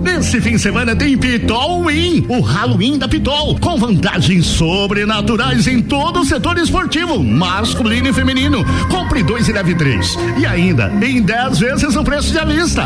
Nesse 0.00 0.40
fim 0.40 0.52
de 0.52 0.58
semana 0.58 0.94
tem 0.94 1.16
Pitol 1.16 1.84
Win, 1.84 2.26
o 2.28 2.40
Halloween 2.40 2.98
da 2.98 3.08
Pitol, 3.08 3.58
com 3.58 3.76
vantagens 3.76 4.46
sobrenaturais 4.46 5.66
em 5.66 5.82
todo 5.82 6.20
o 6.20 6.24
setor 6.24 6.58
esportivo, 6.58 7.22
masculino 7.22 8.08
e 8.08 8.12
feminino. 8.12 8.64
Compre 8.88 9.22
dois 9.22 9.48
e 9.48 9.52
leve 9.52 9.74
três. 9.74 10.16
E 10.38 10.46
ainda 10.46 10.92
em 11.02 11.22
10 11.22 11.58
vezes 11.58 11.96
o 11.96 12.04
preço 12.04 12.32
de 12.32 12.38
avista. 12.38 12.84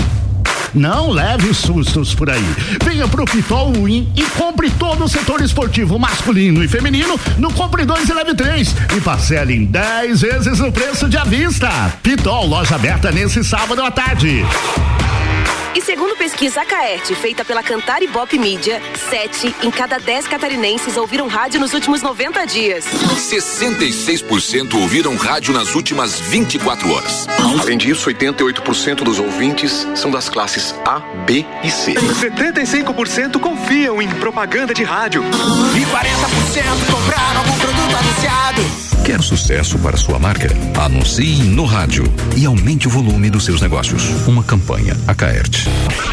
Não 0.74 1.10
leve 1.10 1.52
sustos 1.52 2.14
por 2.14 2.30
aí. 2.30 2.44
Venha 2.82 3.06
pro 3.06 3.24
Pitol 3.24 3.72
Win 3.72 4.10
e 4.16 4.22
compre 4.38 4.70
todo 4.70 5.04
o 5.04 5.08
setor 5.08 5.42
esportivo 5.42 5.98
masculino 5.98 6.64
e 6.64 6.68
feminino 6.68 7.18
no 7.38 7.52
Compre 7.52 7.84
2 7.84 8.08
e 8.08 8.14
Leve 8.14 8.34
3 8.34 8.76
e 8.96 9.00
parcele 9.00 9.54
em 9.54 9.64
10 9.66 10.20
vezes 10.20 10.60
o 10.60 10.72
preço 10.72 11.08
de 11.08 11.16
avista. 11.16 11.70
Pitol, 12.02 12.46
loja 12.46 12.74
aberta 12.74 13.12
nesse 13.12 13.44
sábado 13.44 13.82
à 13.82 13.90
tarde. 13.90 14.44
E 15.74 15.80
segundo 15.80 16.14
pesquisa 16.14 16.64
Caerte, 16.66 17.14
feita 17.14 17.44
pela 17.46 17.62
Cantar 17.62 18.02
e 18.02 18.06
Bop 18.06 18.38
Mídia, 18.38 18.80
7 19.08 19.54
em 19.62 19.70
cada 19.70 19.98
10 19.98 20.28
catarinenses 20.28 20.98
ouviram 20.98 21.28
rádio 21.28 21.58
nos 21.58 21.72
últimos 21.72 22.02
90 22.02 22.46
dias. 22.46 22.84
66% 22.84 24.74
ouviram 24.74 25.16
rádio 25.16 25.54
nas 25.54 25.74
últimas 25.74 26.20
24 26.20 26.90
horas. 26.92 27.26
Além 27.58 27.78
disso, 27.78 28.10
88% 28.10 28.96
dos 28.96 29.18
ouvintes 29.18 29.86
são 29.94 30.10
das 30.10 30.28
classes 30.28 30.74
A, 30.84 31.00
B 31.24 31.46
e 31.64 31.70
C. 31.70 31.94
75% 31.94 33.40
confiam 33.40 34.02
em 34.02 34.08
propaganda 34.08 34.74
de 34.74 34.84
rádio. 34.84 35.22
E 35.22 35.80
40% 35.86 36.92
compraram 36.92 37.40
algum 37.40 37.58
produto 37.58 37.96
anunciado. 37.96 38.91
Quer 39.04 39.20
sucesso 39.20 39.78
para 39.80 39.96
sua 39.96 40.16
marca? 40.18 40.48
Anuncie 40.80 41.42
no 41.42 41.64
rádio 41.64 42.04
e 42.36 42.46
aumente 42.46 42.86
o 42.86 42.90
volume 42.90 43.30
dos 43.30 43.44
seus 43.44 43.60
negócios. 43.60 44.04
Uma 44.28 44.44
campanha 44.44 44.96
Acaerte. 45.08 45.68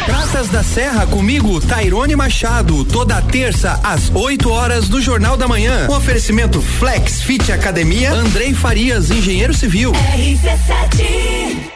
Praças 0.06 0.50
da 0.50 0.64
Serra 0.64 1.06
comigo, 1.06 1.62
Tairone 1.62 2.16
Machado, 2.16 2.84
toda 2.86 3.22
terça 3.22 3.80
às 3.84 4.10
8 4.10 4.50
horas 4.50 4.90
do 4.90 5.00
Jornal 5.00 5.38
da 5.38 5.48
Manhã. 5.48 5.88
Um 5.88 5.94
oferecimento 5.94 6.62
Flex 6.62 7.22
Fit 7.22 7.52
Academia, 7.52 8.12
Andrei 8.12 8.56
Farias, 8.56 9.12
engenheiro 9.12 9.54
civil. 9.54 9.92
RC7 9.92 11.70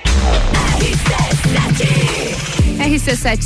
RC7 0.80 2.33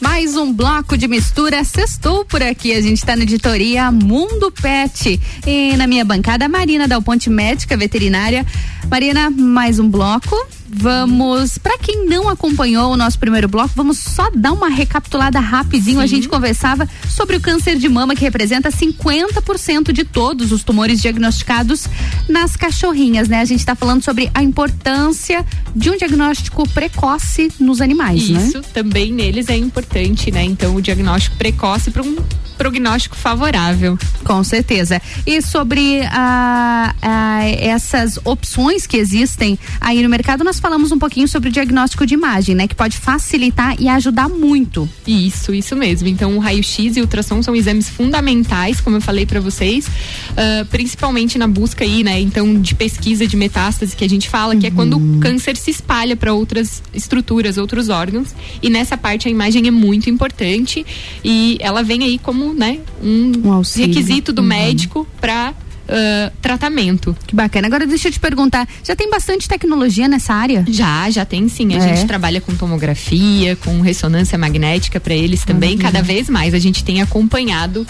Mais 0.00 0.36
um 0.36 0.50
bloco 0.50 0.96
de 0.96 1.06
mistura 1.06 1.62
sextou 1.64 2.24
por 2.24 2.42
aqui. 2.42 2.72
A 2.72 2.80
gente 2.80 2.96
está 2.96 3.14
na 3.14 3.24
editoria 3.24 3.90
Mundo 3.90 4.50
Pet. 4.50 5.20
E 5.46 5.76
na 5.76 5.86
minha 5.86 6.05
bancada, 6.05 6.48
Marina 6.48 6.88
Dal 6.88 7.02
Ponte 7.02 7.28
Médica 7.28 7.76
Veterinária. 7.76 8.46
Marina, 8.90 9.28
mais 9.28 9.78
um 9.78 9.88
bloco. 9.88 10.34
Vamos, 10.70 11.57
para 11.57 11.78
quem 11.78 12.07
não 12.07 12.28
acompanhou 12.28 12.93
o 12.93 12.97
nosso 12.97 13.19
primeiro 13.19 13.49
bloco, 13.49 13.70
vamos 13.74 13.99
só 13.99 14.31
dar 14.35 14.53
uma 14.53 14.69
recapitulada 14.69 15.40
rapidinho. 15.40 15.99
Sim. 15.99 16.05
A 16.05 16.07
gente 16.07 16.28
conversava 16.28 16.89
sobre 17.09 17.36
o 17.36 17.40
câncer 17.40 17.77
de 17.77 17.89
mama 17.89 18.15
que 18.15 18.20
representa 18.20 18.70
50% 18.70 19.93
de 19.93 20.05
todos 20.05 20.53
os 20.53 20.62
tumores 20.62 21.01
diagnosticados 21.01 21.86
nas 22.28 22.55
cachorrinhas, 22.55 23.28
né? 23.28 23.40
A 23.40 23.45
gente 23.45 23.61
está 23.61 23.74
falando 23.74 24.03
sobre 24.03 24.31
a 24.35 24.43
importância 24.43 25.45
de 25.74 25.90
um 25.90 25.97
diagnóstico 25.97 26.69
precoce 26.69 27.51
nos 27.59 27.81
animais, 27.81 28.23
Isso, 28.23 28.32
né? 28.32 28.47
Isso 28.47 28.62
também 28.74 29.12
neles 29.12 29.49
é 29.49 29.57
importante, 29.57 30.31
né? 30.31 30.45
Então 30.45 30.74
o 30.74 30.82
diagnóstico 30.82 31.36
precoce 31.36 31.90
para 31.90 32.03
um 32.03 32.16
prognóstico 32.59 33.16
favorável. 33.16 33.97
Com 34.24 34.43
certeza. 34.43 35.01
E 35.24 35.40
sobre 35.40 36.03
a, 36.11 36.95
a, 37.01 37.47
essas 37.47 38.19
opções 38.24 38.86
que 38.86 38.97
existem 38.97 39.57
aí 39.81 40.03
no 40.03 40.09
mercado, 40.09 40.43
nós 40.43 40.57
nós 40.59 40.60
falamos 40.60 40.90
um 40.90 40.98
pouquinho 40.98 41.28
sobre 41.28 41.51
o 41.51 41.52
diagnóstico 41.52 42.05
de 42.05 42.14
imagem, 42.14 42.52
né? 42.52 42.66
Que 42.66 42.74
pode 42.74 42.97
facilitar 42.97 43.80
e 43.80 43.89
ajudar 43.89 44.28
muito. 44.28 44.89
Isso, 45.06 45.55
isso 45.55 45.76
mesmo. 45.76 46.09
Então, 46.09 46.36
o 46.36 46.40
raio-x 46.40 46.97
e 46.97 47.01
o 47.01 47.05
ultrassom 47.05 47.40
são 47.44 47.55
exames 47.55 47.89
fundamentais, 47.89 48.80
como 48.80 48.97
eu 48.97 49.01
falei 49.01 49.24
para 49.24 49.39
vocês, 49.39 49.86
uh, 49.86 50.64
principalmente 50.68 51.39
na 51.39 51.47
busca 51.47 51.85
aí, 51.85 52.02
né? 52.02 52.20
Então, 52.20 52.60
de 52.60 52.74
pesquisa 52.74 53.24
de 53.24 53.36
metástase 53.36 53.94
que 53.94 54.05
a 54.05 54.09
gente 54.09 54.28
fala, 54.28 54.56
que 54.56 54.66
é 54.66 54.70
quando 54.72 54.97
o 54.97 55.20
câncer 55.20 55.56
se 55.56 55.70
espalha 55.70 56.16
para 56.16 56.35
outras 56.35 56.82
estruturas, 56.93 57.56
outros 57.56 57.89
órgãos. 57.89 58.35
E 58.60 58.68
nessa 58.68 58.97
parte 58.97 59.28
a 59.28 59.30
imagem 59.30 59.68
é 59.68 59.70
muito 59.70 60.10
importante 60.10 60.85
e 61.24 61.56
ela 61.60 61.85
vem 61.85 62.02
aí 62.02 62.18
como, 62.18 62.52
né, 62.52 62.80
um, 63.01 63.30
requisito 63.76 64.32
do 64.32 64.43
médico 64.43 65.06
para 65.20 65.55
Uh, 65.89 66.31
tratamento. 66.43 67.16
Que 67.27 67.35
bacana. 67.35 67.66
Agora 67.66 67.86
deixa 67.86 68.09
eu 68.09 68.12
te 68.12 68.20
perguntar, 68.20 68.69
já 68.85 68.94
tem 68.94 69.09
bastante 69.09 69.48
tecnologia 69.48 70.06
nessa 70.06 70.35
área? 70.35 70.62
Já, 70.69 71.09
já 71.09 71.24
tem 71.24 71.48
sim. 71.48 71.73
A 71.74 71.78
É. 71.78 71.81
gente 71.97 72.06
trabalha 72.06 72.40
com 72.43 72.55
tomografia, 72.55 73.56
com 73.56 73.81
ressonância 73.81 74.36
magnética 74.36 75.01
para 75.01 75.15
eles 75.15 75.44
também, 75.44 75.77
Maravilha. 75.77 75.93
cada 75.93 76.02
vez 76.05 76.28
mais. 76.28 76.52
A 76.52 76.59
gente 76.59 76.85
tem 76.85 77.01
acompanhado 77.01 77.86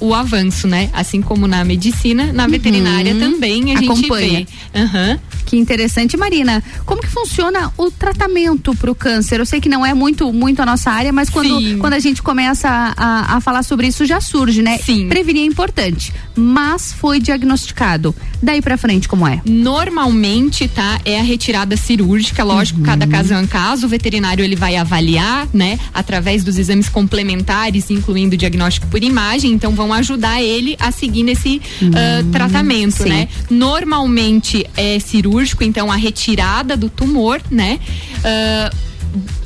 uh, 0.00 0.04
o 0.06 0.14
avanço, 0.14 0.66
né? 0.66 0.90
Assim 0.92 1.22
como 1.22 1.46
na 1.46 1.64
medicina, 1.64 2.32
na 2.32 2.46
veterinária 2.48 3.14
também 3.14 3.72
a 3.72 3.76
gente 3.76 3.88
Uhum. 3.88 3.92
Acompanha. 3.98 4.46
vê. 4.74 4.80
Aham. 4.80 5.18
Que 5.46 5.56
interessante, 5.56 6.16
Marina. 6.16 6.62
Como 6.84 7.00
que 7.00 7.08
funciona 7.08 7.72
o 7.78 7.90
tratamento 7.90 8.74
para 8.74 8.90
o 8.90 8.94
câncer? 8.94 9.40
Eu 9.40 9.46
sei 9.46 9.60
que 9.60 9.68
não 9.68 9.84
é 9.86 9.94
muito 9.94 10.30
muito 10.32 10.60
a 10.60 10.66
nossa 10.66 10.90
área, 10.90 11.10
mas 11.12 11.30
quando, 11.30 11.78
quando 11.78 11.94
a 11.94 11.98
gente 11.98 12.20
começa 12.20 12.68
a, 12.68 12.92
a- 12.96 13.36
a 13.36 13.40
falar 13.40 13.62
sobre 13.62 13.86
isso 13.86 14.04
já 14.04 14.20
surge, 14.20 14.60
né? 14.60 14.76
Sim. 14.78 15.08
Prevenir 15.08 15.42
é 15.42 15.46
importante, 15.46 16.12
mas 16.36 16.92
foi 16.92 17.18
diagnosticado. 17.28 18.14
Daí 18.42 18.62
para 18.62 18.76
frente 18.76 19.08
como 19.08 19.26
é? 19.26 19.40
Normalmente, 19.44 20.66
tá, 20.66 21.00
é 21.04 21.20
a 21.20 21.22
retirada 21.22 21.76
cirúrgica, 21.76 22.42
lógico, 22.42 22.80
cada 22.82 23.06
caso 23.06 23.34
é 23.34 23.38
um 23.38 23.46
caso, 23.46 23.86
o 23.86 23.88
veterinário 23.88 24.44
ele 24.44 24.56
vai 24.56 24.76
avaliar, 24.76 25.46
né, 25.52 25.78
através 25.92 26.42
dos 26.42 26.58
exames 26.58 26.88
complementares, 26.88 27.90
incluindo 27.90 28.34
o 28.34 28.38
diagnóstico 28.38 28.86
por 28.86 29.02
imagem, 29.02 29.52
então 29.52 29.72
vão 29.72 29.92
ajudar 29.92 30.42
ele 30.42 30.76
a 30.80 30.90
seguir 30.90 31.22
nesse 31.22 31.60
ah, 31.82 32.24
tratamento, 32.32 33.02
sim. 33.02 33.08
né? 33.08 33.28
Normalmente 33.50 34.64
é 34.76 34.98
cirúrgico, 34.98 35.62
então 35.64 35.90
a 35.90 35.96
retirada 35.96 36.76
do 36.76 36.88
tumor, 36.88 37.40
né? 37.50 37.78
Ah, 38.24 38.70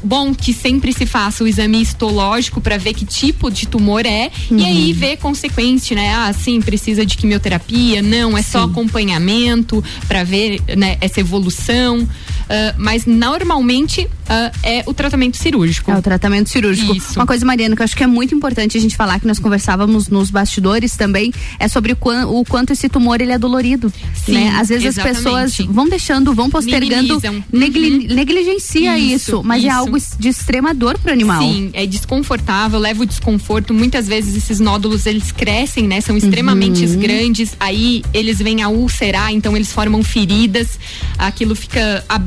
bom 0.03 0.35
que 0.35 0.53
sempre 0.53 0.93
se 0.93 1.07
faça 1.07 1.45
o 1.45 1.47
exame 1.47 1.81
histológico 1.81 2.61
para 2.61 2.77
ver 2.77 2.95
que 2.95 3.05
tipo 3.05 3.51
de 3.51 3.67
tumor 3.67 4.05
é 4.05 4.31
e 4.51 4.65
aí 4.65 4.93
ver 4.93 5.17
consequente, 5.17 5.95
né? 5.95 6.15
Ah, 6.15 6.33
sim, 6.33 6.61
precisa 6.61 7.07
de 7.07 7.17
quimioterapia, 7.17 8.03
não, 8.03 8.37
é 8.37 8.43
só 8.43 8.65
acompanhamento 8.65 9.83
para 10.09 10.25
ver 10.25 10.61
né, 10.77 10.97
essa 11.01 11.21
evolução. 11.21 12.07
Ah, 12.49 12.75
mas 12.79 13.07
normalmente 13.07 14.07
ah, 14.29 14.51
é 14.63 14.83
o 14.87 14.95
tratamento 14.95 15.37
cirúrgico. 15.37 15.91
É 15.91 15.97
o 15.97 16.03
tratamento 16.03 16.49
cirúrgico. 16.51 16.95
Isso. 16.95 17.15
Uma 17.19 17.27
coisa, 17.27 17.45
Mariana, 17.47 17.75
que 17.77 17.83
eu 17.83 17.85
acho 17.85 17.97
que 17.97 18.03
é 18.03 18.07
muito 18.07 18.35
importante 18.35 18.77
a 18.77 18.81
gente 18.81 18.97
falar, 18.97 19.21
que 19.21 19.27
nós 19.27 19.39
conversávamos 19.39 20.09
nos 20.09 20.31
bastidores 20.31 20.97
também, 20.97 21.33
é 21.59 21.69
sobre 21.69 21.93
o, 21.93 21.97
o 22.41 22.45
quanto 22.45 22.73
esse 22.73 22.89
tumor 22.89 23.21
ele 23.21 23.33
é 23.33 23.39
dolorido. 23.39 23.93
Sim, 24.25 24.33
né? 24.33 24.57
Às 24.59 24.69
vezes 24.69 24.87
exatamente. 24.87 25.17
as 25.19 25.23
pessoas 25.25 25.57
vão 25.69 25.89
deixando, 25.89 26.35
vão 26.35 26.49
postergando, 26.51 27.21
Minimizam. 27.21 27.45
negli- 27.53 28.15
negligencia 28.15 28.99
isso, 28.99 29.13
Isso, 29.33 29.43
mas 29.45 29.63
é 29.65 29.69
isso. 29.69 29.77
algo 29.77 29.97
de 30.19 30.29
extrema 30.29 30.75
dor 30.75 30.99
pro 30.99 31.13
animal. 31.13 31.43
Sim, 31.43 31.71
é 31.73 31.87
desconfortável, 31.87 32.79
leva 32.79 33.03
o 33.03 33.07
desconforto. 33.07 33.73
Muitas 33.75 34.07
vezes 34.07 34.37
esses 34.37 34.61
nódulos 34.61 35.07
eles 35.07 35.33
crescem, 35.33 35.87
né? 35.89 36.01
São 36.01 36.17
extremamente 36.17 36.85
Uhum. 36.85 36.99
grandes. 36.99 37.55
Aí 37.59 38.03
eles 38.13 38.39
vêm 38.39 38.63
a 38.63 38.69
ulcerar, 38.69 39.33
então 39.33 39.57
eles 39.57 39.73
formam 39.73 40.03
feridas. 40.03 40.79
Aquilo 41.19 41.55
fica 41.55 42.05
aberto, 42.09 42.22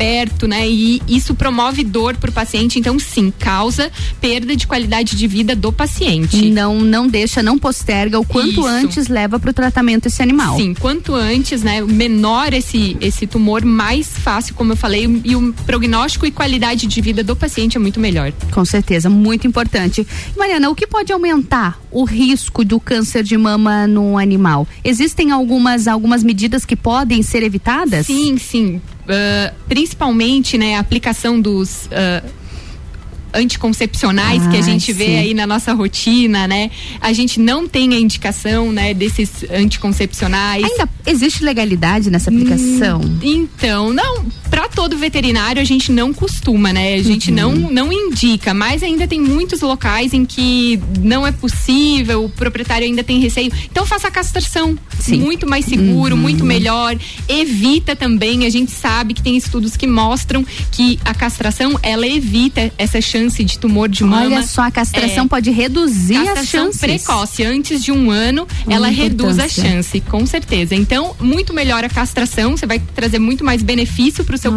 né? 0.48 0.68
E 0.68 1.02
isso 1.08 1.36
promove 1.36 1.84
dor 1.84 2.18
pro 2.18 2.32
paciente. 2.32 2.80
Então, 2.80 3.00
sim, 3.00 3.32
causa 3.38 3.92
perda 4.20 4.56
de 4.56 4.68
qualidade 4.68 5.16
de 5.16 5.28
vida 5.28 5.56
do 5.56 5.72
paciente. 5.72 6.50
Não, 6.50 6.82
não 6.82 7.08
deixa, 7.08 7.42
não 7.42 7.58
posterga. 7.58 8.20
O 8.20 8.26
quanto 8.26 8.62
Isso. 8.62 8.66
antes 8.66 9.08
leva 9.08 9.40
pro 9.40 9.54
tratamento 9.54 10.08
esse 10.08 10.22
animal. 10.22 10.58
Sim, 10.58 10.74
quanto 10.74 11.14
antes, 11.14 11.64
né, 11.64 11.82
menor 11.82 12.54
esse 12.54 12.98
esse 13.00 13.28
tumor, 13.28 13.64
mais 13.64 14.08
fácil, 14.08 14.56
como 14.56 14.74
eu 14.74 14.76
falei, 14.76 15.22
e 15.24 15.36
o 15.36 15.54
prognóstico 15.66 16.26
e 16.26 16.32
qualidade 16.32 16.88
de 16.88 17.02
vida 17.02 17.24
do 17.24 17.36
paciente 17.36 17.78
é 17.78 17.80
muito 17.80 18.00
melhor. 18.00 18.32
Com 18.52 18.66
certeza, 18.66 19.10
muito 19.10 19.48
importante. 19.48 20.06
Mariana, 20.36 20.70
o 20.70 20.76
que 20.76 20.88
pode 20.88 21.12
aumentar 21.12 21.80
o 21.92 22.04
risco 22.04 22.64
do 22.64 22.80
câncer 22.80 23.24
de 23.24 23.38
mama 23.38 23.88
no 23.88 24.18
animal? 24.18 24.68
Existem 24.84 25.32
algumas, 25.32 25.88
algumas 25.88 26.24
medidas 26.24 26.66
que 26.66 26.76
podem 26.76 27.22
ser 27.22 27.44
evitadas? 27.44 28.06
Sim, 28.06 28.38
sim. 28.38 28.82
Ah, 29.08 29.54
principalmente, 29.68 30.58
né, 30.58 30.76
a 30.76 30.80
aplicação 30.80 31.40
dos. 31.40 31.88
ah, 31.92 32.24
anticoncepcionais 33.34 34.48
que 34.48 34.56
a 34.56 34.60
Ah, 34.60 34.62
gente 34.62 34.94
vê 34.94 35.06
sim. 35.08 35.18
aí 35.18 35.34
na 35.34 35.46
nossa 35.46 35.74
rotina, 35.74 36.48
né? 36.48 36.72
A 37.02 37.12
gente 37.12 37.38
não 37.38 37.68
tem 37.68 37.94
a 37.94 38.00
indicação, 38.00 38.72
né, 38.72 38.94
desses 38.94 39.44
anticoncepcionais. 39.52 40.64
Ainda 40.64 40.88
existe 41.06 41.44
legalidade 41.44 42.10
nessa 42.10 42.30
aplicação? 42.30 43.02
Hum, 43.02 43.20
então, 43.22 43.92
não, 43.92 44.26
para 44.50 44.70
todo 44.70 44.98
veterinário 44.98 45.62
a 45.62 45.66
gente 45.66 45.92
não 45.92 46.14
costuma, 46.14 46.72
né? 46.72 46.94
A 46.96 47.04
gente 47.04 47.30
Uhum. 47.30 47.36
não 47.36 47.56
não 47.72 47.92
indica, 47.92 48.54
mas 48.54 48.82
ainda 48.82 49.06
tem 49.06 49.20
muitos 49.20 49.60
locais 49.60 50.14
em 50.14 50.24
que 50.24 50.80
não 51.02 51.28
é 51.28 51.32
possível, 51.34 52.24
o 52.24 52.30
proprietário 52.30 52.88
ainda 52.88 53.04
tem 53.04 53.20
receio. 53.20 53.52
Então 53.70 53.86
faça 53.86 54.08
a 54.08 54.12
castração, 54.12 54.78
Sim. 55.06 55.20
muito 55.20 55.48
mais 55.48 55.66
seguro, 55.66 56.16
Uhum. 56.16 56.22
muito 56.22 56.44
melhor. 56.46 56.98
Evita 57.28 57.96
também, 57.96 58.46
a 58.46 58.50
gente 58.50 58.72
sabe 58.72 59.14
que 59.14 59.22
tem 59.22 59.36
estudos 59.38 59.76
que 59.78 59.88
mostram 59.88 60.46
que 60.72 61.00
a 61.04 61.14
castração 61.14 61.78
ela 61.82 62.08
evita 62.08 62.72
essa 62.78 63.00
chance 63.02 63.44
de 63.44 63.58
tumor 63.60 63.90
de 63.90 64.04
mama. 64.04 64.26
Olha 64.26 64.44
só, 64.44 64.62
a 64.64 64.72
castração 64.72 65.26
É. 65.26 65.28
pode 65.28 65.50
reduzir 65.52 66.18
as 66.18 66.26
Castração 66.36 66.66
chances. 66.66 66.80
precoce, 66.80 67.44
antes 67.44 67.84
de 67.84 67.92
um 67.92 68.10
ano, 68.12 68.48
ela 68.68 68.88
reduz 68.88 69.40
a 69.40 69.48
chance, 69.48 70.00
com 70.02 70.26
certeza. 70.26 70.76
Então, 70.76 71.16
muito 71.20 71.54
melhor 71.54 71.84
a 71.84 71.90
castração, 71.90 72.56
você 72.58 72.66
vai 72.66 72.80
trazer 72.80 73.20
muito 73.20 73.44
mais 73.44 73.62
benefício 73.64 74.24
pro 74.24 74.38
seu 74.38 74.52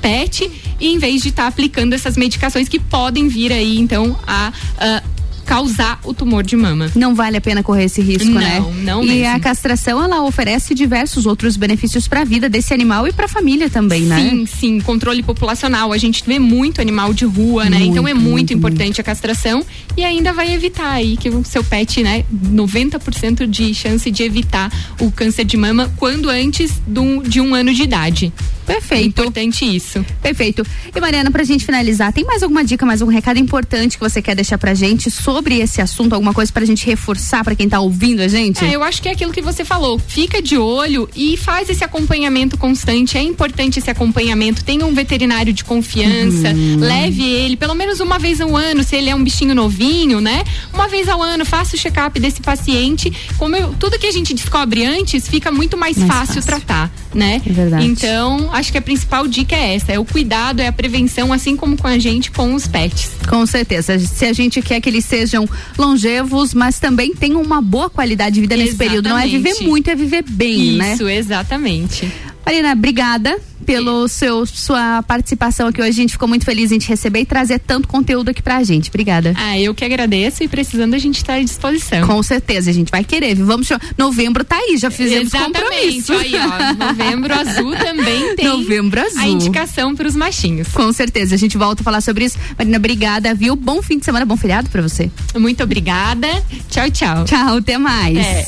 pet, 0.00 0.50
e 0.80 0.88
em 0.88 0.98
vez 0.98 1.22
de 1.22 1.28
estar 1.28 1.46
aplicando 1.46 1.92
essas 1.94 2.16
medicações 2.16 2.68
que 2.68 2.78
podem 2.78 3.28
vir 3.28 3.52
aí, 3.52 3.78
então, 3.78 4.16
a, 4.26 4.52
a 4.78 5.02
causar 5.44 5.98
o 6.04 6.12
tumor 6.14 6.42
de 6.42 6.56
mama. 6.56 6.90
Não 6.94 7.14
vale 7.14 7.36
a 7.36 7.40
pena 7.40 7.62
correr 7.62 7.84
esse 7.84 8.00
risco, 8.00 8.30
Não, 8.30 8.40
né? 8.40 8.64
não 8.82 9.02
E 9.04 9.06
mesmo. 9.06 9.36
a 9.36 9.40
castração, 9.40 10.02
ela 10.02 10.22
oferece 10.22 10.74
diversos 10.74 11.26
outros 11.26 11.56
benefícios 11.56 12.08
para 12.08 12.22
a 12.22 12.24
vida 12.24 12.48
desse 12.48 12.72
animal 12.74 13.06
e 13.06 13.12
para 13.12 13.26
a 13.26 13.28
família 13.28 13.68
também, 13.70 14.02
né? 14.02 14.28
Sim, 14.30 14.46
sim, 14.46 14.80
controle 14.80 15.22
populacional. 15.22 15.92
A 15.92 15.98
gente 15.98 16.22
vê 16.26 16.38
muito 16.38 16.80
animal 16.80 17.12
de 17.12 17.24
rua, 17.24 17.64
né? 17.68 17.78
Muito, 17.78 17.90
então 17.92 18.08
é 18.08 18.14
muito, 18.14 18.28
muito, 18.30 18.52
importante 18.54 19.00
a 19.00 19.04
castração 19.04 19.64
e 19.96 20.04
ainda 20.04 20.32
vai 20.32 20.52
evitar 20.52 20.90
aí 20.92 21.16
que 21.16 21.28
o 21.28 21.44
seu 21.44 21.62
pet, 21.62 22.02
né, 22.02 22.24
90% 22.32 23.46
de 23.46 23.74
chance 23.74 24.10
de 24.10 24.22
evitar 24.22 24.72
o 25.00 25.10
câncer 25.10 25.44
de 25.44 25.56
mama 25.56 25.92
quando 25.96 26.28
antes 26.28 26.72
do- 26.86 27.22
de 27.22 27.40
um 27.40 27.54
ano 27.54 27.72
de 27.72 27.82
idade. 27.82 28.32
Perfeito. 28.66 29.20
É 29.20 29.22
importante 29.24 29.64
isso. 29.64 30.04
Perfeito. 30.22 30.64
E 30.94 31.00
Mariana, 31.00 31.30
pra 31.30 31.44
gente 31.44 31.64
finalizar, 31.64 32.12
tem 32.12 32.24
mais 32.24 32.42
alguma 32.42 32.64
dica, 32.64 32.84
mais 32.86 33.02
um 33.02 33.06
recado 33.06 33.38
importante 33.38 33.96
que 33.98 34.02
você 34.02 34.20
quer 34.22 34.34
deixar 34.34 34.58
pra 34.58 34.74
gente 34.74 35.10
sobre 35.10 35.60
esse 35.60 35.80
assunto? 35.80 36.12
Alguma 36.14 36.32
coisa 36.32 36.52
pra 36.52 36.64
gente 36.64 36.86
reforçar 36.86 37.44
pra 37.44 37.54
quem 37.54 37.68
tá 37.68 37.80
ouvindo 37.80 38.20
a 38.20 38.28
gente? 38.28 38.64
É, 38.64 38.74
eu 38.74 38.82
acho 38.82 39.00
que 39.02 39.08
é 39.08 39.12
aquilo 39.12 39.32
que 39.32 39.42
você 39.42 39.64
falou. 39.64 39.98
Fica 39.98 40.40
de 40.42 40.56
olho 40.56 41.08
e 41.14 41.36
faz 41.36 41.68
esse 41.68 41.84
acompanhamento 41.84 42.56
constante. 42.56 43.16
É 43.18 43.22
importante 43.22 43.78
esse 43.78 43.90
acompanhamento. 43.90 44.64
Tenha 44.64 44.86
um 44.86 44.94
veterinário 44.94 45.52
de 45.52 45.64
confiança. 45.64 46.48
Uhum. 46.50 46.76
Leve 46.78 47.22
ele 47.22 47.56
pelo 47.56 47.74
menos 47.74 48.00
uma 48.00 48.18
vez 48.18 48.40
ao 48.40 48.56
ano, 48.56 48.82
se 48.82 48.96
ele 48.96 49.10
é 49.10 49.14
um 49.14 49.22
bichinho 49.22 49.54
novinho, 49.54 50.20
né? 50.20 50.42
Uma 50.72 50.88
vez 50.88 51.08
ao 51.08 51.22
ano, 51.22 51.44
faça 51.44 51.76
o 51.76 51.78
check-up 51.78 52.18
desse 52.18 52.40
paciente. 52.40 53.12
Como 53.36 53.54
eu- 53.56 53.74
tudo 53.78 53.98
que 53.98 54.06
a 54.06 54.12
gente 54.12 54.32
descobre 54.34 54.84
antes, 54.84 55.28
fica 55.28 55.50
muito 55.50 55.76
mais, 55.76 55.96
Mais 55.96 56.10
fácil, 56.10 56.34
fácil. 56.34 56.42
tratar, 56.42 56.90
né? 57.14 57.40
É 57.44 57.52
verdade. 57.52 57.86
Então, 57.86 58.48
acho 58.54 58.72
que 58.72 58.78
a 58.78 58.82
principal 58.82 59.26
dica 59.26 59.54
é 59.54 59.74
essa: 59.74 59.92
é 59.92 59.98
o 59.98 60.04
cuidado, 60.04 60.60
é 60.60 60.68
a 60.68 60.72
prevenção, 60.72 61.32
assim 61.32 61.56
como 61.56 61.76
com 61.76 61.86
a 61.86 61.98
gente, 61.98 62.30
com 62.30 62.54
os 62.54 62.66
pets. 62.66 63.10
Com 63.28 63.44
certeza. 63.46 63.98
Se 63.98 64.24
a 64.24 64.32
gente 64.32 64.62
quer 64.62 64.80
que 64.80 64.88
eles 64.88 65.04
sejam 65.04 65.48
longevos, 65.76 66.54
mas 66.54 66.78
também 66.78 67.14
tenham 67.14 67.42
uma 67.42 67.60
boa 67.60 67.90
qualidade 67.90 68.36
de 68.36 68.40
vida 68.40 68.56
nesse 68.56 68.76
período. 68.76 69.08
Não 69.08 69.18
é 69.18 69.26
viver 69.26 69.50
Exatamente. 69.50 69.68
muito, 69.68 69.90
é 69.90 69.94
viver 69.94 70.24
bem, 70.28 70.72
né? 70.72 70.94
Isso, 70.94 71.08
exatamente. 71.08 72.10
Marina, 72.44 72.72
obrigada 72.72 73.38
pelo 73.64 74.06
seu 74.08 74.44
sua 74.44 75.02
participação 75.02 75.68
aqui 75.68 75.80
hoje. 75.80 75.88
A 75.90 75.94
gente 75.94 76.10
ficou 76.12 76.28
muito 76.28 76.44
feliz 76.44 76.70
em 76.70 76.78
te 76.78 76.86
receber 76.88 77.20
e 77.20 77.24
trazer 77.24 77.58
tanto 77.58 77.88
conteúdo 77.88 78.28
aqui 78.28 78.42
pra 78.42 78.62
gente. 78.62 78.90
Obrigada. 78.90 79.32
Ah, 79.36 79.58
eu 79.58 79.74
que 79.74 79.82
agradeço 79.82 80.44
e 80.44 80.48
precisando 80.48 80.92
a 80.92 80.98
gente 80.98 81.16
está 81.16 81.34
à 81.34 81.40
disposição. 81.40 82.06
Com 82.06 82.22
certeza, 82.22 82.68
a 82.70 82.74
gente 82.74 82.90
vai 82.90 83.02
querer. 83.02 83.34
viu? 83.34 83.46
Vamos. 83.46 83.66
Novembro 83.96 84.44
tá 84.44 84.56
aí, 84.56 84.76
já 84.76 84.90
fizemos 84.90 85.32
Exatamente. 85.32 85.62
compromisso. 85.62 86.12
Aí, 86.12 86.32
ó, 86.34 86.74
novembro 86.86 87.32
azul 87.34 87.74
também 87.76 88.36
tem 88.36 88.44
Novembro 88.46 89.00
azul. 89.00 89.20
a 89.20 89.26
indicação 89.26 89.94
para 89.96 90.06
os 90.06 90.14
machinhos. 90.14 90.68
Com 90.68 90.92
certeza, 90.92 91.34
a 91.34 91.38
gente 91.38 91.56
volta 91.56 91.80
a 91.82 91.84
falar 91.84 92.02
sobre 92.02 92.26
isso. 92.26 92.36
Marina, 92.58 92.76
obrigada, 92.76 93.34
viu? 93.34 93.56
Bom 93.56 93.80
fim 93.80 93.98
de 93.98 94.04
semana, 94.04 94.26
bom 94.26 94.36
feriado 94.36 94.68
pra 94.68 94.82
você. 94.82 95.10
Muito 95.38 95.62
obrigada. 95.62 96.28
Tchau, 96.68 96.90
tchau. 96.90 97.24
Tchau, 97.24 97.56
até 97.56 97.78
mais. 97.78 98.18
É. 98.18 98.46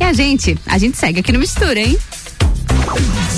E 0.00 0.04
a 0.04 0.12
gente, 0.14 0.56
a 0.64 0.78
gente 0.78 0.96
segue 0.96 1.20
aqui 1.20 1.30
no 1.32 1.38
Mistura, 1.38 1.78
hein? 1.80 1.98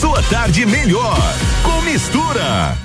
Sua 0.00 0.22
tarde 0.24 0.66
melhor 0.66 1.16
com 1.62 1.82
mistura. 1.82 2.76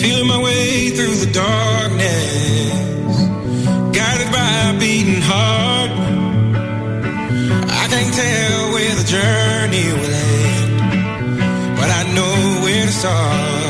Feeling 0.00 0.26
my 0.26 0.38
way 0.42 0.90
through 0.90 1.16
the 1.16 1.30
darkness, 1.32 3.16
guided 3.92 4.30
by 4.32 4.70
a 4.70 4.78
beating 4.78 5.22
heart. 5.22 5.90
I 7.68 7.86
can't 7.88 8.14
tell 8.14 8.72
where 8.72 8.94
the 8.94 9.04
journey 9.04 9.92
will 9.92 10.14
end, 10.14 11.76
but 11.76 11.90
I 11.90 12.02
know 12.14 12.62
where 12.64 12.86
to 12.86 12.92
start. 12.92 13.69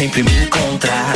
sempre 0.00 0.22
me 0.22 0.44
encontrar. 0.44 1.12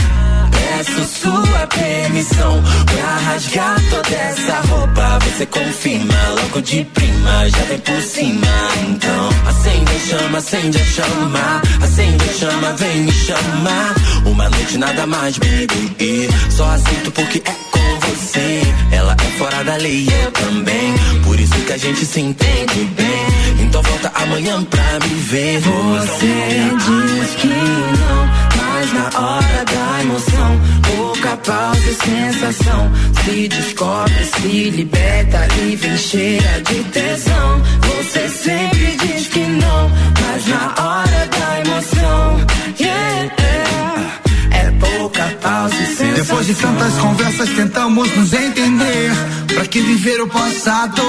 Peço 0.53 1.05
sua 1.21 1.67
permissão 1.69 2.63
pra 2.85 3.31
rasgar 3.31 3.81
toda 3.89 4.15
essa 4.15 4.61
roupa. 4.69 5.19
Você 5.21 5.47
confirma 5.47 6.15
logo 6.43 6.61
de 6.61 6.85
prima, 6.93 7.49
já 7.49 7.65
vem 7.65 7.79
por 7.79 8.03
cima. 8.03 8.47
Então, 8.87 9.29
acende 9.49 9.91
a 9.91 9.99
chama, 10.01 10.39
acende 10.39 10.79
a 10.79 10.85
chama. 10.85 11.63
Acende 11.83 12.25
a 12.29 12.33
chama, 12.35 12.73
vem 12.75 12.99
me 13.05 13.13
chamar. 13.13 13.95
Uma 14.27 14.51
noite 14.51 14.77
nada 14.77 15.07
mais, 15.07 15.39
baby. 15.39 16.29
Só 16.51 16.69
aceito 16.69 17.11
porque 17.13 17.39
é 17.39 17.55
com 17.71 18.01
você. 18.07 18.61
Ela 18.93 19.17
é 19.19 19.39
fora 19.39 19.65
da 19.65 19.77
lei, 19.77 20.07
eu 20.25 20.31
também. 20.31 20.95
Por 21.25 21.41
isso 21.41 21.55
que 21.55 21.73
a 21.73 21.79
gente 21.79 22.05
se 22.05 22.21
entende 22.21 22.85
bem. 22.97 23.65
Então 23.65 23.81
volta 23.83 24.13
amanhã 24.15 24.63
pra 24.65 24.99
me 25.09 25.15
ver. 25.23 25.61
Você 25.61 26.71
diz 26.85 27.35
que 27.41 27.47
não 27.47 28.54
mas 28.85 28.93
na 28.93 29.19
hora 29.19 29.65
da 29.65 30.03
emoção, 30.03 30.61
pouca 30.97 31.37
pausa 31.39 31.91
e 31.91 31.95
sensação. 31.95 32.93
Se 33.25 33.49
descobre, 33.49 34.25
se 34.25 34.71
liberta 34.71 35.49
e 35.63 35.77
vem 35.77 35.97
cheia 35.97 36.63
de 36.69 36.85
tesão. 36.85 37.63
Você 37.81 38.29
sempre 38.29 38.97
diz 39.01 39.29
que 39.29 39.41
não, 39.41 39.91
mas 40.21 40.47
na 40.47 40.75
hora 40.83 41.29
da 41.39 41.61
emoção, 41.61 42.47
yeah, 42.79 43.33
yeah. 43.41 44.21
é 44.51 44.71
pouca 44.73 45.25
pausa 45.41 45.75
e 45.75 45.87
sensação. 45.87 46.15
Depois 46.15 46.47
de 46.47 46.55
tantas 46.55 46.95
conversas 46.95 47.49
tentamos 47.51 48.17
nos 48.17 48.33
entender 48.33 49.13
Pra 49.55 49.67
que 49.67 49.81
viver 49.81 50.21
o 50.21 50.27
passado 50.27 51.03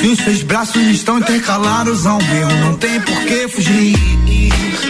Se 0.00 0.06
os 0.06 0.18
seus 0.18 0.42
braços 0.42 0.82
estão 0.82 1.18
intercalados 1.18 2.06
ao 2.06 2.18
meu. 2.22 2.48
Não 2.48 2.76
tem 2.76 3.00
por 3.00 3.20
que 3.24 3.48
fugir. 3.48 3.96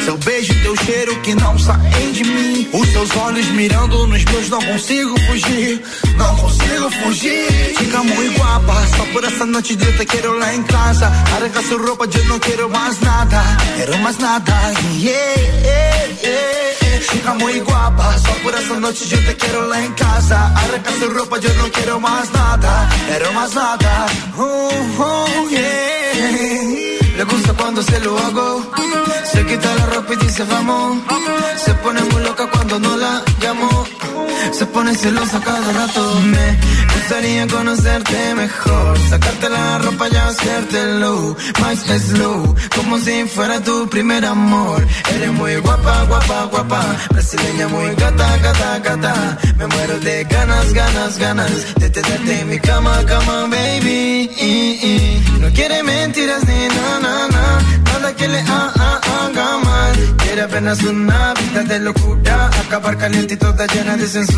Seu 0.05 0.19
beijo 0.19 0.53
e 0.53 0.63
teu 0.63 0.77
cheiro 0.85 1.21
que 1.23 1.35
não 1.35 1.59
saem 1.59 2.13
de 2.13 2.25
mim. 2.25 2.69
Os 2.73 2.89
seus 2.89 3.17
olhos 3.17 3.47
mirando 3.49 4.07
nos 4.07 4.25
meus 4.25 4.49
Não 4.51 4.61
consigo 4.61 5.19
fugir. 5.23 5.83
Não 6.17 6.37
consigo 6.37 6.91
fugir. 7.03 7.75
Fica 7.79 8.03
muito 8.03 8.39
guapa 8.39 8.87
Só 8.97 9.05
por 9.13 9.25
essa 9.25 9.47
noite 9.47 9.77
de 9.77 9.93
te 9.93 10.05
quero 10.05 10.39
lá 10.39 10.55
em 10.55 10.63
casa. 10.65 11.07
Arranca 11.07 11.63
sua 11.63 11.79
roupa 11.79 12.05
eu 12.05 12.25
não 12.27 12.39
quero 12.39 12.69
mais 12.69 13.01
nada. 13.01 13.43
Quero 13.77 13.99
mais 13.99 14.19
nada. 14.19 14.53
Yeah, 14.99 15.41
yeah, 15.65 16.07
yeah. 16.23 16.69
Fica 17.01 17.33
muito 17.35 17.65
guapa 17.65 18.19
Só 18.19 18.33
por 18.43 18.55
essa 18.55 18.79
noite 18.79 19.09
eu 19.11 19.25
te 19.25 19.35
quero 19.35 19.69
lá 19.69 19.81
em 19.81 19.93
casa. 19.93 20.37
Arranca 20.37 20.93
sua 20.99 21.15
roupa 21.15 21.39
eu 21.39 21.55
não 21.55 21.71
quero 21.71 22.01
mais 22.01 22.31
nada. 22.31 22.89
Quero 23.07 23.33
más 23.33 23.55
nada. 23.55 24.07
Oh, 24.37 24.98
oh, 24.99 25.49
yeah. 25.51 27.17
Le 27.17 27.25
gusta 27.25 27.53
cuando 27.55 27.83
se 27.83 27.99
lo 28.01 28.19
hago. 28.19 28.71
Se 29.33 29.45
quita 29.45 29.75
la 29.75 29.87
ropa 29.87 30.15
y 30.15 30.17
dice 30.17 30.45
vamos 30.45 30.99
Se 31.65 31.75
pone 31.75 32.01
muy 32.03 32.23
loca 32.23 32.49
cuando 32.51 32.79
no 32.79 32.97
la 32.97 33.23
llamo 33.41 33.85
se 34.53 34.67
pone 34.67 34.95
celosa 34.95 35.41
cada 35.41 35.73
rato. 35.73 36.21
Me 36.25 36.59
gustaría 36.95 37.47
conocerte 37.47 38.35
mejor. 38.35 38.99
Sacarte 39.09 39.49
la 39.49 39.79
ropa 39.79 40.09
y 40.09 40.17
hacértelo. 40.17 41.37
Más 41.61 41.79
slow 41.81 42.55
Como 42.75 42.99
si 42.99 43.25
fuera 43.25 43.61
tu 43.63 43.89
primer 43.89 44.25
amor. 44.25 44.87
Eres 45.15 45.33
muy 45.33 45.57
guapa, 45.57 46.05
guapa, 46.05 46.45
guapa. 46.51 46.85
Brasileña 47.11 47.69
muy 47.69 47.95
gata, 47.95 48.37
gata, 48.39 48.79
gata. 48.81 49.39
Me 49.59 49.67
muero 49.67 49.99
de 50.01 50.25
ganas, 50.25 50.73
ganas, 50.73 51.19
ganas 51.19 51.51
De 51.77 51.91
tenerte 51.91 52.41
en 52.41 52.49
mi 52.49 52.59
cama, 52.59 52.93
cama, 53.07 53.47
baby. 53.51 54.31
No 55.41 55.49
quiere 55.53 55.83
mentiras 55.83 56.43
ni 56.47 56.69
na, 56.69 56.99
na, 57.01 57.29
na. 57.29 57.59
Nada 57.93 58.15
que 58.17 58.29
le 58.29 58.41
ha- 58.41 58.73
ha- 58.77 59.01
haga 59.27 59.59
mal. 59.65 60.17
Quiere 60.19 60.43
apenas 60.43 60.83
una 60.83 61.35
vida 61.35 61.63
de 61.65 61.79
locura. 61.81 62.51
Acabar 62.67 62.97
caliente 62.99 63.35
y 63.35 63.37
toda 63.37 63.67
llena 63.67 63.97
de 63.97 64.07
censura 64.07 64.38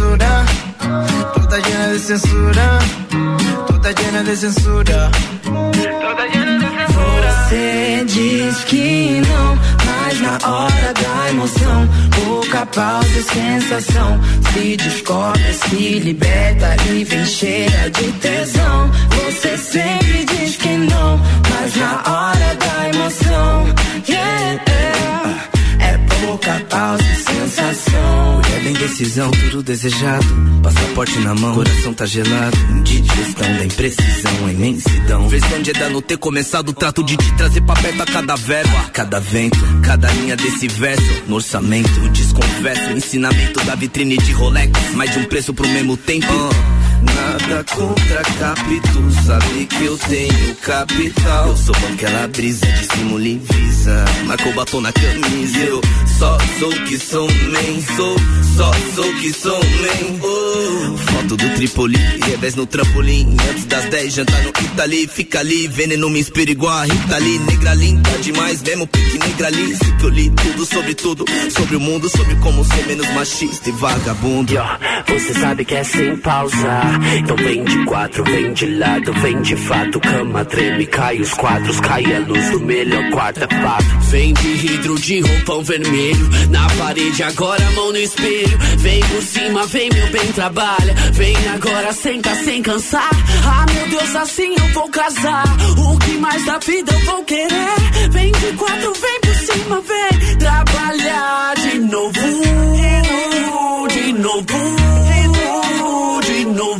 Toda 1.35 1.59
llena 1.59 1.93
de 1.93 1.98
censura 1.98 2.78
Toda 3.66 3.93
llena 3.93 4.22
de 4.22 4.36
censura 4.36 5.10
Toda 5.44 6.27
llena 6.27 6.59
de 6.59 6.86
censura 6.86 7.32
Você 7.51 8.05
diz 8.06 8.64
que 8.64 9.20
não, 9.28 9.59
mas 9.85 10.20
na 10.20 10.39
hora 10.48 10.94
da 10.94 11.31
emoção, 11.31 11.89
pouca 12.24 12.64
pausa 12.66 13.18
e 13.18 13.22
sensação. 13.22 14.20
Se 14.52 14.77
descobre, 14.77 15.52
se 15.55 15.98
liberta 15.98 16.77
e 16.90 17.05
vem 17.05 17.27
cheia 17.27 17.90
de 17.90 18.12
tesão. 18.12 18.90
Você 19.24 19.59
sempre 19.59 20.24
diz 20.24 20.56
que 20.56 20.77
não, 20.77 21.20
mas 21.51 21.74
na 21.77 22.02
hora 22.06 22.55
da 22.55 22.89
emoção, 22.89 23.74
yeah. 24.09 24.40
É 26.20 26.26
pouca 26.26 26.60
pausa 26.68 27.05
sensação. 27.14 28.40
É 28.56 28.60
bem 28.60 28.72
decisão, 28.74 29.30
tudo 29.30 29.62
desejado. 29.62 30.26
Passaporte 30.62 31.18
na 31.20 31.34
mão, 31.34 31.55
coração 31.55 31.94
tá 31.94 32.06
gelado. 32.06 32.56
Indigestão 32.70 33.56
da 33.56 33.64
imprecisão, 33.64 34.47
a 34.47 34.52
imensidão. 34.52 35.28
Versão 35.28 35.62
de 35.62 35.70
Eda 35.70 35.88
não 35.88 36.02
ter 36.02 36.18
começado 36.18 36.68
o 36.68 36.72
trato 36.72 37.02
de 37.02 37.16
te 37.16 37.32
trazer 37.34 37.60
pra 37.62 37.74
perto 37.74 38.02
a 38.02 38.06
cada 38.06 38.36
verbo, 38.36 38.76
a 38.76 38.90
cada 38.90 39.20
vento, 39.20 39.59
cada 39.82 40.10
linha 40.12 40.36
desse 40.36 40.68
verso. 40.68 41.22
No 41.26 41.36
orçamento, 41.36 42.09
desconverso, 42.10 42.90
ensinamento 42.90 43.64
da 43.64 43.74
vitrine 43.74 44.16
de 44.18 44.32
Rolex. 44.32 44.72
Mais 44.94 45.10
de 45.12 45.18
um 45.18 45.24
preço 45.24 45.55
pro 45.55 45.68
mesmo 45.68 45.97
tempo. 45.97 46.32
Nada 47.02 47.64
contra 47.74 48.22
capítulo, 48.39 49.10
sabe 49.24 49.66
que 49.66 49.85
eu 49.85 49.98
tenho 49.98 50.55
capital. 50.56 51.48
Eu 51.48 51.56
sou 51.56 51.74
aquela 51.93 52.28
brisa 52.28 52.66
de 52.66 53.28
e 53.28 53.39
visa. 53.39 54.05
Marcou 54.27 54.52
batom 54.52 54.81
na 54.81 54.93
camisa. 54.93 55.59
Eu 55.59 55.81
só 56.18 56.39
sou 56.59 56.70
que 56.85 56.98
sou 56.98 57.27
man, 57.27 57.97
sou, 57.97 58.16
só 58.56 58.72
sou 58.94 59.14
que 59.14 59.32
sou 59.32 59.59
man. 59.59 60.20
Oh. 60.22 60.97
Foto 60.98 61.36
do 61.36 61.55
Tripoli, 61.55 61.98
revés 62.27 62.55
no 62.55 62.66
trampolim. 62.66 63.36
Antes 63.51 63.64
das 63.66 63.85
10, 63.86 64.14
jantar 64.14 64.43
no 64.43 64.48
Itali. 64.48 65.09
Fica 65.09 65.40
ali, 65.40 65.68
veneno 65.68 66.10
me 66.10 66.20
inspira 66.20 66.51
igual 66.51 66.77
a 66.77 66.85
Rita 66.85 67.18
Lee. 67.18 67.39
Negra 67.39 67.74
linda 67.74 68.10
demais, 68.22 68.62
mesmo 68.62 68.86
pique 68.86 69.18
negra 69.18 69.47
ali. 69.48 69.77
Sei 69.77 69.93
que 69.93 70.05
eu 70.05 70.09
li 70.10 70.31
tudo 70.31 70.66
sobre 70.66 70.94
tudo, 70.94 71.24
sobre 71.51 71.77
o 71.77 71.81
mundo, 71.81 72.09
sobre 72.09 72.35
como 72.36 72.64
ser 72.64 72.86
menos 72.86 73.09
machista 73.14 73.68
e 73.68 73.72
vagabundo. 73.72 74.52
Você 75.09 75.35
sabe 75.35 75.64
que 75.64 75.74
é 75.74 75.85
sem 75.85 76.16
pausa. 76.18 76.81
Então 77.19 77.37
vem 77.37 77.65
de 77.65 77.85
quatro, 77.85 78.25
vem 78.25 78.53
de 78.53 78.67
lado, 78.67 79.12
vem 79.15 79.43
de 79.43 79.57
fato. 79.57 80.01
Cama 80.01 80.45
treme, 80.45 80.87
cai 80.87 81.21
os 81.21 81.33
quadros, 81.35 81.81
cai 81.81 82.05
a 82.15 82.19
luz 82.21 82.51
do 82.51 82.61
melhor 82.61 83.11
quarto 83.11 83.45
é 83.45 83.62
fato. 83.62 83.85
Vem 84.11 84.33
de 84.35 84.49
hidro 84.67 84.99
de 84.99 85.21
roupão 85.21 85.62
vermelho. 85.62 86.31
Na 86.51 86.69
parede 86.71 87.23
agora 87.23 87.71
mão 87.73 87.93
no 87.93 87.99
espelho. 87.99 88.59
Vem 88.79 89.01
por 89.01 89.23
cima, 89.23 89.67
vem 89.67 89.91
meu 89.93 90.07
bem, 90.09 90.33
trabalha. 90.33 90.95
Vem 91.12 91.37
agora, 91.55 91.93
senta 91.93 92.35
sem 92.37 92.62
cansar. 92.62 93.11
Ah 93.45 93.67
meu 93.73 93.89
Deus, 93.89 94.17
assim 94.17 94.55
eu 94.57 94.69
vou 94.75 94.89
casar. 94.89 95.45
O 95.79 95.99
que 95.99 96.12
mais 96.19 96.45
da 96.45 96.59
vida 96.59 96.93
eu 96.93 97.01
vou 97.07 97.25
querer? 97.25 98.11
Vem 98.11 98.33
de 98.33 98.53
quatro, 98.57 98.93
vem 98.95 99.21
por 99.21 99.35
cima, 99.35 99.81
vem 99.81 100.37
Trabalhar 100.39 101.55
de 101.57 101.79
novo. 101.79 102.21
De 103.89 104.12
novo 104.12 104.47
De 106.23 106.45
novo 106.45 106.80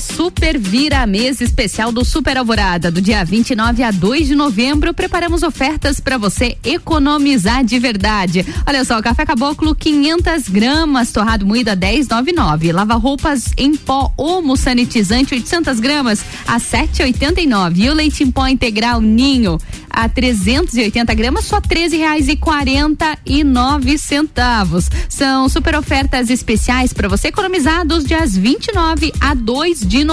Deus. 0.00 0.09
Super 0.22 0.58
Vira 0.58 1.06
Mês 1.06 1.40
especial 1.40 1.90
do 1.90 2.04
Super 2.04 2.36
Alvorada, 2.36 2.90
do 2.90 3.00
dia 3.00 3.24
29 3.24 3.82
a 3.82 3.90
2 3.90 4.28
de 4.28 4.34
novembro. 4.34 4.92
Preparamos 4.92 5.42
ofertas 5.42 5.98
para 5.98 6.18
você 6.18 6.58
economizar 6.62 7.64
de 7.64 7.78
verdade. 7.78 8.44
Olha 8.66 8.84
só, 8.84 9.00
café 9.00 9.24
caboclo 9.24 9.74
500 9.74 10.46
gramas, 10.50 11.10
torrado 11.10 11.46
moída 11.46 11.74
10,99. 11.74 12.70
Lava 12.70 12.96
roupas 12.96 13.46
em 13.56 13.74
pó 13.74 14.12
Omo 14.14 14.58
sanitizante 14.58 15.32
800 15.32 15.80
gramas 15.80 16.22
a 16.46 16.60
7,89. 16.60 17.78
E 17.78 17.88
o 17.88 17.94
leite 17.94 18.22
em 18.22 18.30
pó 18.30 18.46
integral 18.46 19.00
Ninho 19.00 19.56
a 19.88 20.08
380 20.08 21.14
gramas, 21.14 21.46
só 21.46 21.56
R$ 21.56 21.88
reais 21.88 22.28
e 22.28 22.36
quarenta 22.36 23.18
e 23.26 23.42
nove 23.42 23.98
centavos. 23.98 24.88
São 25.08 25.48
super 25.48 25.74
ofertas 25.74 26.30
especiais 26.30 26.92
para 26.92 27.08
você 27.08 27.28
economizar 27.28 27.84
dos 27.84 28.04
dias 28.04 28.36
29 28.36 29.12
a 29.20 29.34
2 29.34 29.80
de 29.80 30.04
novembro 30.04 30.09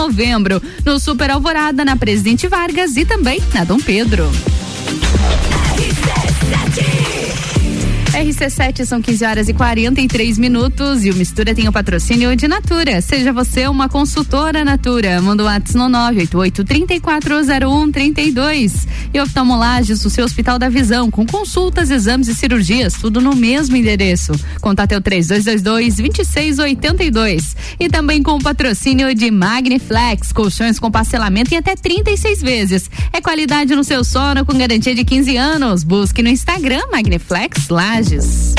no 0.85 0.99
Super 0.99 1.31
Alvorada, 1.31 1.83
na 1.83 1.95
Presidente 1.95 2.47
Vargas 2.47 2.95
e 2.97 3.03
também 3.03 3.41
na 3.53 3.63
Dom 3.63 3.79
Pedro. 3.79 4.29
RC7 8.17 8.83
são 8.83 8.99
15 8.99 9.25
horas 9.25 9.47
e 9.47 9.53
43 9.53 10.39
minutos 10.39 11.05
e 11.05 11.11
o 11.11 11.15
Mistura 11.15 11.53
tem 11.53 11.67
o 11.67 11.71
patrocínio 11.71 12.35
de 12.35 12.47
Natura. 12.47 12.99
Seja 12.99 13.31
você 13.31 13.67
uma 13.67 13.87
consultora 13.87 14.65
Natura. 14.65 15.21
Manda 15.21 15.43
o 15.43 15.45
WhatsApp 15.45 15.77
no 15.77 15.87
988 15.87 16.63
340132. 16.63 18.87
E 19.13 19.21
oftalmolages, 19.21 20.03
o 20.03 20.09
seu 20.09 20.25
Hospital 20.25 20.57
da 20.57 20.67
Visão, 20.67 21.11
com 21.11 21.27
consultas, 21.27 21.91
exames 21.91 22.27
e 22.27 22.33
cirurgias, 22.33 22.95
tudo 22.95 23.21
no 23.21 23.35
mesmo 23.35 23.75
endereço. 23.75 24.31
Contate 24.61 24.95
é 24.95 24.97
o 24.97 25.01
3222 25.01 25.97
2682. 25.97 27.55
E 27.79 27.87
também 27.87 28.23
com 28.23 28.37
o 28.37 28.41
patrocínio 28.41 29.13
de 29.13 29.29
Magniflex, 29.29 30.31
colchões 30.31 30.79
com 30.79 30.89
parcelamento 30.89 31.53
em 31.53 31.57
até 31.57 31.75
36 31.75 32.41
vezes. 32.41 32.89
É 33.13 33.21
qualidade 33.21 33.75
no 33.75 33.83
seu 33.83 34.03
sono 34.03 34.43
com 34.43 34.57
garantia 34.57 34.95
de 34.95 35.05
15 35.05 35.37
anos. 35.37 35.83
Busque 35.83 36.23
no 36.23 36.29
Instagram 36.29 36.81
Magniflex 36.91 37.67
Lages. 38.07 38.53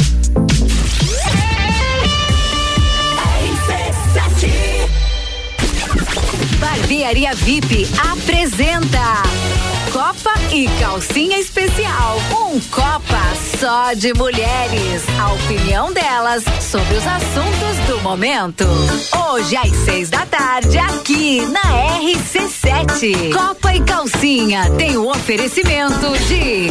Barbearia 6.60 7.34
VIP 7.34 7.88
apresenta 8.10 9.22
Copa 9.92 10.34
e 10.52 10.68
Calcinha 10.80 11.38
Especial. 11.38 12.18
Um 12.30 12.60
Copa 12.60 13.22
só 13.58 13.94
de 13.94 14.12
mulheres. 14.14 15.04
A 15.18 15.32
opinião 15.32 15.92
delas 15.92 16.44
sobre 16.60 16.96
os 16.96 17.06
assuntos 17.06 17.86
do 17.86 18.00
momento. 18.02 18.64
Hoje 19.30 19.56
às 19.56 19.70
seis 19.84 20.10
da 20.10 20.26
tarde, 20.26 20.76
aqui 20.78 21.40
na 21.46 21.62
RC7. 22.00 23.32
Copa 23.32 23.74
e 23.74 23.80
Calcinha 23.80 24.70
tem 24.72 24.96
o 24.98 25.08
oferecimento 25.08 26.12
de. 26.26 26.70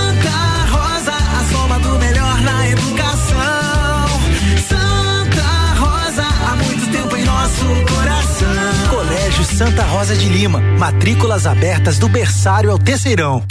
Santa 9.61 9.83
Rosa 9.83 10.15
de 10.15 10.27
Lima, 10.27 10.59
matrículas 10.79 11.45
abertas 11.45 11.99
do 11.99 12.09
berçário 12.09 12.71
ao 12.71 12.79
terceirão. 12.79 13.43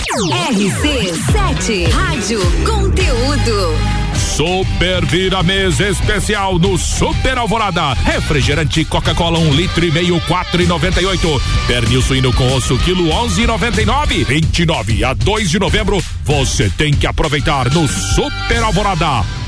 RC7 0.51 1.89
Rádio 1.89 2.41
Conteúdo. 2.65 3.79
Super 4.37 5.07
Vira 5.07 5.41
Mesa 5.45 5.87
Especial 5.87 6.59
no 6.59 6.77
Super 6.77 7.39
Alvorada. 7.39 7.93
Refrigerante 7.93 8.85
Coca-Cola, 8.85 9.39
um 9.39 9.55
litro 9.55 9.85
e 9.85 9.93
meio, 9.93 10.21
quatro 10.23 10.61
e 10.61 10.67
noventa 10.67 11.01
e 11.01 11.07
oito. 11.07 11.41
Pernil 11.69 12.03
suíno 12.03 12.33
com 12.33 12.57
osso, 12.57 12.77
quilo 12.79 13.09
onze 13.13 13.43
e 13.43 13.47
noventa 13.47 13.81
e 13.81 13.87
nove. 13.87 14.25
Vinte 14.25 14.65
e 14.65 14.67
nove 14.67 15.05
a 15.05 15.15
2 15.15 15.49
de 15.49 15.61
novembro, 15.61 16.03
você 16.25 16.69
tem 16.71 16.93
que 16.93 17.07
aproveitar 17.07 17.73
no 17.73 17.87
Super 17.87 18.65
Alvorada. 18.65 19.40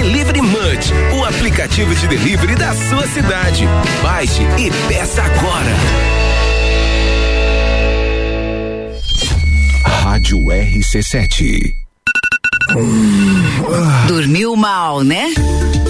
Delivery 0.00 0.40
Munch, 0.40 0.94
o 1.14 1.24
aplicativo 1.26 1.94
de 1.94 2.08
delivery 2.08 2.54
da 2.54 2.72
sua 2.72 3.06
cidade. 3.08 3.66
Baixe 4.02 4.42
e 4.58 4.70
peça 4.88 5.22
agora. 5.22 5.70
Rádio 9.84 10.38
RC7. 10.38 11.74
Dormiu 14.08 14.56
mal, 14.56 15.04
né? 15.04 15.34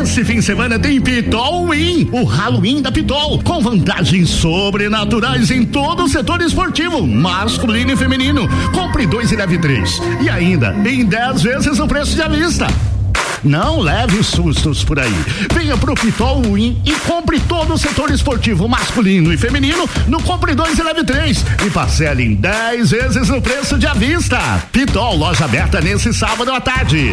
Esse 0.00 0.24
fim 0.24 0.36
de 0.36 0.42
semana 0.42 0.78
tem 0.78 1.00
Pitol 1.00 1.66
Win, 1.66 2.08
o 2.12 2.22
Halloween 2.22 2.80
da 2.80 2.92
Pitol, 2.92 3.42
com 3.42 3.60
vantagens 3.60 4.30
sobrenaturais 4.30 5.50
em 5.50 5.64
todo 5.64 6.04
o 6.04 6.08
setor 6.08 6.40
esportivo, 6.40 7.04
masculino 7.04 7.90
e 7.90 7.96
feminino. 7.96 8.48
Compre 8.72 9.08
dois 9.08 9.32
e 9.32 9.36
leve 9.36 9.58
três. 9.58 10.00
E 10.22 10.30
ainda, 10.30 10.72
em 10.88 11.04
10 11.04 11.42
vezes 11.42 11.80
o 11.80 11.88
preço 11.88 12.14
de 12.14 12.22
avista. 12.22 12.68
Não 13.42 13.80
leve 13.80 14.22
sustos 14.22 14.84
por 14.84 15.00
aí. 15.00 15.24
Venha 15.52 15.76
pro 15.76 15.94
Pitol 15.94 16.42
Win 16.42 16.80
e 16.86 16.92
compre 17.00 17.40
todo 17.40 17.74
o 17.74 17.78
setor 17.78 18.12
esportivo 18.12 18.68
masculino 18.68 19.34
e 19.34 19.36
feminino 19.36 19.88
no 20.06 20.22
Compre 20.22 20.54
2 20.54 20.78
e 20.78 20.82
Leve 20.84 21.02
3 21.02 21.44
e 21.66 21.70
parcele 21.70 22.22
em 22.22 22.34
10 22.36 22.90
vezes 22.92 23.30
o 23.30 23.40
preço 23.40 23.76
de 23.76 23.86
avista. 23.88 24.38
Pitol, 24.70 25.16
loja 25.16 25.44
aberta 25.44 25.80
nesse 25.80 26.14
sábado 26.14 26.52
à 26.52 26.60
tarde. 26.60 27.12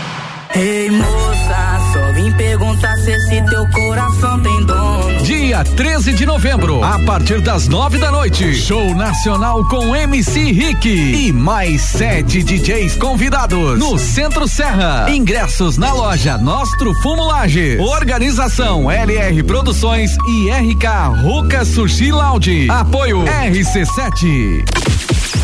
Ei 0.53 0.89
moça, 0.91 1.79
só 1.93 2.11
vim 2.11 2.29
perguntar 2.33 2.97
se 2.97 3.11
esse 3.11 3.41
teu 3.43 3.65
coração 3.69 4.37
tem 4.41 4.65
dono. 4.65 5.23
Dia 5.23 5.63
13 5.63 6.11
de 6.13 6.25
novembro, 6.25 6.83
a 6.83 6.99
partir 6.99 7.39
das 7.39 7.69
nove 7.69 7.97
da 7.97 8.11
noite, 8.11 8.53
show 8.53 8.93
nacional 8.93 9.63
com 9.69 9.95
MC 9.95 10.51
Rick 10.51 10.89
e 10.89 11.31
mais 11.31 11.81
sete 11.81 12.43
DJs 12.43 12.97
convidados 12.97 13.79
no 13.79 13.97
Centro 13.97 14.45
Serra. 14.45 15.09
Ingressos 15.09 15.77
na 15.77 15.93
loja 15.93 16.37
Nostro 16.37 16.93
Fumo 16.95 17.23
Lages. 17.23 17.79
Organização 17.79 18.91
LR 18.91 19.43
Produções 19.43 20.11
e 20.27 20.49
RK 20.51 21.21
Ruca 21.23 21.63
Sushi 21.63 22.11
Lounge. 22.11 22.67
Apoio 22.69 23.23
RC7. 23.23 24.65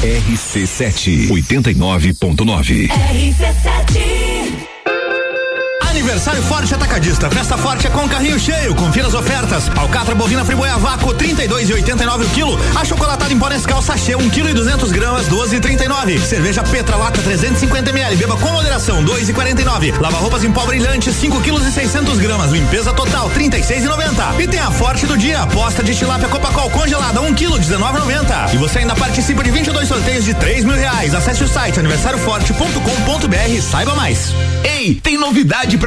RC7 0.04 1.30
89.9. 1.30 2.90
Aniversário 5.90 6.42
Forte 6.44 6.74
Atacadista. 6.74 7.30
Festa 7.30 7.58
forte 7.58 7.88
é 7.88 7.90
com 7.90 8.08
carrinho 8.08 8.40
cheio. 8.40 8.74
Confira 8.76 9.08
as 9.08 9.14
ofertas. 9.14 9.70
Alcatra 9.76 10.16
bovina 10.16 10.46
friboia 10.46 10.78
vácuo 10.78 11.14
32,89 11.14 12.26
o 12.26 12.30
quilo. 12.30 12.60
A 12.76 12.86
chocolatada 12.86 13.34
em 13.34 13.40
pó 13.40 13.50
Nescau 13.50 13.82
sachê 13.82 14.16
1 14.16 14.30
kg 14.30 14.50
e 14.50 14.54
200 14.54 14.92
gramas 14.92 15.28
12,39. 15.28 16.20
Cerveja 16.20 16.64
Petra 16.64 16.96
lata 16.96 17.22
350 17.22 17.90
ml. 17.90 18.16
Beba 18.16 18.38
com 18.38 18.52
moderação 18.52 19.04
2,49. 19.04 20.00
Lava 20.00 20.18
roupas 20.18 20.44
em 20.44 20.52
pó 20.52 20.66
brilhante 20.66 21.12
5 21.12 21.42
kg 21.42 21.68
e 21.68 21.72
600 21.72 22.20
gramas. 22.20 22.52
Limpeza 22.52 22.94
total 22.94 23.30
36,90. 23.32 24.40
E 24.40 24.48
tem 24.48 24.60
a 24.60 24.72
Forte 24.72 25.08
do 25.08 25.18
dia. 25.18 25.42
Aposta 25.42 25.84
de 25.84 25.96
tilápia 25.96 26.28
Copacol 26.28 26.70
congelada 26.70 27.20
1 27.22 27.34
kg 27.34 27.60
19,90. 27.60 28.54
E 28.54 28.58
você 28.58 28.80
ainda 28.80 28.96
participa 28.96 29.44
de 29.44 29.50
22 29.50 29.88
sorteios 29.88 30.24
de 30.24 30.34
3 30.34 30.64
mil 30.64 30.76
reais. 30.76 31.16
Acesse 31.16 31.44
o 31.44 31.48
site 31.48 31.80
aniversarioforte.com.br 31.80 33.50
e 33.50 33.62
saiba 33.62 33.96
mais. 33.96 34.34
Ei, 34.64 34.96
tem 34.96 35.18
novidade 35.18 35.78
pra 35.78 35.87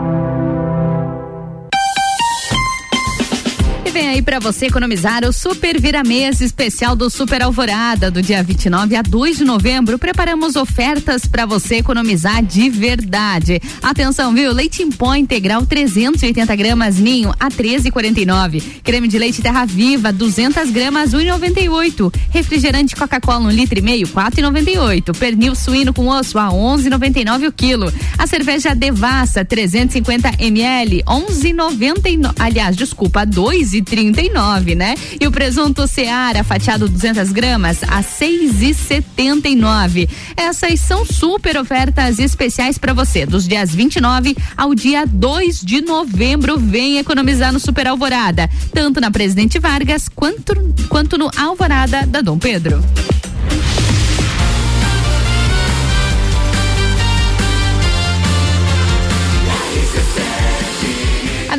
E 3.83 3.89
vem 3.89 4.09
aí 4.09 4.21
para 4.21 4.39
você 4.39 4.67
economizar 4.67 5.25
o 5.25 5.33
Super 5.33 5.81
Vira 5.81 6.03
Mês 6.03 6.39
especial 6.39 6.95
do 6.95 7.09
Super 7.09 7.41
Alvorada, 7.41 8.11
do 8.11 8.21
dia 8.21 8.43
29 8.43 8.95
a 8.95 9.01
2 9.01 9.37
de 9.39 9.43
novembro. 9.43 9.97
Preparamos 9.97 10.55
ofertas 10.55 11.25
para 11.25 11.47
você 11.47 11.77
economizar 11.77 12.43
de 12.43 12.69
verdade. 12.69 13.59
Atenção, 13.81 14.35
viu? 14.35 14.53
Leite 14.53 14.83
em 14.83 14.91
pó 14.91 15.15
integral 15.15 15.65
380 15.65 16.55
gramas 16.55 16.99
ninho 16.99 17.33
a 17.39 17.49
13,49. 17.49 18.61
Creme 18.83 19.07
de 19.07 19.17
leite 19.17 19.41
Terra 19.41 19.65
Viva 19.65 20.13
200 20.13 20.69
gramas 20.69 21.11
1,98. 21.11 22.13
Refrigerante 22.29 22.95
Coca-Cola 22.95 23.45
um 23.45 23.49
litro 23.49 23.79
e 23.79 23.81
meio 23.81 24.07
4,98. 24.07 25.17
Pernil 25.17 25.55
suíno 25.55 25.91
com 25.91 26.07
osso 26.07 26.37
a 26.37 26.49
11,99 26.49 27.47
o 27.47 27.51
quilo. 27.51 27.91
A 28.15 28.27
cerveja 28.27 28.75
Devassa 28.75 29.43
350 29.43 30.35
ml 30.37 31.03
11,99. 31.03 32.35
Aliás, 32.37 32.75
desculpa, 32.75 33.25
2,39, 33.71 34.75
né? 34.75 34.95
E 35.19 35.25
o 35.25 35.31
presunto 35.31 35.87
Seara 35.87 36.43
fatiado 36.43 36.89
200 36.89 37.31
gramas 37.31 37.81
a 37.83 38.01
6,79. 38.01 40.09
Essas 40.35 40.79
são 40.79 41.05
super 41.05 41.55
ofertas 41.57 42.17
especiais 42.19 42.77
para 42.77 42.93
você 42.93 43.25
dos 43.25 43.47
dias 43.47 43.73
29 43.73 44.35
ao 44.57 44.75
dia 44.75 45.05
2 45.05 45.61
de 45.61 45.81
novembro. 45.81 46.57
Vem 46.57 46.97
economizar 46.97 47.53
no 47.53 47.59
Super 47.59 47.87
Alvorada, 47.87 48.49
tanto 48.73 48.99
na 48.99 49.11
Presidente 49.11 49.59
Vargas 49.59 50.09
quanto 50.09 50.51
quanto 50.89 51.17
no 51.17 51.31
Alvorada 51.37 52.05
da 52.05 52.19
Dom 52.21 52.37
Pedro. 52.37 52.83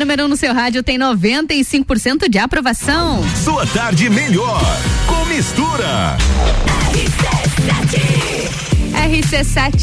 Número 0.03 0.23
1 0.23 0.25
um 0.25 0.29
no 0.29 0.35
seu 0.35 0.53
rádio 0.53 0.83
tem 0.83 0.99
95% 0.99 2.29
de 2.29 2.37
aprovação. 2.37 3.23
Sua 3.41 3.65
tarde 3.67 4.09
melhor 4.09 4.61
com 5.07 5.23
mistura. 5.25 6.17
RC7, 6.91 8.72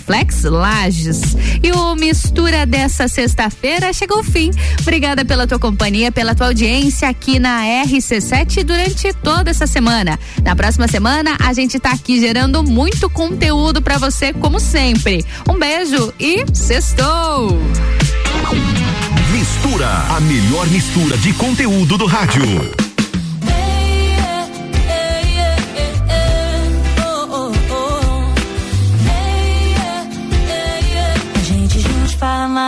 Lages. 0.43 1.21
E 1.63 1.71
o 1.71 1.95
Mistura 1.95 2.65
dessa 2.65 3.07
sexta-feira 3.07 3.91
chegou 3.93 4.17
ao 4.17 4.23
fim. 4.23 4.51
Obrigada 4.81 5.25
pela 5.25 5.47
tua 5.47 5.59
companhia, 5.59 6.11
pela 6.11 6.33
tua 6.35 6.47
audiência 6.47 7.07
aqui 7.07 7.39
na 7.39 7.63
RC7 7.63 8.63
durante 8.63 9.13
toda 9.13 9.49
essa 9.49 9.67
semana. 9.67 10.19
Na 10.43 10.55
próxima 10.55 10.87
semana, 10.87 11.37
a 11.39 11.53
gente 11.53 11.79
tá 11.79 11.91
aqui 11.91 12.19
gerando 12.19 12.63
muito 12.63 13.09
conteúdo 13.09 13.81
para 13.81 13.97
você, 13.97 14.33
como 14.33 14.59
sempre. 14.59 15.25
Um 15.49 15.57
beijo 15.57 16.13
e 16.19 16.45
sextou! 16.53 17.59
Mistura, 19.31 19.87
a 19.87 20.19
melhor 20.19 20.67
mistura 20.67 21.17
de 21.17 21.33
conteúdo 21.33 21.97
do 21.97 22.05
rádio. 22.05 22.90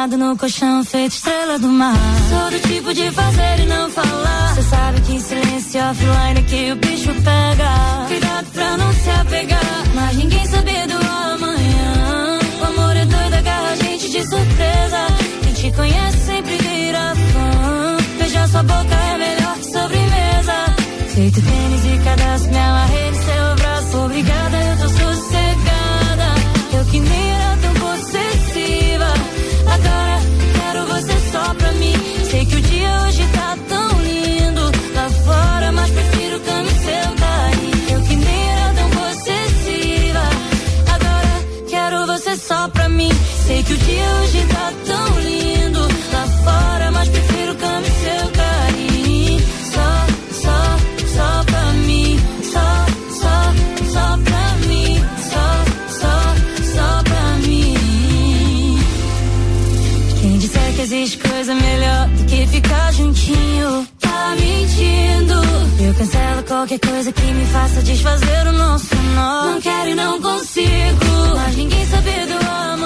Esparramado 0.04 0.18
no 0.18 0.38
colchão 0.38 0.84
feito 0.84 1.14
estrela 1.14 1.58
do 1.58 1.68
mar. 1.68 1.96
Sou 2.30 2.52
do 2.52 2.68
tipo 2.68 2.94
de 2.94 3.10
fazer 3.12 3.60
e 3.60 3.66
não 3.66 3.90
falar. 3.90 4.56
Cê 4.56 4.62
sabe 4.64 5.02
que 5.02 5.14
em 5.14 5.20
silêncio 5.20 5.82
offline 5.82 6.40
é 6.40 6.44
que 6.44 6.72
o 6.72 6.76
bicho 6.76 7.14
pega. 7.24 8.08
Cuidado 8.08 8.48
pra 8.52 8.78
não 8.78 8.94
se 8.94 9.10
apegar, 9.10 9.84
mas 9.96 10.18
ninguém 10.18 10.46
sabe 10.48 10.88
do 10.88 10.96
amanhã. 10.96 12.40
O 12.62 12.66
amor 12.66 12.96
é 12.98 13.06
doido, 13.06 13.34
agarra 13.36 13.72
a 13.72 13.76
gente 13.76 14.10
de 14.10 14.22
surpresa. 14.28 15.08
Quem 15.44 15.54
te 15.54 15.72
conhece 15.72 16.18
sempre 16.26 16.58
vira 16.58 17.14
fã. 17.16 17.98
Beijar 18.18 18.48
sua 18.50 18.64
boca 18.64 18.96
é 18.96 19.18
melhor 19.18 19.56
que 19.58 19.66
sobremesa. 19.66 20.76
Feito 21.14 21.42
tênis 21.42 21.86
e 21.86 22.04
cadastro, 22.04 22.52
me 22.52 22.58
amarrei 22.58 23.10
no 23.10 23.16
seu 23.16 23.56
braço. 23.56 23.98
Obrigada, 23.98 24.63
qualquer 66.64 66.80
coisa 66.80 67.12
que 67.12 67.22
me 67.22 67.46
faça 67.48 67.82
desfazer 67.82 68.48
o 68.48 68.54
nosso 68.54 68.96
nó. 69.16 69.46
Não 69.52 69.62
quero 69.62 69.90
e 69.90 69.96
não 69.96 70.22
consigo, 70.22 71.36
mas 71.36 71.56
ninguém 71.58 71.86
sabe 71.88 72.26
do 72.26 72.50
amanhã. 72.50 72.83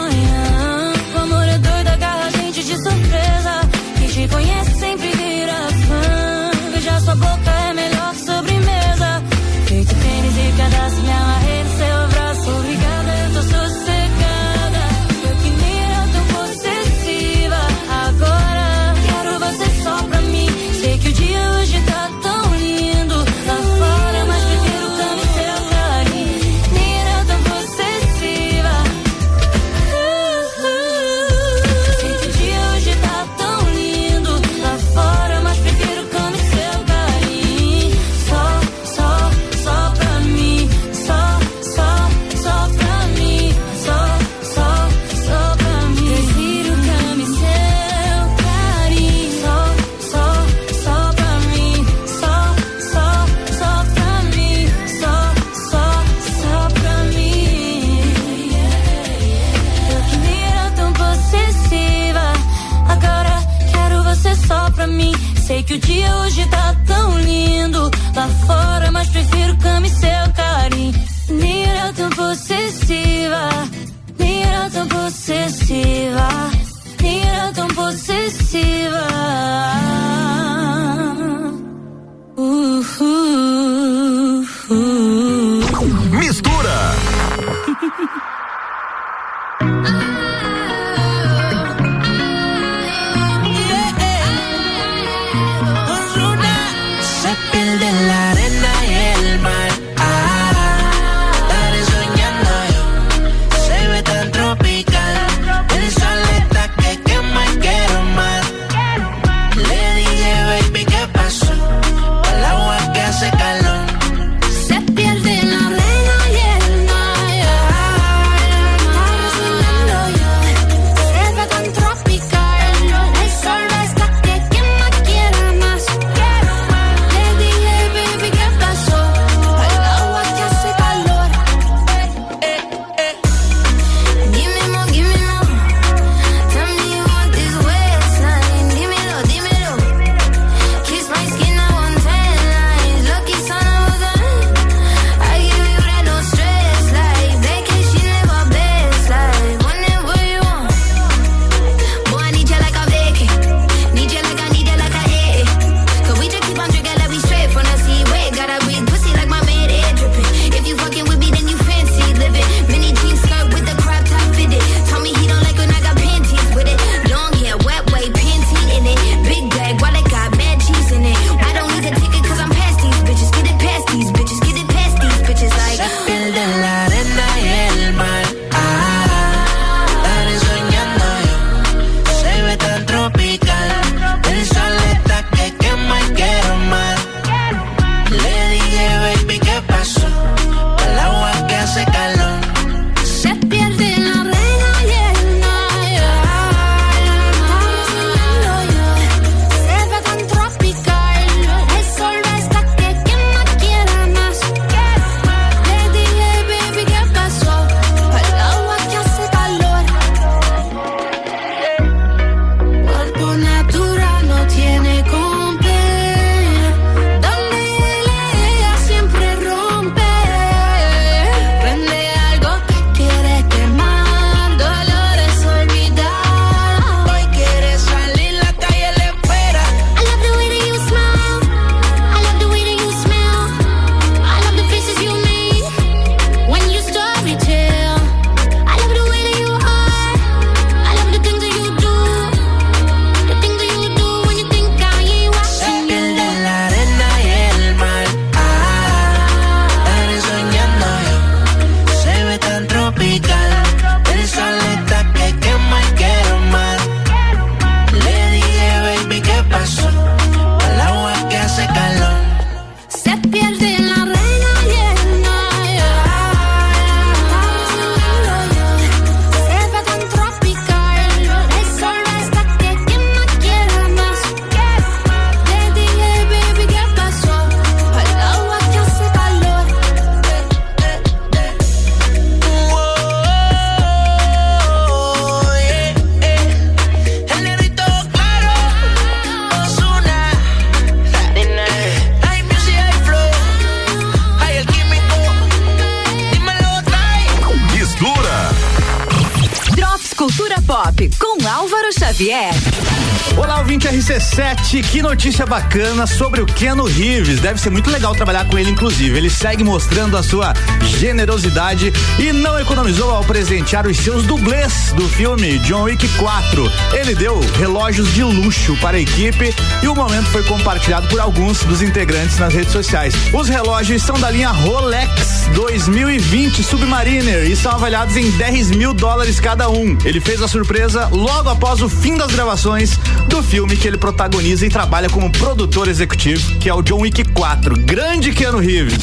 notícia 305.27 305.45
bacana 305.45 306.07
sobre 306.07 306.39
o 306.39 306.45
Keno 306.45 306.85
Reeves. 306.85 307.41
Deve 307.41 307.59
ser 307.59 307.69
muito 307.69 307.89
legal 307.89 308.15
trabalhar 308.15 308.47
com 308.47 308.57
ele, 308.57 308.69
inclusive. 308.69 309.17
Ele 309.17 309.29
segue 309.29 309.61
mostrando 309.61 310.15
a 310.15 310.23
sua 310.23 310.53
generosidade 310.85 311.91
e 312.17 312.31
não 312.31 312.57
economizou 312.57 313.11
ao 313.11 313.25
presentear 313.25 313.85
os 313.85 313.97
seus 313.97 314.23
dublês 314.23 314.93
do 314.95 315.05
filme 315.09 315.59
John 315.59 315.83
Wick 315.83 316.07
4. 316.17 316.71
Ele 316.93 317.13
deu 317.13 317.37
relógios 317.59 318.13
de 318.13 318.23
luxo 318.23 318.77
para 318.77 318.95
a 318.95 319.01
equipe 319.01 319.53
e 319.83 319.87
o 319.89 319.93
momento 319.93 320.27
foi 320.27 320.43
compartilhado 320.43 321.09
por 321.09 321.19
alguns 321.19 321.61
dos 321.65 321.81
integrantes 321.81 322.37
nas 322.37 322.53
redes 322.53 322.71
sociais. 322.71 323.13
Os 323.33 323.49
relógios 323.49 324.03
são 324.03 324.17
da 324.17 324.31
linha 324.31 324.49
Rolex 324.49 325.49
2020 325.53 326.63
Submariner 326.63 327.51
e 327.51 327.55
são 327.55 327.73
avaliados 327.73 328.15
em 328.15 328.31
10 328.31 328.71
mil 328.71 328.93
dólares 328.93 329.41
cada 329.41 329.69
um. 329.69 329.97
Ele 330.05 330.21
fez 330.21 330.41
a 330.41 330.47
surpresa 330.47 331.09
logo 331.11 331.49
após 331.49 331.81
o 331.81 331.89
fim 331.89 332.15
das 332.15 332.31
gravações 332.31 332.97
do 333.27 333.43
filme 333.43 333.75
que 333.75 333.87
ele 333.87 333.97
protagoniza 333.97 334.65
e 334.65 334.69
trabalha 334.69 335.09
como 335.09 335.29
produtor 335.31 335.87
executivo, 335.87 336.57
que 336.59 336.69
é 336.69 336.73
o 336.73 336.81
John 336.81 337.01
Wick 337.01 337.23
4. 337.33 337.75
Grande 337.79 338.31
Keanu 338.31 338.59
Reeves. 338.59 338.97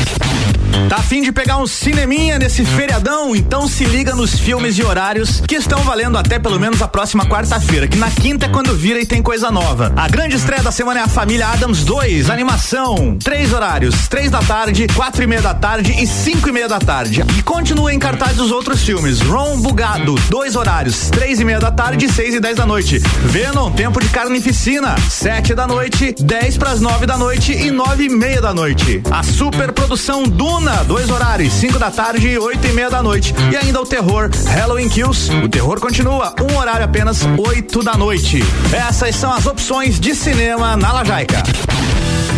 Tá 0.89 0.97
afim 0.97 1.23
de 1.23 1.33
pegar 1.33 1.59
um 1.59 1.67
cineminha 1.67 2.39
nesse 2.39 2.65
feriadão? 2.65 3.35
Então 3.35 3.67
se 3.69 3.85
liga 3.85 4.15
nos 4.15 4.39
filmes 4.39 4.79
e 4.79 4.83
horários 4.83 5.41
que 5.41 5.55
estão 5.55 5.81
valendo 5.81 6.19
até 6.19 6.39
pelo 6.39 6.59
menos 6.59 6.83
a 6.83 6.89
próxima 6.89 7.25
quarta-feira, 7.27 7.89
que 7.89 7.97
na 7.97 8.11
quinta 8.11 8.47
é 8.47 8.49
quando 8.49 8.75
vira 8.77 9.01
e 9.01 9.07
tem 9.07 9.23
coisa 9.23 9.51
nova. 9.51 9.93
A 9.97 10.09
grande 10.09 10.37
estreia 10.37 10.63
da 10.63 10.71
semana 10.71 11.01
é 11.01 11.03
a 11.03 11.09
Família 11.09 11.47
Adams 11.49 11.85
2, 11.85 12.29
animação. 12.29 13.17
Três 13.23 13.53
horários, 13.53 14.09
três 14.09 14.31
da 14.31 14.41
tarde, 14.41 14.87
quatro 14.95 15.23
e 15.23 15.27
meia 15.27 15.43
da 15.43 15.55
tarde 15.55 15.93
e 16.03 16.07
cinco 16.07 16.49
e 16.49 16.53
meia 16.53 16.69
da 16.69 16.79
tarde. 16.79 17.25
E 17.39 17.43
continua 17.43 17.93
em 17.93 17.99
cartaz 17.99 18.39
os 18.39 18.51
outros 18.51 18.83
filmes. 18.83 19.21
Ron 19.21 19.61
Bugado, 19.61 20.15
dois 20.29 20.57
horários, 20.57 21.09
três 21.11 21.41
e 21.41 21.45
meia 21.45 21.61
da 21.61 21.71
tarde, 21.71 22.13
seis 22.13 22.35
e 22.35 22.41
dez 22.41 22.57
da 22.57 22.67
noite. 22.67 22.99
Venom, 22.99 23.71
Tempo 23.73 24.01
de 24.01 24.09
Carnificina, 24.09 24.97
sete 25.09 25.55
da 25.55 25.67
noite, 25.67 26.15
dez 26.21 26.57
pras 26.59 26.81
nove 26.81 27.07
da 27.07 27.17
noite 27.17 27.53
e 27.53 27.71
nove 27.71 28.05
e 28.05 28.09
meia 28.09 28.41
da 28.41 28.53
noite. 28.53 29.03
A 29.11 29.23
super 29.23 29.73
produção 29.73 30.25
Duna, 30.65 30.83
dois 30.85 31.11
horários, 31.11 31.53
cinco 31.53 31.79
da 31.79 31.91
tarde 31.91 32.27
e 32.27 32.39
oito 32.39 32.67
e 32.67 32.73
meia 32.73 32.89
da 32.89 33.03
noite. 33.03 33.35
E 33.53 33.57
ainda 33.57 33.83
o 33.83 33.85
terror 33.85 34.31
Halloween 34.47 34.89
Kills. 34.89 35.31
O 35.45 35.47
terror 35.47 35.79
continua, 35.79 36.35
um 36.41 36.57
horário 36.57 36.87
apenas 36.87 37.21
oito 37.47 37.83
da 37.83 37.99
noite. 37.99 38.43
Essas 38.73 39.15
são 39.15 39.31
as 39.31 39.45
opções 39.45 40.01
de 40.01 40.15
cinema 40.15 40.75
na 40.75 40.91
Lajaica. 40.91 41.43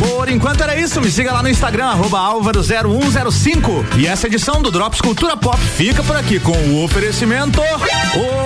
Por 0.01 0.28
enquanto 0.28 0.61
era 0.61 0.74
isso, 0.74 1.01
me 1.01 1.09
siga 1.09 1.32
lá 1.32 1.40
no 1.40 1.48
Instagram, 1.48 1.86
arroba 1.86 2.19
álvaro0105. 2.19 3.97
E 3.97 4.09
essa 4.09 4.27
edição 4.27 4.61
do 4.61 4.73
Drops 4.73 5.01
Cultura 5.01 5.36
Pop 5.36 5.57
fica 5.77 6.03
por 6.03 6.16
aqui 6.16 6.40
com 6.40 6.57
o 6.57 6.82
oferecimento 6.82 7.61
O 7.61 8.45